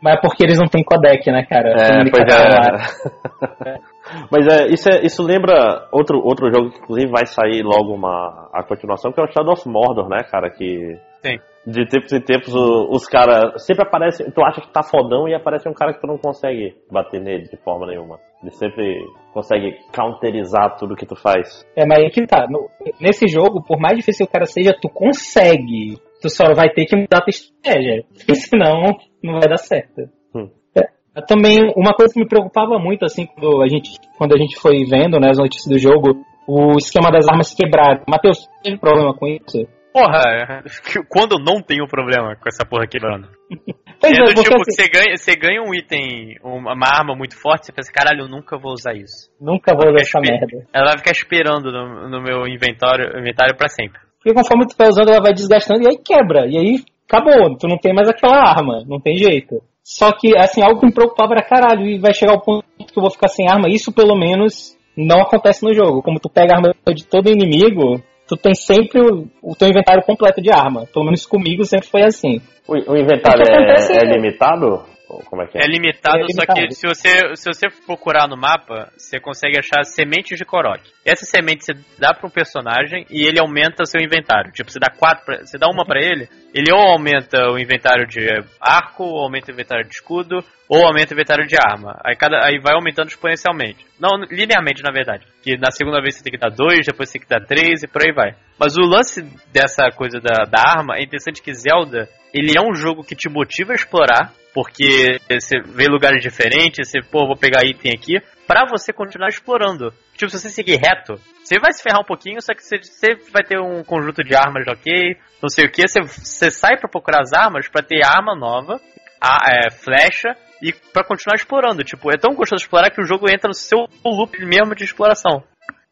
Mas 0.02 0.14
é 0.16 0.20
porque 0.20 0.44
eles 0.44 0.58
não 0.58 0.66
têm 0.66 0.84
codec, 0.84 1.30
né, 1.30 1.44
cara? 1.44 1.70
É, 1.70 2.10
pois 2.10 2.24
é. 2.34 3.78
Mas 4.30 4.46
é, 4.46 4.66
isso, 4.68 4.88
é, 4.88 5.00
isso 5.02 5.22
lembra 5.22 5.88
outro, 5.90 6.18
outro 6.18 6.50
jogo 6.52 6.70
que 6.70 6.78
inclusive 6.78 7.10
vai 7.10 7.26
sair 7.26 7.62
logo 7.62 7.94
uma 7.94 8.48
a 8.52 8.62
continuação, 8.62 9.10
que 9.12 9.20
é 9.20 9.24
o 9.24 9.32
Shadow 9.32 9.52
of 9.52 9.68
Mordor, 9.68 10.08
né, 10.08 10.22
cara? 10.30 10.50
Que 10.50 10.96
Sim 11.26 11.38
de 11.66 11.84
tempos 11.84 12.12
em 12.12 12.20
tempos 12.20 12.54
os 12.54 13.06
caras 13.06 13.64
sempre 13.66 13.82
aparecem, 13.82 14.30
tu 14.30 14.40
acha 14.44 14.60
que 14.60 14.72
tá 14.72 14.84
fodão 14.84 15.26
e 15.26 15.34
aparece 15.34 15.68
um 15.68 15.74
cara 15.74 15.92
que 15.92 16.00
tu 16.00 16.06
não 16.06 16.16
consegue 16.16 16.76
bater 16.90 17.20
nele 17.20 17.48
de 17.48 17.56
forma 17.56 17.86
nenhuma. 17.86 18.20
Ele 18.40 18.52
sempre 18.52 19.04
consegue 19.32 19.76
counterizar 19.94 20.76
tudo 20.78 20.94
que 20.94 21.04
tu 21.04 21.16
faz. 21.16 21.66
É, 21.74 21.84
mas 21.84 21.98
aí 21.98 22.10
que 22.10 22.24
tá. 22.24 22.46
No, 22.48 22.68
nesse 23.00 23.26
jogo, 23.26 23.64
por 23.64 23.80
mais 23.80 23.96
difícil 23.96 24.26
o 24.26 24.28
cara 24.28 24.44
seja, 24.44 24.76
tu 24.80 24.88
consegue. 24.88 25.98
Tu 26.22 26.30
só 26.30 26.54
vai 26.54 26.70
ter 26.70 26.84
que 26.84 26.94
mudar 26.94 27.18
a 27.18 27.22
tua 27.22 27.30
estratégia. 27.30 28.04
Senão, 28.34 28.96
não 29.22 29.32
vai 29.40 29.48
dar 29.48 29.58
certo. 29.58 30.02
Hum. 30.34 30.48
É, 30.76 30.82
também, 31.26 31.72
uma 31.76 31.94
coisa 31.94 32.14
que 32.14 32.20
me 32.20 32.28
preocupava 32.28 32.78
muito, 32.78 33.04
assim, 33.04 33.26
quando 33.26 33.62
a 33.62 33.68
gente, 33.68 33.90
quando 34.16 34.34
a 34.34 34.38
gente 34.38 34.56
foi 34.60 34.84
vendo 34.84 35.18
né, 35.18 35.30
as 35.30 35.38
notícias 35.38 35.66
do 35.66 35.78
jogo, 35.78 36.14
o 36.46 36.76
esquema 36.78 37.10
das 37.10 37.26
armas 37.28 37.52
quebrar. 37.52 38.04
Matheus, 38.08 38.48
teve 38.62 38.78
problema 38.78 39.12
com 39.14 39.26
isso? 39.26 39.66
Porra, 39.96 40.62
quando 41.08 41.36
eu 41.36 41.38
não 41.38 41.62
tenho 41.62 41.88
problema 41.88 42.36
com 42.36 42.46
essa 42.46 42.66
porra 42.68 42.86
quebrando. 42.86 43.28
Pois 43.98 44.12
é, 44.12 44.20
é 44.20 44.34
do 44.34 44.42
tipo, 44.42 44.54
assim... 44.56 44.72
você, 44.72 44.88
ganha, 44.90 45.16
você 45.16 45.34
ganha 45.34 45.62
um 45.62 45.72
item, 45.74 46.36
uma 46.44 46.86
arma 46.86 47.16
muito 47.16 47.34
forte, 47.34 47.64
você 47.64 47.72
pensa, 47.72 47.90
caralho, 47.90 48.24
eu 48.24 48.28
nunca 48.28 48.58
vou 48.58 48.72
usar 48.72 48.92
isso. 48.92 49.32
Nunca 49.40 49.72
vou 49.74 49.88
usar 49.88 50.02
essa 50.02 50.20
merda. 50.20 50.68
Ela 50.70 50.88
vai 50.90 50.98
ficar 50.98 51.12
esperando 51.12 51.72
no, 51.72 52.06
no 52.10 52.20
meu 52.20 52.46
inventário, 52.46 53.18
inventário 53.18 53.56
pra 53.56 53.70
sempre. 53.70 53.98
Porque 54.18 54.34
conforme 54.34 54.66
tu 54.66 54.76
vai 54.76 54.88
usando, 54.88 55.08
ela 55.08 55.22
vai 55.22 55.32
desgastando 55.32 55.80
e 55.82 55.88
aí 55.88 55.96
quebra. 55.96 56.46
E 56.46 56.58
aí 56.58 56.84
acabou, 57.08 57.56
tu 57.56 57.66
não 57.66 57.78
tem 57.78 57.94
mais 57.94 58.06
aquela 58.06 58.36
arma, 58.36 58.84
não 58.86 59.00
tem 59.00 59.16
jeito. 59.16 59.62
Só 59.82 60.12
que, 60.12 60.36
assim, 60.36 60.62
algo 60.62 60.78
que 60.78 60.86
me 60.86 60.92
preocupava 60.92 61.32
era 61.32 61.48
caralho, 61.48 61.86
e 61.86 61.98
vai 61.98 62.12
chegar 62.12 62.34
o 62.34 62.42
ponto 62.42 62.66
que 62.76 62.98
eu 62.98 63.02
vou 63.02 63.10
ficar 63.10 63.28
sem 63.28 63.48
arma. 63.48 63.66
Isso, 63.70 63.90
pelo 63.94 64.14
menos, 64.14 64.76
não 64.94 65.22
acontece 65.22 65.64
no 65.64 65.72
jogo. 65.72 66.02
Como 66.02 66.20
tu 66.20 66.28
pega 66.28 66.52
a 66.52 66.56
arma 66.58 66.74
de 66.94 67.06
todo 67.06 67.30
inimigo, 67.30 68.02
tu 68.26 68.36
tem 68.36 68.54
sempre 68.54 69.00
o, 69.00 69.26
o 69.42 69.54
teu 69.54 69.68
inventário 69.68 70.02
completo 70.04 70.42
de 70.42 70.50
arma. 70.50 70.86
Pelo 70.92 71.04
menos 71.04 71.24
comigo 71.24 71.64
sempre 71.64 71.88
foi 71.88 72.02
assim. 72.02 72.40
O, 72.66 72.74
o 72.74 72.96
inventário 72.96 73.42
é, 73.48 73.96
é, 73.96 74.04
limitado? 74.04 74.84
Como 75.06 75.42
é 75.42 75.46
que 75.46 75.56
é? 75.56 75.62
É 75.62 75.66
limitado, 75.66 76.18
é 76.18 76.22
limitado, 76.22 76.58
só 76.60 76.66
que 76.66 76.74
se 76.74 76.86
você, 76.86 77.36
se 77.36 77.44
você 77.48 77.68
procurar 77.86 78.26
no 78.28 78.36
mapa, 78.36 78.90
você 78.96 79.20
consegue 79.20 79.56
achar 79.58 79.84
sementes 79.84 80.36
de 80.36 80.44
Korok. 80.44 80.82
Essa 81.04 81.24
semente 81.24 81.64
você 81.64 81.74
dá 81.96 82.12
para 82.12 82.26
um 82.26 82.30
personagem 82.30 83.06
e 83.08 83.24
ele 83.24 83.38
aumenta 83.38 83.84
seu 83.84 84.00
inventário. 84.00 84.50
Tipo, 84.50 84.70
você 84.70 84.80
dá 84.80 84.90
quatro, 84.90 85.24
pra, 85.24 85.46
você 85.46 85.56
dá 85.56 85.68
uma 85.68 85.86
para 85.86 86.00
ele, 86.00 86.28
ele 86.52 86.72
ou 86.72 86.80
aumenta 86.80 87.50
o 87.50 87.58
inventário 87.58 88.06
de 88.06 88.26
arco, 88.60 89.04
ou 89.04 89.22
aumenta 89.22 89.50
o 89.50 89.54
inventário 89.54 89.86
de 89.86 89.94
escudo, 89.94 90.44
ou 90.68 90.84
aumenta 90.84 91.12
o 91.12 91.14
inventário 91.14 91.46
de 91.46 91.54
arma. 91.54 92.00
Aí, 92.04 92.16
cada, 92.16 92.44
aí 92.44 92.58
vai 92.58 92.74
aumentando 92.74 93.08
exponencialmente. 93.08 93.86
Não, 94.00 94.18
linearmente, 94.28 94.82
na 94.82 94.92
verdade. 94.92 95.24
Que 95.40 95.56
na 95.56 95.70
segunda 95.70 96.00
vez 96.00 96.16
você 96.16 96.24
tem 96.24 96.32
que 96.32 96.38
dar 96.38 96.50
dois, 96.50 96.84
depois 96.84 97.08
você 97.08 97.18
tem 97.18 97.22
que 97.22 97.28
dar 97.28 97.46
três 97.46 97.84
e 97.84 97.86
por 97.86 98.02
aí 98.02 98.12
vai. 98.12 98.34
Mas 98.58 98.76
o 98.76 98.80
lance 98.80 99.22
dessa 99.52 99.88
coisa 99.94 100.18
da, 100.18 100.44
da 100.44 100.60
arma 100.60 100.96
é 100.96 101.04
interessante 101.04 101.40
que 101.40 101.54
Zelda, 101.54 102.08
ele 102.34 102.52
é 102.56 102.60
um 102.60 102.74
jogo 102.74 103.04
que 103.04 103.14
te 103.14 103.28
motiva 103.28 103.72
a 103.72 103.76
explorar, 103.76 104.32
porque 104.56 105.18
você 105.28 105.60
vê 105.60 105.84
lugares 105.84 106.22
diferentes, 106.22 106.88
você, 106.88 107.02
pô, 107.02 107.26
vou 107.26 107.36
pegar 107.36 107.60
item 107.62 107.92
aqui, 107.92 108.14
para 108.48 108.64
você 108.64 108.90
continuar 108.90 109.28
explorando. 109.28 109.92
Tipo, 110.16 110.30
se 110.30 110.40
você 110.40 110.48
seguir 110.48 110.76
reto, 110.76 111.20
você 111.44 111.58
vai 111.60 111.74
se 111.74 111.82
ferrar 111.82 112.00
um 112.00 112.06
pouquinho, 112.06 112.40
só 112.40 112.54
que 112.54 112.62
você, 112.62 112.78
você 112.78 113.16
vai 113.30 113.44
ter 113.44 113.60
um 113.60 113.84
conjunto 113.84 114.24
de 114.24 114.34
armas 114.34 114.66
ok, 114.66 115.18
não 115.42 115.50
sei 115.50 115.66
o 115.66 115.70
que, 115.70 115.86
você, 115.86 116.00
você 116.00 116.50
sai 116.50 116.78
para 116.78 116.88
procurar 116.88 117.20
as 117.20 117.34
armas 117.34 117.68
para 117.68 117.84
ter 117.84 118.00
arma 118.02 118.34
nova, 118.34 118.80
a, 119.20 119.50
é, 119.52 119.70
flecha, 119.70 120.34
e 120.62 120.72
para 120.72 121.04
continuar 121.04 121.34
explorando. 121.34 121.84
Tipo, 121.84 122.10
é 122.10 122.16
tão 122.16 122.34
gostoso 122.34 122.62
explorar 122.62 122.88
que 122.88 123.02
o 123.02 123.06
jogo 123.06 123.28
entra 123.28 123.48
no 123.48 123.54
seu 123.54 123.80
loop 124.02 124.38
mesmo 124.38 124.74
de 124.74 124.84
exploração. 124.84 125.44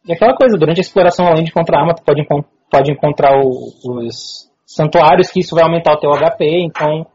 E 0.07 0.11
aquela 0.11 0.35
coisa, 0.35 0.57
durante 0.57 0.79
a 0.79 0.81
exploração, 0.81 1.27
além 1.27 1.43
de 1.43 1.51
encontrar 1.51 1.81
arma, 1.81 1.93
tu 1.93 2.03
pode, 2.03 2.25
pode 2.71 2.91
encontrar 2.91 3.37
o, 3.37 3.45
os 3.99 4.49
santuários, 4.65 5.29
que 5.29 5.41
isso 5.41 5.53
vai 5.53 5.63
aumentar 5.63 5.93
o 5.93 5.99
teu 5.99 6.09
HP, 6.09 6.65
então 6.65 7.05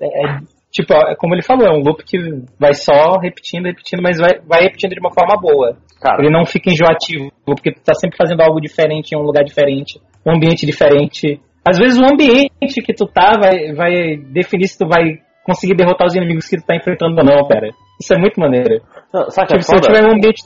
é, 0.00 0.06
é 0.06 0.57
tipo, 0.78 0.94
é 0.94 1.16
como 1.16 1.34
ele 1.34 1.42
falou, 1.42 1.66
é 1.66 1.72
um 1.72 1.82
loop 1.82 2.04
que 2.04 2.18
vai 2.58 2.72
só 2.74 3.18
repetindo, 3.20 3.66
repetindo, 3.66 4.00
mas 4.00 4.18
vai, 4.18 4.38
vai 4.46 4.62
repetindo 4.62 4.92
de 4.92 5.00
uma 5.00 5.12
forma 5.12 5.40
boa. 5.40 5.76
Cara. 6.00 6.18
Ele 6.20 6.30
não 6.30 6.44
fica 6.44 6.70
enjoativo, 6.70 7.32
porque 7.44 7.72
tu 7.72 7.82
tá 7.82 7.94
sempre 7.94 8.16
fazendo 8.16 8.40
algo 8.40 8.60
diferente 8.60 9.12
em 9.12 9.18
um 9.18 9.22
lugar 9.22 9.42
diferente, 9.42 10.00
um 10.24 10.36
ambiente 10.36 10.64
diferente. 10.64 11.40
Às 11.66 11.78
vezes 11.78 11.98
o 11.98 12.04
ambiente 12.04 12.82
que 12.84 12.94
tu 12.94 13.06
tá 13.06 13.38
vai, 13.40 13.72
vai 13.74 14.16
definir 14.16 14.68
se 14.68 14.78
tu 14.78 14.86
vai 14.86 15.18
conseguir 15.44 15.74
derrotar 15.74 16.06
os 16.06 16.14
inimigos 16.14 16.46
que 16.46 16.56
tu 16.56 16.64
tá 16.64 16.76
enfrentando 16.76 17.18
ou 17.18 17.24
não, 17.24 17.48
cara. 17.48 17.70
Isso 18.00 18.14
é 18.14 18.18
muito 18.18 18.38
maneiro. 18.38 18.80
Não, 19.12 19.28
sabe 19.30 19.48
que 19.48 19.54
é 19.54 19.58
Tipo, 19.58 19.70
se 19.70 19.74
eu 19.74 19.80
tiver 19.80 20.06
um 20.06 20.12
ambiente. 20.12 20.42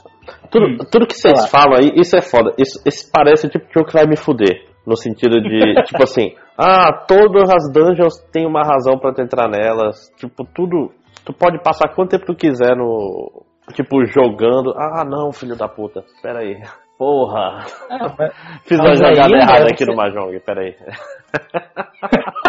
Tudo, 0.49 0.65
Hum, 0.65 0.77
tudo 0.91 1.05
que 1.05 1.13
vocês 1.13 1.49
falam 1.49 1.77
aí, 1.77 1.91
isso 1.95 2.15
é 2.15 2.21
foda. 2.21 2.53
Isso, 2.57 2.81
isso 2.85 3.09
parece 3.11 3.45
o 3.45 3.49
tipo 3.49 3.67
de 3.67 3.73
jogo 3.73 3.87
que 3.87 3.93
vai 3.93 4.07
me 4.07 4.15
fuder. 4.15 4.72
No 4.85 4.95
sentido 4.97 5.41
de, 5.41 5.73
tipo 5.85 6.03
assim, 6.03 6.35
ah, 6.57 6.91
todas 7.07 7.49
as 7.49 7.71
dungeons 7.71 8.19
têm 8.31 8.45
uma 8.45 8.61
razão 8.63 8.97
pra 8.99 9.13
tu 9.13 9.21
entrar 9.21 9.47
nelas. 9.47 10.09
Tipo, 10.17 10.43
tudo. 10.45 10.91
Tu 11.25 11.31
pode 11.33 11.61
passar 11.63 11.93
quanto 11.95 12.11
tempo 12.11 12.25
tu 12.25 12.35
quiser 12.35 12.75
no. 12.75 13.43
Tipo, 13.73 14.03
jogando. 14.05 14.73
Ah, 14.77 15.05
não, 15.05 15.31
filho 15.31 15.55
da 15.55 15.67
puta. 15.69 16.03
Pera 16.21 16.39
aí. 16.43 16.61
Porra. 16.97 17.65
Ah, 17.89 18.13
mas- 18.17 18.33
Fiz 18.65 18.77
uma 18.79 18.89
Mas 18.89 18.99
jogada 18.99 19.25
André, 19.25 19.37
errada 19.39 19.65
você- 19.67 19.73
aqui 19.73 19.85
no 19.85 19.95
Mahjong, 19.95 20.39
pera 20.41 20.61
aí. 20.61 20.75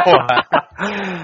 Porra. 0.04 0.44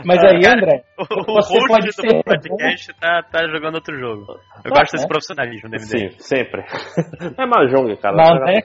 mas 0.07 0.19
aí, 0.25 0.47
André, 0.47 0.83
O 0.99 1.25
Você 1.35 1.55
host 1.55 1.69
pode 1.69 1.87
do 1.87 1.93
ser 1.93 2.23
podcast 2.25 2.95
tá, 3.01 3.23
tá 3.31 3.47
jogando 3.49 3.75
outro 3.75 3.99
jogo. 3.99 4.25
Eu 4.65 4.73
Ah, 4.73 4.79
gosto 4.81 4.93
desse 4.93 5.05
é? 5.05 5.09
profissionalismo 5.09 5.69
do 5.69 5.77
MD. 5.77 5.87
Sim, 5.87 6.19
sempre. 6.19 6.63
É 7.39 7.47
Mahjong, 7.47 7.95
cara. 8.01 8.17
Não, 8.17 8.37
Jogar 8.39 8.63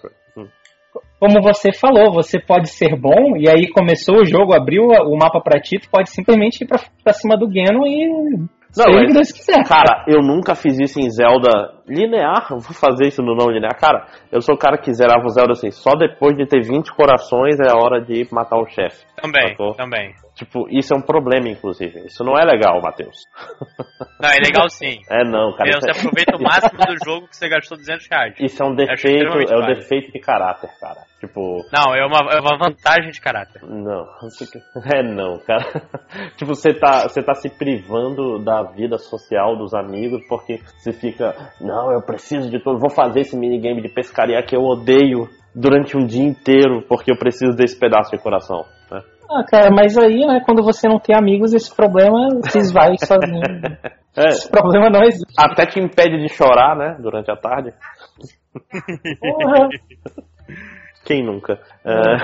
como 1.19 1.41
você 1.41 1.71
falou, 1.73 2.11
você 2.13 2.39
pode 2.39 2.69
ser 2.69 2.95
bom, 2.99 3.35
e 3.37 3.49
aí 3.49 3.69
começou 3.71 4.21
o 4.21 4.25
jogo, 4.25 4.53
abriu 4.53 4.83
o 4.83 5.17
mapa 5.17 5.41
pra 5.41 5.59
ti, 5.59 5.79
tu 5.79 5.89
pode 5.89 6.09
simplesmente 6.09 6.63
ir 6.63 6.67
pra, 6.67 6.79
pra 7.03 7.13
cima 7.13 7.37
do 7.37 7.49
Geno 7.51 7.85
e. 7.87 8.07
Não, 8.77 8.93
mas- 8.93 9.07
que 9.07 9.13
Deus 9.13 9.31
quiser. 9.31 9.63
Cara, 9.65 10.03
eu 10.07 10.21
nunca 10.21 10.53
fiz 10.53 10.77
isso 10.79 10.99
em 10.99 11.09
Zelda 11.09 11.49
linear. 11.87 12.47
Vou 12.49 12.61
fazer 12.61 13.07
isso 13.07 13.21
no 13.21 13.35
não 13.35 13.49
linear. 13.49 13.77
Cara, 13.79 14.07
eu 14.31 14.41
sou 14.41 14.55
o 14.55 14.57
cara 14.57 14.77
que 14.77 14.93
zerava 14.93 15.25
o 15.25 15.29
Zelda 15.29 15.53
assim. 15.53 15.71
Só 15.71 15.91
depois 15.91 16.35
de 16.35 16.45
ter 16.45 16.61
20 16.61 16.93
corações 16.95 17.59
é 17.59 17.69
a 17.69 17.77
hora 17.77 18.01
de 18.01 18.27
matar 18.31 18.57
o 18.57 18.67
chefe. 18.67 19.05
Também, 19.21 19.49
Sacou? 19.49 19.73
também. 19.75 20.13
Tipo, 20.35 20.67
isso 20.69 20.93
é 20.93 20.97
um 20.97 21.01
problema, 21.01 21.47
inclusive. 21.47 22.05
Isso 22.07 22.21
não 22.23 22.33
é 22.37 22.43
legal, 22.43 22.81
Matheus. 22.81 23.15
Não, 24.19 24.29
é 24.29 24.39
legal 24.39 24.69
sim. 24.69 24.99
É 25.09 25.23
não, 25.23 25.53
cara. 25.55 25.71
Você 25.73 25.89
é, 25.89 25.99
aproveita 25.99 26.37
o 26.37 26.41
máximo 26.41 26.79
do 26.85 27.05
jogo 27.05 27.27
que 27.27 27.35
você 27.35 27.49
gastou 27.49 27.77
200 27.77 28.07
reais. 28.09 28.35
isso 28.39 28.63
é 28.63 28.65
um 28.65 28.69
Acho 28.73 29.03
defeito, 29.03 29.53
é 29.53 29.57
um 29.57 29.67
defeito 29.67 30.11
de 30.11 30.19
caráter, 30.19 30.69
cara. 30.79 31.01
Tipo, 31.19 31.65
Não, 31.71 31.93
é 31.93 32.05
uma, 32.05 32.19
é 32.33 32.39
uma 32.39 32.57
vantagem 32.57 33.11
de 33.11 33.19
caráter. 33.21 33.61
não. 33.63 34.05
É 34.95 35.03
não, 35.03 35.37
cara. 35.39 35.65
tipo, 36.37 36.53
você 36.55 36.73
tá, 36.73 37.03
você 37.07 37.21
tá 37.21 37.33
se 37.33 37.49
privando 37.49 38.39
da 38.43 38.63
vida 38.63 38.97
social 38.97 39.57
dos 39.57 39.73
amigos 39.73 40.21
porque 40.27 40.59
você 40.77 40.91
fica, 40.91 41.33
não, 41.59 41.74
eu 41.91 42.01
preciso 42.01 42.49
de 42.49 42.59
tudo, 42.59 42.79
vou 42.79 42.89
fazer 42.89 43.21
esse 43.21 43.37
minigame 43.37 43.81
de 43.81 43.89
pescaria 43.89 44.41
que 44.43 44.55
eu 44.55 44.61
odeio 44.61 45.27
durante 45.53 45.97
um 45.97 46.05
dia 46.05 46.23
inteiro 46.23 46.83
porque 46.87 47.11
eu 47.11 47.17
preciso 47.17 47.55
desse 47.55 47.79
pedaço 47.79 48.11
de 48.11 48.21
coração. 48.21 48.65
né? 48.91 49.01
Ah, 49.29 49.43
cara, 49.43 49.69
mas 49.71 49.97
aí, 49.97 50.25
né, 50.25 50.39
quando 50.45 50.61
você 50.63 50.87
não 50.87 50.99
tem 50.99 51.15
amigos, 51.15 51.53
esse 51.53 51.73
problema 51.75 52.29
se 52.49 52.57
esvai 52.59 52.95
sozinho. 53.03 53.41
É, 54.17 54.27
Esse 54.27 54.49
problema 54.49 54.89
não 54.89 55.01
existe. 55.01 55.33
até 55.37 55.65
te 55.65 55.79
impede 55.79 56.17
de 56.21 56.29
chorar, 56.33 56.75
né, 56.77 56.95
durante 57.01 57.29
a 57.31 57.35
tarde. 57.35 57.73
Porra. 59.19 59.67
Quem 61.05 61.23
nunca? 61.23 61.59
É, 61.85 62.15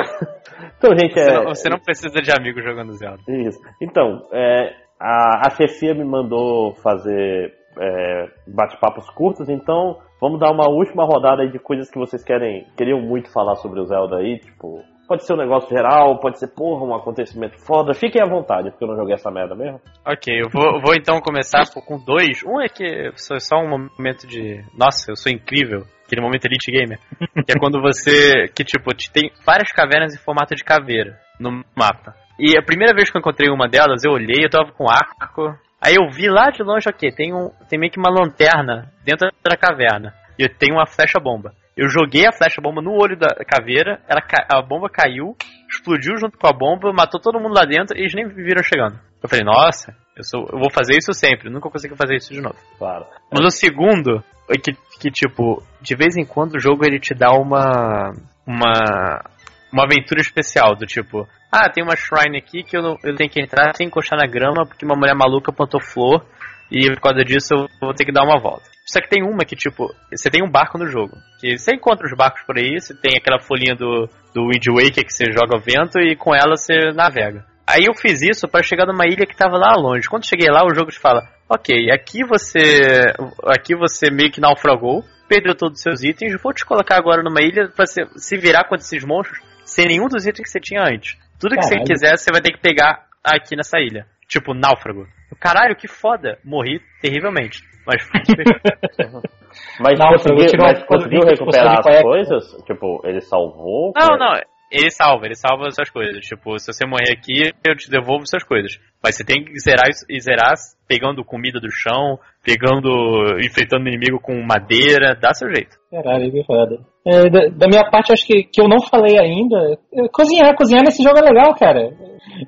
Então, 0.78 0.92
gente, 0.98 1.14
Você, 1.14 1.30
é... 1.30 1.34
não, 1.34 1.44
você 1.50 1.70
não 1.70 1.80
precisa 1.80 2.22
de 2.22 2.32
amigos 2.32 2.64
jogando 2.64 2.94
Zelda. 2.94 3.22
Isso. 3.28 3.60
Então, 3.82 4.28
é, 4.32 4.74
a, 5.00 5.48
a 5.48 5.50
chefia 5.52 5.94
me 5.94 6.06
mandou 6.06 6.76
fazer 6.84 7.52
é, 7.80 8.28
bate-papos 8.48 9.10
curtos, 9.12 9.50
então 9.50 9.98
vamos 10.20 10.40
dar 10.40 10.52
uma 10.52 10.70
última 10.70 11.04
rodada 11.06 11.42
aí 11.44 11.52
de 11.52 11.60
coisas 11.60 11.90
que 11.90 12.00
vocês 12.00 12.24
querem, 12.24 12.66
queriam 12.78 13.02
muito 13.02 13.32
falar 13.32 13.56
sobre 13.56 13.80
o 13.80 13.86
Zelda 13.86 14.18
aí, 14.18 14.40
tipo, 14.40 14.84
pode 15.08 15.26
ser 15.26 15.34
um 15.34 15.38
negócio 15.38 15.70
geral, 15.70 16.20
pode 16.20 16.40
ser, 16.40 16.48
porra, 16.48 16.86
um 16.86 16.96
acontecimento 16.96 17.58
foda, 17.66 17.94
fiquem 17.94 18.22
à 18.22 18.26
vontade, 18.26 18.70
porque 18.72 18.84
eu 18.86 18.88
não 18.88 18.96
joguei 18.96 19.16
essa 19.16 19.30
merda 19.30 19.54
mesmo. 19.54 19.82
Ok, 20.06 20.34
eu 20.34 20.50
vou, 20.50 20.80
vou 20.82 20.96
então 20.96 21.20
começar 21.20 21.64
com 21.86 21.98
dois. 21.98 22.42
Um 22.46 22.62
é 22.62 22.70
que 22.70 23.12
foi 23.28 23.40
só 23.42 23.58
um 23.58 23.68
momento 23.70 24.26
de. 24.26 24.64
Nossa, 24.78 25.12
eu 25.12 25.16
sou 25.18 25.32
incrível. 25.32 25.82
Aquele 26.06 26.22
momento 26.22 26.46
Elite 26.46 26.72
Gamer. 26.72 27.00
que 27.46 27.52
é 27.52 27.60
quando 27.60 27.82
você. 27.82 28.48
Que 28.56 28.64
tipo, 28.64 28.94
te- 28.94 29.12
tem 29.12 29.32
várias 29.46 29.72
cavernas 29.72 30.14
em 30.14 30.18
formato 30.24 30.56
de 30.56 30.64
caveira 30.64 31.18
no 31.40 31.62
mapa. 31.76 32.16
E 32.40 32.58
a 32.58 32.64
primeira 32.64 32.94
vez 32.94 33.10
que 33.10 33.18
eu 33.18 33.20
encontrei 33.20 33.50
uma 33.52 33.68
delas, 33.68 34.04
eu 34.04 34.12
olhei, 34.12 34.46
eu 34.46 34.50
tava 34.50 34.72
com 34.72 34.86
arco. 34.90 35.58
Aí 35.84 35.96
eu 35.96 36.10
vi 36.12 36.30
lá 36.30 36.52
de 36.52 36.62
longe, 36.62 36.88
ok, 36.88 37.12
tem, 37.12 37.34
um, 37.34 37.50
tem 37.68 37.80
meio 37.80 37.92
que 37.92 38.00
uma 38.00 38.12
lanterna 38.12 38.92
dentro 39.04 39.28
da 39.44 39.58
caverna. 39.58 40.14
E 40.38 40.44
eu 40.44 40.50
tenho 40.50 40.76
uma 40.76 40.86
flecha 40.86 41.20
bomba. 41.20 41.54
Eu 41.76 41.88
joguei 41.88 42.28
a 42.28 42.32
flecha 42.32 42.62
bomba 42.62 42.82
no 42.82 42.92
olho 42.92 43.18
da 43.18 43.30
caveira, 43.46 44.00
ela, 44.08 44.22
a 44.50 44.62
bomba 44.62 44.90
caiu, 44.90 45.36
explodiu 45.70 46.18
junto 46.18 46.38
com 46.38 46.48
a 46.48 46.54
bomba, 46.54 46.94
matou 46.94 47.20
todo 47.20 47.40
mundo 47.40 47.56
lá 47.56 47.66
dentro 47.66 47.98
e 47.98 48.02
eles 48.02 48.14
nem 48.14 48.28
viram 48.28 48.62
chegando. 48.62 49.00
Eu 49.24 49.30
falei, 49.30 49.44
nossa, 49.44 49.96
eu, 50.16 50.24
sou, 50.24 50.48
eu 50.52 50.60
vou 50.60 50.70
fazer 50.72 50.98
isso 50.98 51.14
sempre, 51.14 51.50
nunca 51.50 51.70
consigo 51.70 51.96
fazer 51.96 52.16
isso 52.16 52.34
de 52.34 52.42
novo. 52.42 52.58
Claro. 52.78 53.06
Mas 53.32 53.46
o 53.46 53.50
segundo 53.50 54.24
é 54.50 54.58
que, 54.58 54.74
que, 55.00 55.10
tipo, 55.10 55.64
de 55.82 55.96
vez 55.96 56.18
em 56.18 56.26
quando 56.26 56.56
o 56.56 56.60
jogo 56.60 56.86
ele 56.86 57.00
te 57.00 57.14
dá 57.14 57.32
uma. 57.32 58.12
uma. 58.46 59.24
uma 59.72 59.84
aventura 59.86 60.20
especial, 60.20 60.76
do 60.76 60.86
tipo, 60.86 61.28
ah, 61.52 61.70
tem 61.70 61.84
uma 61.84 61.96
shrine 61.96 62.38
aqui 62.38 62.64
que 62.64 62.78
eu, 62.78 62.82
não, 62.82 62.96
eu 63.04 63.16
tenho 63.16 63.30
que 63.30 63.42
entrar 63.42 63.76
sem 63.76 63.88
encostar 63.88 64.18
na 64.18 64.26
grama 64.26 64.66
porque 64.66 64.86
uma 64.86 64.96
mulher 64.96 65.14
maluca 65.14 65.52
plantou 65.52 65.82
flor 65.82 66.26
e 66.72 66.90
por 66.92 67.02
causa 67.02 67.26
disso 67.26 67.54
eu 67.54 67.68
vou 67.82 67.94
ter 67.94 68.06
que 68.06 68.14
dar 68.14 68.24
uma 68.24 68.40
volta. 68.40 68.64
Só 68.86 69.02
que 69.02 69.10
tem 69.10 69.24
uma 69.24 69.46
que, 69.46 69.56
tipo, 69.56 69.94
você 70.10 70.30
tem 70.30 70.44
um 70.44 70.50
barco 70.50 70.78
no 70.78 70.88
jogo. 70.88 71.16
Que 71.40 71.58
você 71.58 71.76
encontra 71.76 72.08
os 72.08 72.16
barcos 72.16 72.42
por 72.44 72.58
aí, 72.58 72.80
você 72.80 72.94
tem 72.94 73.14
aquela 73.18 73.40
folhinha 73.40 73.76
do, 73.76 74.08
do 74.34 74.48
Wind 74.48 74.66
Waker 74.68 75.06
que 75.06 75.14
você 75.14 75.26
joga 75.32 75.56
ao 75.56 75.62
vento 75.62 76.00
e 76.00 76.16
com 76.16 76.34
ela 76.34 76.56
você 76.56 76.92
navega. 76.94 77.46
Aí 77.68 77.86
eu 77.88 77.94
fiz 77.94 78.22
isso 78.22 78.48
para 78.48 78.64
chegar 78.64 78.86
numa 78.86 79.06
ilha 79.06 79.26
que 79.26 79.36
tava 79.36 79.58
lá 79.58 79.74
longe. 79.76 80.10
Quando 80.10 80.28
cheguei 80.28 80.50
lá, 80.50 80.66
o 80.66 80.74
jogo 80.74 80.92
te 80.92 81.00
fala: 81.00 81.22
Ok, 81.48 81.92
aqui 81.92 82.26
você. 82.26 83.14
Aqui 83.46 83.76
você 83.76 84.10
meio 84.10 84.32
que 84.32 84.42
naufragou, 84.42 85.04
perdeu 85.28 85.56
todos 85.56 85.78
os 85.78 85.84
seus 85.84 86.04
itens, 86.04 86.42
vou 86.42 86.54
te 86.54 86.66
colocar 86.66 86.98
agora 86.98 87.24
numa 87.24 87.42
ilha 87.42 87.72
você 87.78 88.06
se 88.18 88.38
virar 88.38 88.64
contra 88.66 88.84
esses 88.84 89.04
monstros 89.06 89.40
sem 89.64 89.88
nenhum 89.88 90.08
dos 90.08 90.26
itens 90.26 90.48
que 90.48 90.52
você 90.52 90.60
tinha 90.60 90.82
antes. 90.82 91.18
Tudo 91.42 91.56
que 91.56 91.62
Caralho. 91.62 91.80
você 91.86 91.94
quiser, 91.94 92.18
você 92.18 92.32
vai 92.32 92.42
ter 92.42 92.52
que 92.54 92.62
pegar 92.62 93.06
aqui 93.24 93.56
nessa 93.58 93.80
ilha. 93.80 94.06
Tipo, 94.28 94.54
náufrago. 94.54 95.06
Caralho, 95.40 95.76
que 95.76 95.88
foda! 95.88 96.38
Morri 96.46 96.80
terrivelmente. 97.02 97.60
Mas. 97.86 98.08
Mas, 99.82 100.00
Não, 100.00 100.08
conseguiu, 100.14 100.44
eu 100.46 100.50
tirou 100.50 100.66
mas 100.66 100.84
conseguiu 100.86 101.20
recuperar 101.26 101.76
é 101.76 101.80
as 101.80 101.98
que- 101.98 102.02
coisas? 102.04 102.64
Tipo, 102.66 103.02
ele 103.04 103.20
salvou? 103.20 103.92
Não, 103.96 104.18
não. 104.18 104.40
Ele 104.72 104.90
salva, 104.90 105.26
ele 105.26 105.36
salva 105.36 105.68
as 105.68 105.76
suas 105.76 105.90
coisas. 105.90 106.26
Tipo, 106.26 106.58
se 106.58 106.72
você 106.72 106.86
morrer 106.86 107.12
aqui, 107.12 107.52
eu 107.68 107.76
te 107.76 107.90
devolvo 107.90 108.26
suas 108.26 108.44
coisas. 108.44 108.80
Mas 109.04 109.16
você 109.16 109.26
tem 109.26 109.44
que 109.44 109.60
zerar 109.60 109.90
e 110.10 110.20
zerar 110.22 110.54
pegando 110.88 111.26
comida 111.26 111.60
do 111.60 111.70
chão, 111.70 112.18
pegando. 112.44 113.38
enfeitando 113.44 113.84
o 113.84 113.88
inimigo 113.90 114.20
com 114.22 114.34
madeira, 114.42 115.14
dá 115.20 115.34
seu 115.34 115.54
jeito. 115.54 115.76
Caralho, 115.92 116.32
que 116.32 116.44
foda. 116.46 116.80
É, 117.06 117.30
da, 117.30 117.48
da 117.50 117.68
minha 117.68 117.90
parte, 117.90 118.14
acho 118.14 118.26
que, 118.26 118.44
que 118.44 118.62
eu 118.62 118.70
não 118.70 118.80
falei 118.80 119.20
ainda. 119.20 119.58
é, 119.94 120.08
Cozinhar, 120.08 120.56
cozinhar 120.56 120.84
nesse 120.84 121.04
jogo 121.04 121.20
é 121.20 121.22
legal, 121.22 121.54
cara. 121.56 121.92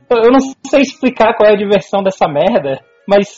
Eu, 0.10 0.32
não 0.32 0.40
sei 0.66 0.82
explicar 0.82 1.36
qual 1.36 1.50
é 1.50 1.54
a 1.54 1.58
diversão 1.58 2.02
dessa 2.04 2.28
merda, 2.28 2.80
mas 3.08 3.38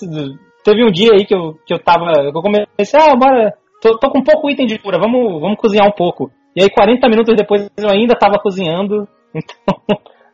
teve 0.63 0.84
um 0.84 0.91
dia 0.91 1.13
aí 1.13 1.26
que 1.26 1.34
eu, 1.34 1.54
que 1.65 1.74
eu 1.74 1.80
tava. 1.80 2.12
Eu 2.21 2.34
comecei, 2.34 3.00
ah, 3.00 3.15
bora. 3.15 3.54
Tô, 3.82 3.98
tô 3.98 4.10
com 4.10 4.24
pouco 4.24 4.50
item 4.50 4.65
de 4.65 4.80
cura, 4.80 5.00
vamos, 5.00 5.39
vamos 5.39 5.58
cozinhar 5.58 5.88
um 5.88 5.91
pouco. 5.91 6.32
E 6.56 6.63
aí, 6.63 6.70
40 6.70 7.10
minutos 7.10 7.36
depois, 7.36 7.70
eu 7.78 7.89
ainda 7.89 8.15
tava 8.15 8.39
cozinhando. 8.41 9.08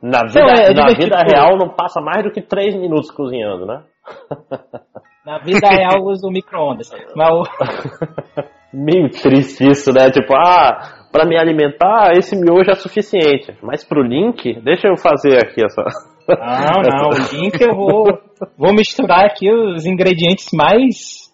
Então. 0.04 0.20
Na 0.20 0.24
vida, 0.26 0.46
lá, 0.46 0.54
é 0.54 0.74
na 0.74 0.86
divertido. 0.88 1.04
vida 1.04 1.24
real 1.24 1.58
não 1.58 1.70
passa 1.70 2.02
mais 2.02 2.24
do 2.24 2.32
que 2.32 2.42
3 2.42 2.76
minutos 2.76 3.12
cozinhando, 3.12 3.66
né? 3.68 3.84
Na 5.26 5.38
vida 5.38 5.68
real, 5.70 6.04
uso 6.04 6.30
micro-ondas. 6.30 6.90
Mas 7.16 7.30
Meio 8.74 9.10
triste 9.10 9.70
isso, 9.70 9.92
né? 9.94 10.10
Tipo, 10.10 10.34
ah, 10.34 11.08
pra 11.12 11.26
me 11.26 11.38
alimentar, 11.38 12.14
esse 12.18 12.36
miojo 12.36 12.72
é 12.72 12.76
suficiente. 12.76 13.54
Mas 13.62 13.84
pro 13.84 14.02
Link, 14.02 14.60
deixa 14.62 14.88
eu 14.88 14.98
fazer 14.98 15.38
aqui 15.38 15.64
essa. 15.64 15.84
Não, 16.28 16.82
não, 16.82 17.10
o 17.10 17.36
link 17.36 17.60
eu 17.62 17.76
vou, 17.76 18.06
vou 18.58 18.74
misturar 18.74 19.26
aqui 19.26 19.52
os 19.52 19.86
ingredientes 19.86 20.48
mais, 20.54 21.30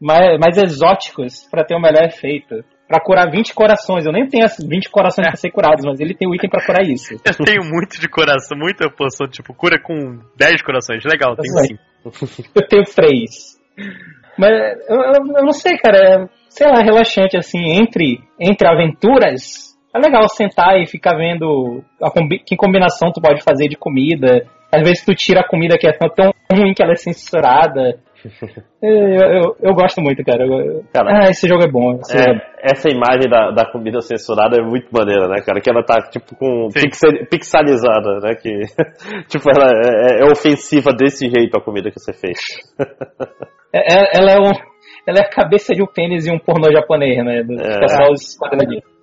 mais, 0.00 0.38
mais 0.38 0.58
exóticos 0.58 1.48
pra 1.50 1.64
ter 1.64 1.74
o 1.74 1.80
melhor 1.80 2.04
efeito. 2.04 2.56
Pra 2.92 3.00
curar 3.00 3.30
20 3.30 3.54
corações. 3.54 4.04
Eu 4.04 4.12
nem 4.12 4.26
tenho 4.28 4.44
esses 4.44 4.62
20 4.68 4.90
corações 4.90 5.26
pra 5.26 5.36
ser 5.36 5.50
curados, 5.50 5.82
mas 5.82 5.98
ele 5.98 6.12
tem 6.14 6.28
o 6.28 6.34
item 6.34 6.50
pra 6.50 6.62
curar 6.62 6.82
isso. 6.82 7.14
Eu 7.24 7.42
tenho 7.42 7.62
muito 7.64 7.98
de 7.98 8.06
coração, 8.06 8.58
muita 8.58 8.90
poção, 8.90 9.26
tipo, 9.26 9.54
cura 9.54 9.80
com 9.82 10.18
10 10.36 10.60
corações. 10.60 11.02
Legal, 11.02 11.34
tenho 11.34 11.54
Vai. 11.54 11.64
5. 11.64 12.50
Eu 12.54 12.68
tenho 12.68 12.84
três. 12.84 13.58
Mas 14.36 14.50
eu, 14.90 14.96
eu- 14.96 15.36
eu 15.38 15.42
não 15.44 15.52
sei, 15.52 15.78
cara. 15.78 15.96
é, 15.96 16.28
Sei 16.50 16.66
lá, 16.68 16.82
relaxante 16.82 17.34
assim, 17.38 17.64
entre, 17.80 18.20
entre 18.38 18.68
aventuras. 18.68 19.72
É 19.94 19.98
legal 19.98 20.28
sentar 20.28 20.78
e 20.78 20.86
ficar 20.86 21.16
vendo 21.16 21.82
a 22.02 22.10
combi- 22.10 22.40
que 22.44 22.56
combinação 22.56 23.10
tu 23.10 23.22
pode 23.22 23.42
fazer 23.42 23.68
de 23.68 23.76
comida. 23.76 24.44
Às 24.70 24.82
vezes 24.82 25.02
tu 25.02 25.14
tira 25.14 25.40
a 25.40 25.48
comida 25.48 25.78
que 25.78 25.86
é 25.88 25.92
tão 25.92 26.30
ruim 26.52 26.74
que 26.74 26.82
ela 26.82 26.92
é 26.92 26.96
censurada. 26.96 27.98
Eu, 28.82 28.90
eu, 28.90 29.56
eu, 29.60 29.74
gosto 29.74 30.00
muito, 30.00 30.24
cara. 30.24 30.44
Eu, 30.44 30.84
cara 30.92 31.24
ah, 31.24 31.30
esse 31.30 31.48
jogo 31.48 31.64
é 31.64 31.70
bom. 31.70 31.98
É, 32.10 32.18
jogo 32.18 32.30
é... 32.30 32.70
Essa 32.70 32.88
imagem 32.88 33.28
da, 33.28 33.50
da 33.50 33.70
comida 33.70 34.00
censurada 34.00 34.56
é 34.56 34.62
muito 34.62 34.88
maneira, 34.92 35.28
né, 35.28 35.42
cara? 35.44 35.60
Que 35.60 35.70
ela 35.70 35.82
tá, 35.82 36.00
tipo, 36.10 36.36
com 36.36 36.68
pixel, 36.72 37.26
pixelizada, 37.30 38.20
né? 38.20 38.34
Que, 38.34 38.50
tipo, 39.28 39.50
ela 39.50 39.70
é, 39.84 40.22
é, 40.22 40.24
ofensiva 40.24 40.92
desse 40.92 41.28
jeito 41.28 41.56
a 41.56 41.62
comida 41.62 41.90
que 41.90 41.98
você 41.98 42.12
fez. 42.12 42.38
É, 43.74 44.18
ela 44.18 44.32
é 44.32 44.38
um, 44.38 44.52
ela 45.06 45.18
é 45.18 45.22
a 45.22 45.30
cabeça 45.30 45.74
de 45.74 45.82
um 45.82 45.86
pênis 45.86 46.26
e 46.26 46.30
um 46.30 46.38
pornô 46.38 46.70
japonês, 46.70 47.24
né? 47.24 47.42
Do 47.42 47.54
é. 47.54 47.80
pessoal. 47.80 48.10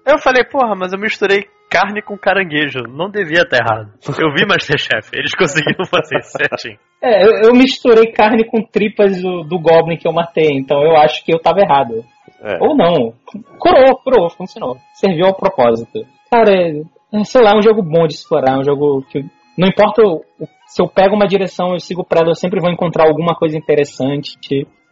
Eu 0.06 0.18
falei, 0.18 0.44
porra, 0.46 0.76
mas 0.76 0.94
eu 0.94 1.00
misturei 1.00 1.46
carne 1.70 2.02
com 2.02 2.18
caranguejo. 2.18 2.80
Não 2.90 3.10
devia 3.10 3.44
estar 3.44 3.58
errado. 3.58 3.94
Eu 4.20 4.34
vi 4.34 4.46
Masterchef, 4.46 5.12
eles 5.14 5.34
conseguiram 5.36 5.86
fazer 5.86 6.18
isso 6.18 6.32
certinho. 6.32 6.80
É, 7.02 7.24
eu, 7.24 7.50
eu, 7.50 7.54
misturei 7.54 8.12
carne 8.12 8.44
com 8.44 8.62
tripas 8.62 9.22
do, 9.22 9.44
do 9.44 9.60
Goblin 9.60 9.98
que 9.98 10.08
eu 10.08 10.12
matei, 10.12 10.50
então 10.54 10.82
eu 10.84 10.98
acho 10.98 11.24
que 11.24 11.34
eu 11.34 11.40
tava 11.40 11.62
errado. 11.62 12.04
É. 12.42 12.58
Ou 12.62 12.76
não. 12.76 13.14
Curou, 13.58 13.96
curou, 14.04 14.30
funcionou. 14.30 14.78
Serviu 14.94 15.28
ao 15.28 15.36
propósito. 15.36 16.06
Cara, 16.32 16.52
é, 16.52 17.24
sei 17.24 17.42
lá, 17.42 17.52
é 17.52 17.58
um 17.58 17.62
jogo 17.62 17.82
bom 17.82 18.06
de 18.08 18.16
explorar, 18.16 18.56
é 18.56 18.60
um 18.60 18.64
jogo 18.64 19.04
que. 19.10 19.24
Não 19.58 19.68
importa 19.68 20.02
o, 20.02 20.24
se 20.70 20.82
eu 20.82 20.88
pego 20.88 21.16
uma 21.16 21.28
direção, 21.28 21.74
eu 21.74 21.80
sigo 21.80 22.04
pra 22.04 22.22
ela, 22.22 22.30
eu 22.30 22.36
sempre 22.36 22.62
vou 22.62 22.72
encontrar 22.72 23.08
alguma 23.08 23.36
coisa 23.36 23.58
interessante. 23.58 24.38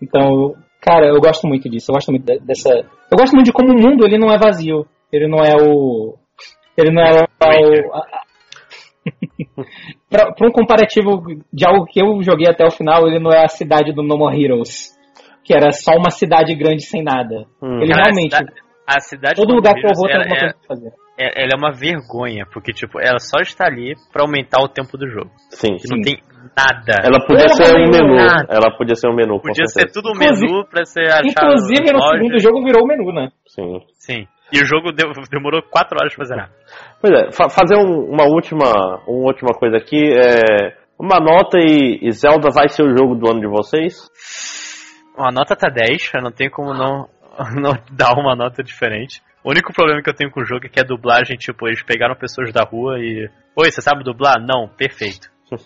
Então, 0.01 0.55
cara, 0.81 1.07
eu 1.07 1.21
gosto 1.21 1.47
muito 1.47 1.69
disso. 1.69 1.91
Eu 1.91 1.95
gosto 1.95 2.11
muito 2.11 2.25
dessa. 2.25 2.69
Eu 2.69 3.17
gosto 3.17 3.33
muito 3.33 3.45
de 3.45 3.53
como 3.53 3.71
o 3.71 3.79
mundo 3.79 4.05
ele 4.05 4.17
não 4.17 4.31
é 4.31 4.37
vazio. 4.37 4.85
Ele 5.11 5.27
não 5.27 5.39
é 5.39 5.55
o. 5.55 6.15
Ele 6.77 6.91
não 6.91 7.01
é 7.03 7.11
o. 7.11 7.25
para 10.09 10.47
um 10.47 10.51
comparativo 10.51 11.23
de 11.51 11.65
algo 11.65 11.85
que 11.85 11.99
eu 11.99 12.21
joguei 12.21 12.47
até 12.49 12.65
o 12.65 12.71
final, 12.71 13.07
ele 13.07 13.19
não 13.19 13.31
é 13.31 13.43
a 13.43 13.47
cidade 13.47 13.93
do 13.93 14.03
No 14.03 14.17
More 14.17 14.41
Heroes, 14.41 14.95
que 15.43 15.55
era 15.55 15.71
só 15.71 15.93
uma 15.93 16.11
cidade 16.11 16.53
grande 16.55 16.85
sem 16.85 17.03
nada. 17.03 17.45
Hum. 17.61 17.81
Ele 17.81 17.93
realmente. 17.93 18.35
A 18.35 18.37
cidade, 18.37 18.61
a 18.85 18.99
cidade 18.99 19.35
todo 19.35 19.55
lugar 19.55 19.73
que 19.73 19.85
eu 19.85 19.91
vou 19.95 20.07
tem 20.07 20.17
alguma 20.17 20.35
é, 20.35 20.39
coisa 20.39 20.55
pra 20.55 20.67
fazer. 20.67 20.91
É, 21.19 21.43
ela 21.43 21.51
é 21.55 21.57
uma 21.57 21.73
vergonha, 21.73 22.45
porque 22.53 22.71
tipo, 22.71 22.99
ela 23.01 23.17
só 23.19 23.39
está 23.41 23.65
ali 23.65 23.95
para 24.13 24.23
aumentar 24.23 24.61
o 24.61 24.69
tempo 24.69 24.97
do 24.97 25.09
jogo. 25.09 25.31
Sim. 25.49 25.77
sim. 25.79 25.95
Não 25.95 26.01
tem 26.01 26.21
nada. 26.55 27.01
Ela 27.03 27.25
podia 27.25 27.49
ser 27.49 27.75
um 27.75 27.89
menu. 27.89 28.15
Nada. 28.15 28.47
Ela 28.49 28.77
podia 28.77 28.95
ser 28.95 29.09
um 29.09 29.15
menu. 29.15 29.41
Podia 29.41 29.65
ser 29.65 29.91
tudo 29.91 30.11
um 30.11 30.17
menu 30.17 30.63
para 30.69 30.85
você 30.85 31.01
achar. 31.01 31.25
Inclusive 31.25 31.91
no 31.91 32.01
segundo 32.01 32.39
jogo 32.39 32.63
virou 32.63 32.83
o 32.83 32.87
menu, 32.87 33.11
né? 33.11 33.29
Sim. 33.47 33.79
Sim. 33.97 34.27
E 34.51 34.61
o 34.61 34.65
jogo 34.65 34.91
demorou 34.91 35.61
4 35.61 35.97
horas 35.99 36.15
pra 36.15 36.25
zerar. 36.25 36.49
Pois 37.01 37.13
é, 37.13 37.31
fa 37.31 37.49
fazer 37.49 37.75
um, 37.77 38.11
uma 38.11 38.23
última 38.25 39.01
uma 39.07 39.27
última 39.27 39.51
coisa 39.53 39.77
aqui. 39.77 40.13
É, 40.13 40.75
uma 40.99 41.19
nota 41.19 41.59
e, 41.59 41.99
e, 42.01 42.11
Zelda 42.11 42.49
vai 42.49 42.69
ser 42.69 42.83
o 42.83 42.97
jogo 42.97 43.15
do 43.15 43.29
ano 43.29 43.41
de 43.41 43.47
vocês? 43.47 44.09
A 45.17 45.31
nota 45.31 45.55
tá 45.55 45.69
10, 45.69 46.11
eu 46.15 46.21
não 46.21 46.31
tenho 46.31 46.49
como 46.49 46.73
não, 46.73 47.07
não 47.59 47.73
dar 47.91 48.13
uma 48.17 48.35
nota 48.35 48.63
diferente. 48.63 49.21
O 49.43 49.51
único 49.51 49.71
problema 49.73 50.01
que 50.01 50.09
eu 50.09 50.15
tenho 50.15 50.31
com 50.31 50.41
o 50.41 50.45
jogo 50.45 50.65
é 50.65 50.69
que 50.69 50.79
a 50.79 50.83
dublagem, 50.83 51.37
tipo, 51.37 51.67
eles 51.67 51.83
pegaram 51.83 52.15
pessoas 52.15 52.51
da 52.51 52.63
rua 52.63 52.99
e. 52.99 53.29
Oi, 53.55 53.71
você 53.71 53.81
sabe 53.81 54.03
dublar? 54.03 54.37
Não, 54.39 54.67
perfeito. 54.67 55.29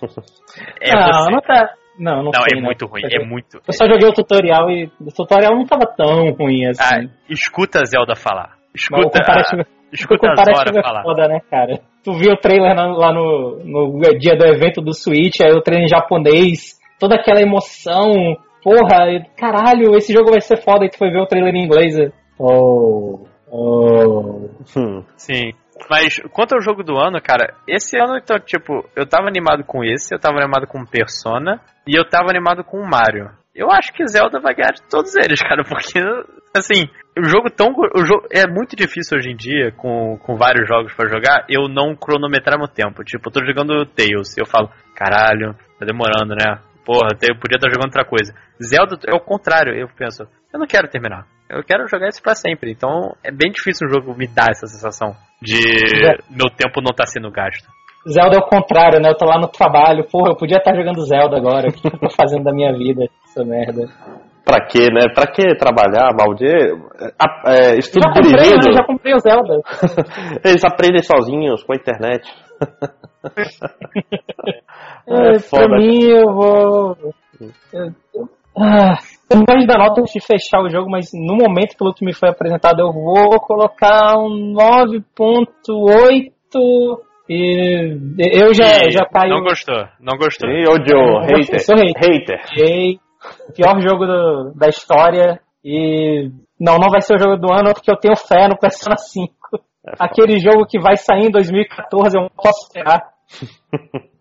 É 0.79 0.93
não, 0.93 1.07
você. 1.07 1.31
não 1.31 1.41
tá. 1.41 1.73
Não, 1.97 2.15
não, 2.17 2.23
não 2.25 2.31
sei, 2.33 2.59
é 2.59 2.61
muito 2.61 2.85
ruim, 2.85 3.01
é 3.03 3.25
muito. 3.25 3.57
Eu 3.67 3.73
só 3.73 3.85
joguei 3.85 4.07
o 4.07 4.13
tutorial 4.13 4.69
e 4.69 4.91
o 4.99 5.11
tutorial 5.11 5.55
não 5.55 5.65
tava 5.65 5.85
tão 5.95 6.31
ruim 6.33 6.67
assim. 6.67 6.81
Ah, 6.81 7.09
escuta 7.29 7.79
a 7.79 7.85
Zelda 7.85 8.15
falar. 8.15 8.60
Escuta, 8.73 9.01
o 9.01 9.11
comparativo, 9.11 9.61
a, 9.61 9.65
escuta 9.93 10.15
o 10.15 10.29
comparativo 10.29 10.79
é 10.79 10.83
falar. 10.83 11.03
foda, 11.03 11.27
né, 11.27 11.39
cara? 11.49 11.79
Tu 12.03 12.13
viu 12.13 12.33
o 12.33 12.37
trailer 12.37 12.75
lá 12.75 13.13
no, 13.13 13.59
no 13.63 13.99
dia 14.17 14.35
do 14.35 14.45
evento 14.45 14.81
do 14.81 14.93
Switch, 14.93 15.41
aí 15.41 15.51
o 15.53 15.61
trailer 15.61 15.85
em 15.85 15.89
japonês, 15.89 16.79
toda 16.99 17.15
aquela 17.15 17.41
emoção. 17.41 18.37
Porra, 18.63 19.25
caralho, 19.35 19.95
esse 19.95 20.13
jogo 20.13 20.31
vai 20.31 20.41
ser 20.41 20.57
foda. 20.57 20.85
E 20.85 20.89
tu 20.89 20.97
foi 20.97 21.09
ver 21.09 21.19
o 21.19 21.25
trailer 21.25 21.53
em 21.55 21.65
inglês. 21.65 21.95
Oh, 22.39 23.25
oh. 23.49 24.49
Hum. 24.77 25.03
Sim. 25.15 25.51
Mas 25.89 26.19
quanto 26.31 26.53
ao 26.53 26.61
jogo 26.61 26.83
do 26.83 26.97
ano, 26.97 27.19
cara, 27.21 27.55
esse 27.67 27.97
ano, 27.97 28.17
então, 28.17 28.39
tipo, 28.39 28.87
eu 28.95 29.07
tava 29.07 29.27
animado 29.27 29.63
com 29.63 29.83
esse, 29.83 30.13
eu 30.13 30.19
tava 30.19 30.37
animado 30.37 30.67
com 30.67 30.85
Persona 30.85 31.59
e 31.87 31.97
eu 31.97 32.07
tava 32.07 32.29
animado 32.29 32.63
com 32.63 32.85
Mario. 32.85 33.31
Eu 33.53 33.69
acho 33.69 33.91
que 33.93 34.07
Zelda 34.07 34.39
vai 34.39 34.55
ganhar 34.55 34.71
de 34.71 34.81
todos 34.89 35.13
eles, 35.15 35.41
cara, 35.41 35.63
porque, 35.67 35.99
assim, 36.55 36.87
o 37.17 37.23
jogo 37.25 37.49
tão. 37.49 37.67
O 37.69 38.05
jogo 38.05 38.25
é 38.31 38.47
muito 38.47 38.75
difícil 38.75 39.17
hoje 39.17 39.29
em 39.29 39.35
dia, 39.35 39.71
com, 39.73 40.17
com 40.19 40.37
vários 40.37 40.67
jogos 40.67 40.93
para 40.93 41.09
jogar, 41.09 41.45
eu 41.49 41.67
não 41.67 41.95
cronometrar 41.95 42.57
meu 42.57 42.67
tempo. 42.67 43.03
Tipo, 43.03 43.27
eu 43.27 43.33
tô 43.33 43.45
jogando 43.45 43.85
Tails 43.85 44.37
e 44.37 44.41
eu 44.41 44.45
falo, 44.45 44.69
caralho, 44.95 45.53
tá 45.77 45.85
demorando, 45.85 46.33
né? 46.33 46.59
Porra, 46.85 47.09
eu 47.21 47.37
podia 47.37 47.57
estar 47.57 47.69
jogando 47.69 47.91
outra 47.91 48.05
coisa. 48.05 48.33
Zelda 48.63 48.97
é 49.05 49.13
o 49.13 49.19
contrário, 49.19 49.75
eu 49.75 49.87
penso, 49.97 50.23
eu 50.53 50.59
não 50.59 50.65
quero 50.65 50.87
terminar. 50.89 51.27
Eu 51.49 51.63
quero 51.63 51.85
jogar 51.87 52.07
isso 52.07 52.23
pra 52.23 52.33
sempre. 52.33 52.71
Então 52.71 53.13
é 53.21 53.31
bem 53.31 53.51
difícil 53.51 53.85
um 53.85 53.91
jogo 53.91 54.17
me 54.17 54.25
dar 54.25 54.51
essa 54.51 54.65
sensação 54.65 55.13
de 55.41 55.59
meu 56.29 56.49
tempo 56.55 56.81
não 56.81 56.95
tá 56.95 57.05
sendo 57.05 57.29
gasto. 57.29 57.67
Zelda 58.09 58.37
é 58.37 58.39
o 58.39 58.47
contrário, 58.47 58.99
né? 58.99 59.09
Eu 59.09 59.17
tô 59.17 59.25
lá 59.25 59.37
no 59.39 59.47
trabalho, 59.47 60.07
porra, 60.09 60.31
eu 60.31 60.35
podia 60.35 60.57
estar 60.57 60.73
jogando 60.73 61.05
Zelda 61.05 61.37
agora. 61.37 61.69
O 61.69 61.73
que 61.73 61.85
eu 61.85 61.99
tô 61.99 62.09
fazendo 62.09 62.43
da 62.43 62.53
minha 62.53 62.71
vida? 62.73 63.07
Essa 63.31 63.43
merda. 63.45 63.87
Pra 64.43 64.65
quê, 64.65 64.87
né? 64.91 65.07
Pra 65.13 65.27
que 65.27 65.55
trabalhar, 65.55 66.13
Maldier? 66.13 66.73
É, 67.45 67.77
estudo 67.77 68.03
já 68.03 68.09
comprei, 68.09 68.33
dirigido. 68.33 68.67
Né? 68.67 68.73
Já 68.73 68.83
comprei 68.83 69.13
o 69.13 69.19
Zelda. 69.19 69.61
Eles 70.43 70.65
aprendem 70.65 71.01
sozinhos 71.01 71.63
com 71.63 71.71
a 71.71 71.77
internet. 71.77 72.29
é, 75.07 75.35
é 75.35 75.39
foda. 75.39 75.67
Pra 75.67 75.77
mim, 75.77 76.03
eu 76.03 76.33
vou... 76.33 76.97
Eu, 77.73 77.93
eu, 78.13 78.27
ah, 78.57 78.97
eu 79.29 79.37
não 79.37 79.45
gosto 79.45 79.65
da 79.65 79.77
nota 79.77 80.01
de 80.01 80.19
fechar 80.19 80.61
o 80.61 80.69
jogo, 80.69 80.89
mas 80.89 81.11
no 81.13 81.37
momento, 81.37 81.77
pelo 81.77 81.93
que 81.93 82.03
me 82.05 82.11
foi 82.13 82.27
apresentado, 82.29 82.81
eu 82.81 82.91
vou 82.91 83.39
colocar 83.39 84.17
um 84.17 84.53
9.8 84.53 86.99
e 87.29 87.95
eu 88.19 88.53
já, 88.53 88.89
já 88.89 89.05
caio. 89.05 89.35
Não 89.35 89.41
gostou, 89.41 89.87
não 90.01 90.17
gostou. 90.17 90.49
E 90.49 90.67
odiou, 90.67 91.21
hater. 91.21 91.61
Sou 91.61 91.77
hater. 91.77 91.95
hater. 91.95 92.41
Pior 93.55 93.79
jogo 93.81 94.05
do, 94.05 94.53
da 94.55 94.67
história. 94.67 95.39
E 95.63 96.29
não, 96.59 96.77
não 96.77 96.89
vai 96.89 97.01
ser 97.01 97.15
o 97.15 97.19
jogo 97.19 97.37
do 97.37 97.53
ano 97.53 97.73
porque 97.73 97.91
eu 97.91 97.97
tenho 97.97 98.15
fé 98.15 98.47
no 98.47 98.57
Persona 98.57 98.97
5. 98.97 99.33
É 99.85 99.93
Aquele 99.99 100.39
jogo 100.39 100.65
que 100.67 100.79
vai 100.79 100.95
sair 100.95 101.27
em 101.27 101.31
2014, 101.31 102.15
eu 102.15 102.23
não 102.23 102.29
posso 102.29 102.67
esperar. 102.67 103.01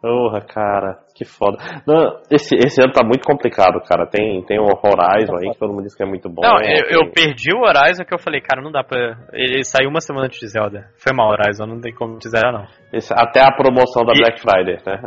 Porra, 0.00 0.40
cara, 0.42 0.98
que 1.16 1.24
foda. 1.24 1.56
Não, 1.84 2.20
esse, 2.30 2.54
esse 2.54 2.80
ano 2.80 2.92
tá 2.92 3.04
muito 3.04 3.24
complicado, 3.26 3.80
cara. 3.80 4.06
Tem, 4.06 4.40
tem 4.44 4.56
o 4.60 4.66
Horizon 4.66 5.34
aí, 5.36 5.50
que 5.50 5.58
todo 5.58 5.72
mundo 5.72 5.82
diz 5.82 5.96
que 5.96 6.02
é 6.04 6.06
muito 6.06 6.28
bom. 6.28 6.42
Não, 6.42 6.58
eu, 6.60 7.00
eu, 7.00 7.10
perdi 7.10 7.52
o 7.52 7.62
Horizon 7.62 8.04
que 8.04 8.14
eu 8.14 8.18
falei, 8.18 8.40
cara, 8.40 8.62
não 8.62 8.70
dá 8.70 8.84
pra. 8.84 9.16
Ele 9.32 9.64
saiu 9.64 9.88
uma 9.88 10.00
semana 10.00 10.26
antes 10.26 10.38
de 10.38 10.46
Zelda. 10.46 10.90
Foi 11.02 11.12
mal, 11.12 11.30
Horizon, 11.30 11.66
não 11.66 11.80
tem 11.80 11.92
como 11.92 12.18
te 12.18 12.28
zerar, 12.28 12.52
não. 12.52 12.66
Esse, 12.92 13.12
até 13.12 13.40
a 13.40 13.50
promoção 13.50 14.04
da 14.04 14.12
e... 14.14 14.20
Black 14.20 14.40
Friday, 14.40 14.78
né? 14.86 15.00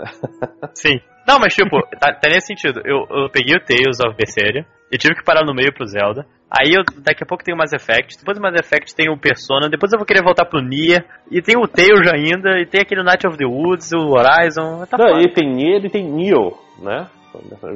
Sim. 0.74 1.00
Não, 1.30 1.38
mas 1.38 1.54
tipo, 1.54 1.80
tá, 2.00 2.12
tá, 2.12 2.28
nesse 2.28 2.48
sentido. 2.48 2.82
Eu, 2.84 3.06
eu 3.08 3.30
peguei 3.30 3.56
o 3.56 3.64
Tales 3.64 4.00
of 4.00 4.18
Berseria 4.18 4.66
e 4.92 4.98
tive 4.98 5.14
que 5.14 5.24
parar 5.24 5.46
no 5.46 5.54
meio 5.54 5.72
pro 5.72 5.86
Zelda. 5.86 6.26
Aí 6.50 6.74
eu, 6.74 6.82
daqui 7.06 7.24
a 7.24 7.28
pouco 7.28 7.44
tem 7.44 7.54
o 7.54 7.58
Mass 7.58 7.72
Effect, 7.72 8.18
depois 8.18 8.36
do 8.36 8.42
Mass 8.42 8.60
Effect 8.60 8.96
tem 8.96 9.08
o 9.12 9.20
Persona, 9.20 9.70
depois 9.70 9.94
eu 9.94 10.00
vou 10.00 10.08
querer 10.08 10.24
voltar 10.24 10.46
pro 10.46 10.60
Nier, 10.60 11.06
e 11.30 11.40
tem 11.40 11.56
o 11.56 11.68
Tales 11.68 12.10
ainda, 12.12 12.60
e 12.60 12.66
tem 12.66 12.82
aquele 12.82 13.04
Night 13.04 13.28
of 13.28 13.38
the 13.38 13.46
Woods, 13.46 13.92
o 13.94 14.18
Horizon. 14.18 14.84
Tá 14.88 14.98
Não, 14.98 15.22
e 15.22 15.32
tem 15.32 15.48
Nier 15.54 15.86
e 15.86 15.90
tem 15.92 16.10
Neo, 16.10 16.58
né? 16.82 17.06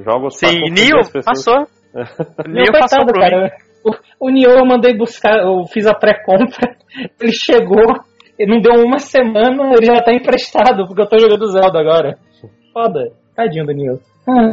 Jogos 0.04 0.40
Sim, 0.40 0.72
Neo 0.72 1.02
passou. 1.24 1.68
Neo 2.50 2.72
passou 2.72 3.06
pro 3.06 3.22
cara. 3.22 3.56
O, 3.86 4.28
o 4.28 4.32
Neo 4.32 4.58
eu 4.58 4.66
mandei 4.66 4.98
buscar, 4.98 5.44
eu 5.44 5.64
fiz 5.72 5.86
a 5.86 5.94
pré-compra, 5.94 6.76
ele 7.22 7.34
chegou, 7.34 8.02
ele 8.40 8.52
não 8.52 8.62
deu 8.62 8.84
uma 8.84 8.98
semana, 8.98 9.76
ele 9.78 9.86
já 9.86 10.02
tá 10.02 10.12
emprestado, 10.12 10.88
porque 10.88 11.04
eu 11.04 11.08
tô 11.08 11.20
jogando 11.20 11.52
Zelda 11.52 11.80
agora. 11.80 12.18
Foda. 12.74 13.23
Tadinho 13.36 13.66
do 13.66 13.74
Neo. 13.74 14.00
Ah, 14.28 14.50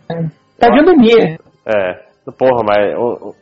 tadinho 0.59 0.85
do 0.85 0.93
Nier. 0.93 1.39
É, 1.66 1.95
porra, 2.39 2.62
mas 2.64 3.35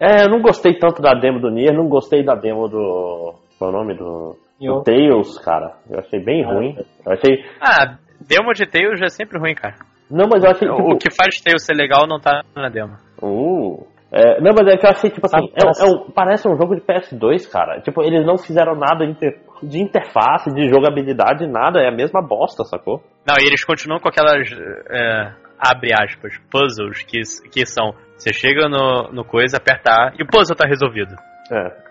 é, 0.00 0.24
eu 0.24 0.30
não 0.30 0.40
gostei 0.40 0.74
tanto 0.78 1.00
da 1.00 1.14
demo 1.14 1.40
do 1.40 1.50
Nier, 1.50 1.74
não 1.74 1.88
gostei 1.88 2.24
da 2.24 2.34
demo 2.34 2.68
do. 2.68 3.34
Qual 3.58 3.70
é 3.70 3.74
o 3.74 3.76
nome 3.76 3.94
do. 3.94 4.36
Do 4.60 4.82
Tails, 4.82 5.38
cara. 5.38 5.74
Eu 5.90 5.98
achei 5.98 6.18
bem 6.18 6.44
ah, 6.44 6.52
ruim. 6.52 6.76
Eu 7.04 7.12
achei. 7.12 7.44
Ah, 7.60 7.96
demo 8.26 8.52
de 8.52 8.66
Tails 8.66 9.00
é 9.02 9.08
sempre 9.08 9.38
ruim, 9.38 9.54
cara. 9.54 9.76
Não, 10.10 10.26
mas 10.30 10.42
eu 10.42 10.50
achei. 10.50 10.68
Tipo... 10.68 10.94
O 10.94 10.96
que 10.96 11.14
faz 11.14 11.40
Tails 11.40 11.64
ser 11.64 11.74
legal 11.74 12.06
não 12.06 12.18
tá 12.18 12.42
na 12.54 12.68
demo. 12.68 12.96
Uh. 13.22 13.86
É, 14.12 14.40
não, 14.40 14.52
mas 14.56 14.72
é 14.72 14.76
que 14.76 14.86
eu 14.86 14.90
achei, 14.90 15.10
tipo 15.10 15.26
assim, 15.26 15.48
é, 15.54 15.84
é 15.84 15.84
um, 15.84 16.10
parece 16.10 16.48
um 16.48 16.56
jogo 16.56 16.76
de 16.76 16.82
PS2, 16.82 17.50
cara. 17.50 17.80
Tipo, 17.80 18.02
eles 18.02 18.24
não 18.24 18.38
fizeram 18.38 18.74
nada 18.76 19.04
inter, 19.04 19.40
de 19.62 19.82
interface, 19.82 20.54
de 20.54 20.68
jogabilidade, 20.68 21.46
nada. 21.46 21.80
É 21.80 21.88
a 21.88 21.94
mesma 21.94 22.22
bosta, 22.22 22.64
sacou? 22.64 23.02
Não, 23.26 23.34
e 23.40 23.46
eles 23.46 23.64
continuam 23.64 24.00
com 24.00 24.08
aquelas. 24.08 24.48
É, 24.90 25.32
abre 25.58 25.90
aspas, 25.92 26.38
puzzles 26.50 27.02
que, 27.02 27.20
que 27.50 27.66
são 27.66 27.94
você 28.16 28.32
chega 28.32 28.68
no, 28.68 29.12
no 29.12 29.24
coisa, 29.24 29.58
aperta 29.58 29.90
A 29.90 30.12
e 30.18 30.22
o 30.22 30.26
puzzle 30.26 30.56
tá 30.56 30.66
resolvido. 30.66 31.14
É. 31.52 31.86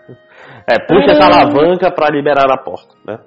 É, 0.68 0.78
puxa 0.86 1.12
essa 1.12 1.26
alavanca 1.26 1.90
para 1.92 2.10
liberar 2.10 2.50
a 2.50 2.58
porta, 2.58 2.94
né? 3.06 3.18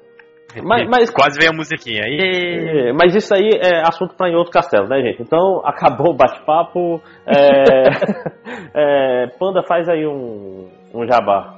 Mas, 0.63 0.87
mas, 0.89 1.09
Quase 1.11 1.37
veio 1.37 1.51
a 1.51 1.55
musiquinha. 1.55 2.01
E... 2.07 2.89
é, 2.89 2.93
mas 2.93 3.15
isso 3.15 3.33
aí 3.33 3.49
é 3.61 3.81
assunto 3.81 4.15
para 4.15 4.29
em 4.29 4.35
outro 4.35 4.51
castelo, 4.51 4.87
né, 4.87 5.01
gente? 5.01 5.21
Então, 5.21 5.61
acabou 5.65 6.13
o 6.13 6.17
bate-papo. 6.17 7.01
É, 7.27 7.63
é, 9.25 9.27
Panda, 9.39 9.63
faz 9.63 9.87
aí 9.87 10.05
um, 10.05 10.69
um 10.93 11.07
jabá. 11.07 11.55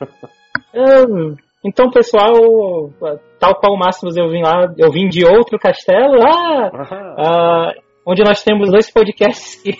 Hum, 0.74 1.34
Então, 1.64 1.90
pessoal, 1.90 2.34
tal 3.40 3.54
qual 3.58 3.72
o 3.72 3.78
Máximos 3.78 4.14
eu 4.16 4.28
vim 4.28 4.42
lá, 4.42 4.72
eu 4.76 4.90
vim 4.90 5.08
de 5.08 5.24
outro 5.24 5.58
castelo, 5.58 6.20
ah, 6.22 6.70
ah, 7.18 7.72
onde 8.06 8.22
nós 8.22 8.44
temos 8.44 8.70
dois 8.70 8.92
podcasts 8.92 9.62
que 9.62 9.72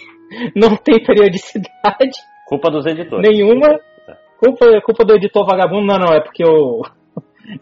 não 0.57 0.75
tem 0.77 1.05
periodicidade 1.05 2.19
Culpa 2.47 2.71
dos 2.71 2.87
editores. 2.87 3.29
nenhuma. 3.29 3.79
Culpa, 4.39 4.81
culpa 4.83 5.05
do 5.05 5.15
editor 5.15 5.47
vagabundo, 5.47 5.87
não, 5.87 5.99
não, 5.99 6.15
é 6.15 6.21
porque 6.21 6.45
eu. 6.45 6.83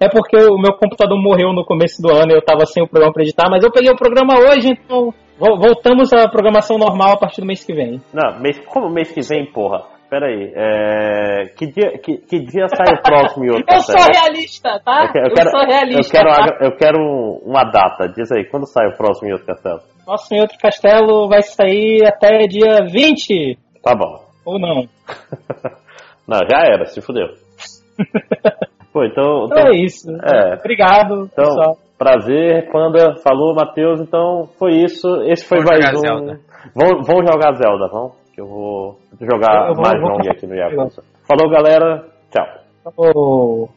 É 0.00 0.08
porque 0.08 0.36
o 0.36 0.56
meu 0.58 0.72
computador 0.74 1.18
morreu 1.20 1.52
no 1.52 1.64
começo 1.64 2.00
do 2.02 2.10
ano 2.12 2.32
e 2.32 2.34
eu 2.34 2.42
tava 2.42 2.64
sem 2.66 2.82
o 2.82 2.88
programa 2.88 3.12
pra 3.12 3.22
editar, 3.22 3.48
mas 3.50 3.62
eu 3.64 3.70
peguei 3.72 3.90
o 3.90 3.96
programa 3.96 4.34
hoje, 4.38 4.70
então 4.70 5.12
vo- 5.38 5.56
voltamos 5.58 6.12
à 6.12 6.28
programação 6.28 6.78
normal 6.78 7.12
a 7.12 7.16
partir 7.16 7.40
do 7.40 7.46
mês 7.46 7.64
que 7.64 7.72
vem. 7.74 8.00
Não, 8.12 8.38
mês, 8.40 8.58
como 8.66 8.88
mês 8.90 9.10
que 9.12 9.20
vem, 9.20 9.44
porra? 9.52 9.82
Pera 10.10 10.26
aí, 10.26 10.52
é, 10.54 11.46
que, 11.56 11.66
dia, 11.66 11.98
que, 11.98 12.18
que 12.18 12.38
dia 12.40 12.66
sai 12.68 12.94
o 12.94 13.02
próximo 13.02 13.44
e 13.46 13.48
outro 13.50 13.64
Eu 13.68 13.76
castelo? 13.76 14.00
sou 14.02 14.12
realista, 14.12 14.80
tá? 14.84 15.04
Eu 15.06 15.12
quero, 15.12 15.26
eu 15.28 15.34
quero, 15.34 15.50
sou 15.50 15.66
realista. 15.66 16.16
eu 16.18 16.22
quero, 16.22 16.30
tá? 16.36 16.58
eu 16.64 16.76
quero 16.76 16.98
um- 17.00 17.40
uma 17.50 17.64
data. 17.64 18.08
Diz 18.08 18.30
aí, 18.30 18.44
quando 18.48 18.66
sai 18.66 18.86
o 18.86 18.96
próximo 18.96 19.28
em 19.28 19.32
outro 19.32 19.46
castelo? 19.46 19.80
Nosso 20.06 20.32
em 20.34 20.40
outro 20.40 20.56
castelo 20.58 21.28
vai 21.28 21.42
sair 21.42 22.06
até 22.06 22.46
dia 22.46 22.84
20, 22.86 23.58
Tá 23.82 23.94
bom. 23.96 24.20
ou 24.44 24.58
não. 24.60 24.86
Não, 26.28 26.38
já 26.50 26.58
era, 26.64 26.86
se 26.86 27.00
fudeu. 27.02 27.26
Pô, 28.94 29.04
então. 29.04 29.46
Então 29.46 29.58
então 29.58 29.66
é 29.66 29.76
isso. 29.76 30.08
é. 30.08 30.54
Obrigado, 30.54 31.28
Então, 31.32 31.44
pessoal. 31.44 31.76
prazer, 31.98 32.70
Panda, 32.70 33.16
falou, 33.24 33.52
Matheus, 33.54 34.00
então 34.00 34.48
foi 34.56 34.70
isso. 34.84 35.08
Esse 35.24 35.44
foi 35.46 35.58
Vamos 35.58 35.70
mais 35.72 35.84
jogar 35.96 35.98
um. 36.14 36.18
Zelda. 36.26 36.40
Vão, 36.74 37.02
vão 37.02 37.16
jogar 37.26 37.52
Zelda, 37.54 37.88
vão? 37.88 38.12
Que 38.32 38.40
eu 38.40 38.46
vou 38.46 38.96
jogar 39.20 39.68
Eu 39.70 39.74
vou- 39.74 39.82
mais 39.84 40.00
vou- 40.00 40.10
long 40.10 40.30
aqui 40.30 40.46
no 40.46 40.54
Yakuza. 40.54 41.02
Falou, 41.28 41.50
galera. 41.50 42.04
Tchau. 42.30 42.46
Falou! 42.94 43.68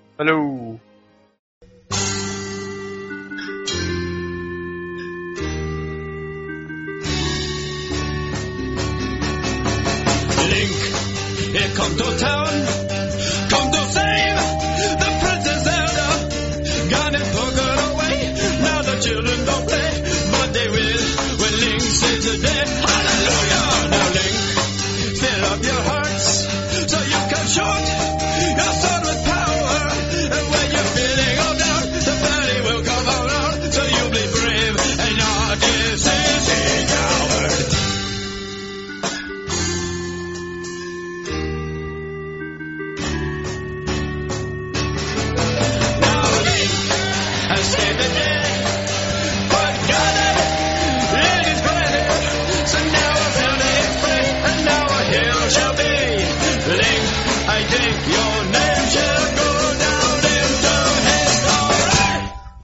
Link, 10.51 11.53
here 11.53 11.70
come 11.76 11.95
to 11.97 12.07
town. 12.18 13.07